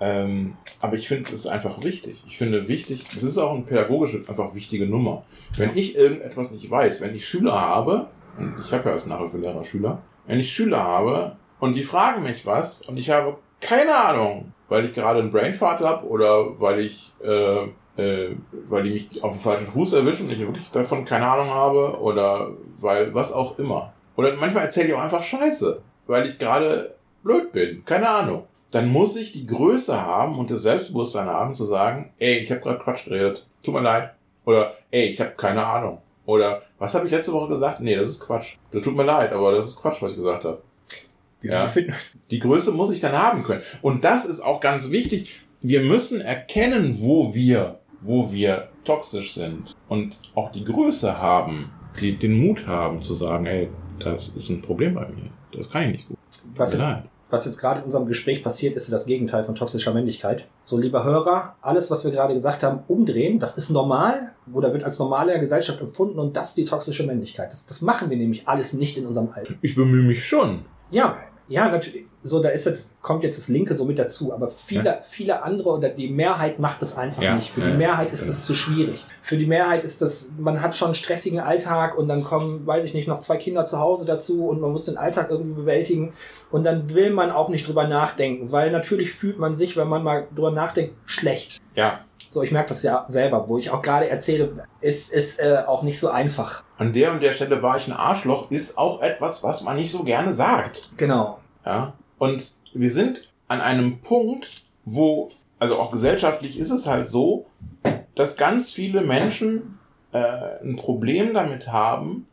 [0.00, 2.24] Ähm, aber ich finde es einfach wichtig.
[2.26, 5.24] Ich finde wichtig, es ist auch eine pädagogische, einfach wichtige Nummer.
[5.56, 9.62] Wenn ich irgendetwas nicht weiß, wenn ich Schüler habe, und ich habe ja als Nachhilfelehrer
[9.64, 14.52] Schüler, wenn ich Schüler habe und die fragen mich was und ich habe keine Ahnung,
[14.68, 18.30] weil ich gerade einen Brainfart habe oder weil ich äh, äh,
[18.68, 22.00] weil die mich auf dem falschen Fuß erwischen und ich wirklich davon keine Ahnung habe
[22.00, 23.92] oder weil was auch immer.
[24.16, 28.44] Oder manchmal erzähle ich auch einfach Scheiße, weil ich gerade blöd bin, keine Ahnung.
[28.70, 32.62] Dann muss ich die Größe haben und das Selbstbewusstsein haben zu sagen, ey, ich habe
[32.62, 34.12] gerade Quatsch geredet, tut mir leid.
[34.46, 35.98] Oder ey, ich habe keine Ahnung.
[36.24, 37.80] Oder was habe ich letzte Woche gesagt?
[37.80, 38.56] Nee, das ist Quatsch.
[38.70, 40.62] Das tut mir leid, aber das ist Quatsch, was ich gesagt habe.
[41.42, 41.70] Ja.
[42.30, 43.62] Die Größe muss ich dann haben können.
[43.82, 45.40] Und das ist auch ganz wichtig.
[45.60, 51.70] Wir müssen erkennen, wo wir wo wir toxisch sind und auch die Größe haben,
[52.00, 53.68] die den Mut haben zu sagen, ey,
[53.98, 55.30] das ist ein Problem bei mir.
[55.52, 56.18] Das kann ich nicht gut.
[56.56, 56.84] Was jetzt,
[57.30, 60.48] was jetzt gerade in unserem Gespräch passiert, ist das Gegenteil von toxischer Männlichkeit.
[60.62, 64.84] So, lieber Hörer, alles, was wir gerade gesagt haben, umdrehen, das ist normal oder wird
[64.84, 67.52] als normal in der Gesellschaft empfunden und das ist die toxische Männlichkeit.
[67.52, 69.54] Das, das machen wir nämlich alles nicht in unserem Alter.
[69.62, 70.64] Ich bemühe mich schon.
[70.90, 71.16] Ja,
[71.52, 72.06] ja, natürlich.
[72.24, 75.00] So, da ist jetzt, kommt jetzt das Linke so mit dazu, aber viele, ja.
[75.02, 77.34] viele andere oder die Mehrheit macht das einfach ja.
[77.34, 77.50] nicht.
[77.50, 79.04] Für die Mehrheit ist das zu schwierig.
[79.22, 82.84] Für die Mehrheit ist das, man hat schon einen stressigen Alltag und dann kommen, weiß
[82.84, 86.12] ich nicht, noch zwei Kinder zu Hause dazu und man muss den Alltag irgendwie bewältigen
[86.50, 90.02] und dann will man auch nicht drüber nachdenken, weil natürlich fühlt man sich, wenn man
[90.02, 91.60] mal drüber nachdenkt, schlecht.
[91.74, 92.00] Ja.
[92.32, 95.82] So, ich merke das ja selber, wo ich auch gerade erzähle, ist, ist äh, auch
[95.82, 96.62] nicht so einfach.
[96.78, 99.92] An der und der Stelle war ich ein Arschloch, ist auch etwas, was man nicht
[99.92, 100.92] so gerne sagt.
[100.96, 101.41] Genau.
[101.64, 101.94] Ja.
[102.18, 107.46] Und wir sind an einem Punkt, wo, also auch gesellschaftlich ist es halt so,
[108.14, 109.78] dass ganz viele Menschen
[110.12, 112.26] äh, ein Problem damit haben,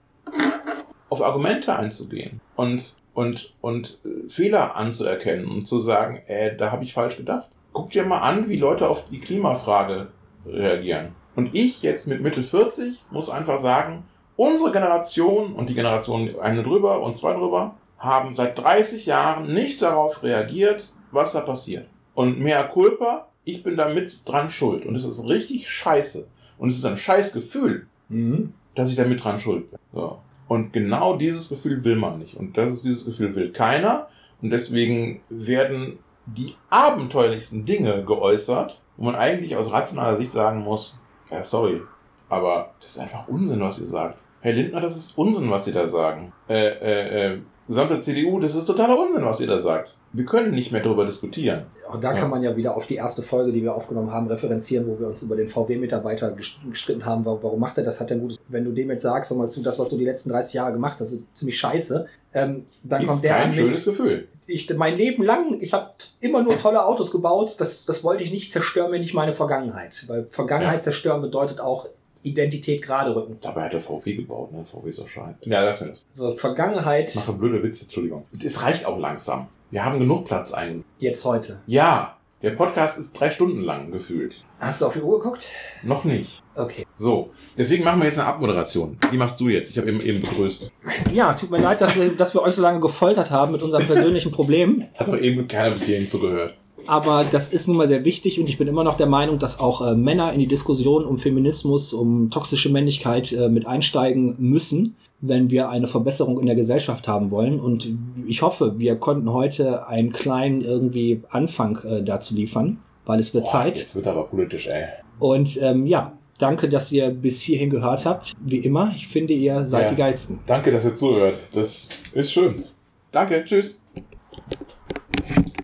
[1.10, 6.84] auf Argumente einzugehen und, und, und äh, Fehler anzuerkennen und zu sagen, äh, da habe
[6.84, 7.50] ich falsch gedacht.
[7.74, 10.08] Guck dir mal an, wie Leute auf die Klimafrage
[10.46, 11.16] reagieren.
[11.36, 14.04] Und ich jetzt mit Mitte 40 muss einfach sagen,
[14.36, 19.82] unsere Generation und die Generation eine drüber und zwei drüber haben seit 30 Jahren nicht
[19.82, 21.88] darauf reagiert, was da passiert.
[22.14, 24.86] Und mehr Culpa, ich bin da mit dran schuld.
[24.86, 26.28] Und es ist richtig scheiße.
[26.58, 28.54] Und es ist ein scheiß Gefühl, mhm.
[28.76, 29.80] dass ich da mit dran schuld bin.
[29.94, 30.20] So.
[30.48, 32.36] Und genau dieses Gefühl will man nicht.
[32.36, 34.08] Und das ist dieses Gefühl will keiner.
[34.42, 40.98] Und deswegen werden die abenteuerlichsten Dinge geäußert, wo man eigentlich aus rationaler Sicht sagen muss,
[41.32, 41.82] ja, sorry,
[42.30, 44.18] aber das ist einfach Unsinn, was ihr sagt.
[44.42, 46.32] Herr Lindner, das ist Unsinn, was Sie da sagen.
[46.48, 47.40] Äh, äh, äh,
[47.70, 49.96] gesamte CDU, das ist totaler Unsinn, was ihr da sagt.
[50.12, 51.68] Wir können nicht mehr darüber diskutieren.
[51.88, 52.20] Auch da ja.
[52.20, 55.08] kann man ja wieder auf die erste Folge, die wir aufgenommen haben, referenzieren, wo wir
[55.08, 57.26] uns über den VW-Mitarbeiter gestritten haben.
[57.26, 58.00] Warum macht er das?
[58.00, 58.40] Hat er ein gutes.
[58.48, 61.00] Wenn du dem jetzt sagst, mal zu, das, was du die letzten 30 Jahre gemacht
[61.00, 64.28] hast, ist ziemlich scheiße, ähm, dann ist kommt der kein schönes Gefühl.
[64.48, 65.92] Ich, mein Leben lang, ich habe
[66.22, 67.56] immer nur tolle Autos gebaut.
[67.60, 70.06] Das, das wollte ich nicht zerstören, wenn nicht meine Vergangenheit.
[70.08, 70.82] Weil Vergangenheit ja.
[70.82, 71.88] zerstören bedeutet auch
[72.24, 73.38] Identität gerade rücken.
[73.42, 74.66] Dabei hat der VW gebaut, ne?
[74.66, 75.38] VW ist auch scheiße.
[75.42, 76.06] Ja, lass mir das.
[76.10, 77.10] So, Vergangenheit.
[77.10, 78.26] Ich mache blöde Witze, Entschuldigung.
[78.44, 79.48] Es reicht auch langsam.
[79.72, 80.84] Wir haben genug Platz ein.
[80.98, 81.62] Jetzt heute.
[81.68, 82.16] Ja.
[82.42, 84.46] Der Podcast ist drei Stunden lang gefühlt.
[84.60, 85.50] Hast du auf die Uhr geguckt?
[85.84, 86.42] Noch nicht.
[86.56, 86.86] Okay.
[86.96, 88.98] So, deswegen machen wir jetzt eine Abmoderation.
[89.12, 89.70] Die machst du jetzt.
[89.70, 90.72] Ich habe eben, eben begrüßt.
[91.14, 93.86] Ja, tut mir leid, dass wir, dass wir euch so lange gefoltert haben mit unseren
[93.86, 94.88] persönlichen Problemen.
[94.96, 96.56] Hat doch eben keiner bis hierhin zugehört.
[96.90, 99.60] Aber das ist nun mal sehr wichtig und ich bin immer noch der Meinung, dass
[99.60, 104.96] auch äh, Männer in die Diskussion um Feminismus, um toxische Männlichkeit äh, mit einsteigen müssen,
[105.22, 107.60] wenn wir eine Verbesserung in der Gesellschaft haben wollen.
[107.60, 107.90] Und
[108.28, 113.44] ich hoffe, wir konnten heute einen kleinen irgendwie Anfang äh, dazu liefern, weil es wird
[113.44, 113.78] Boah, Zeit.
[113.78, 114.86] Jetzt wird aber politisch, ey.
[115.20, 118.32] Und ähm, ja, danke, dass ihr bis hierhin gehört habt.
[118.44, 119.90] Wie immer, ich finde, ihr seid Ja.
[119.90, 120.40] die geilsten.
[120.48, 121.38] Danke, dass ihr zuhört.
[121.54, 122.64] Das ist schön.
[123.12, 123.80] Danke, tschüss.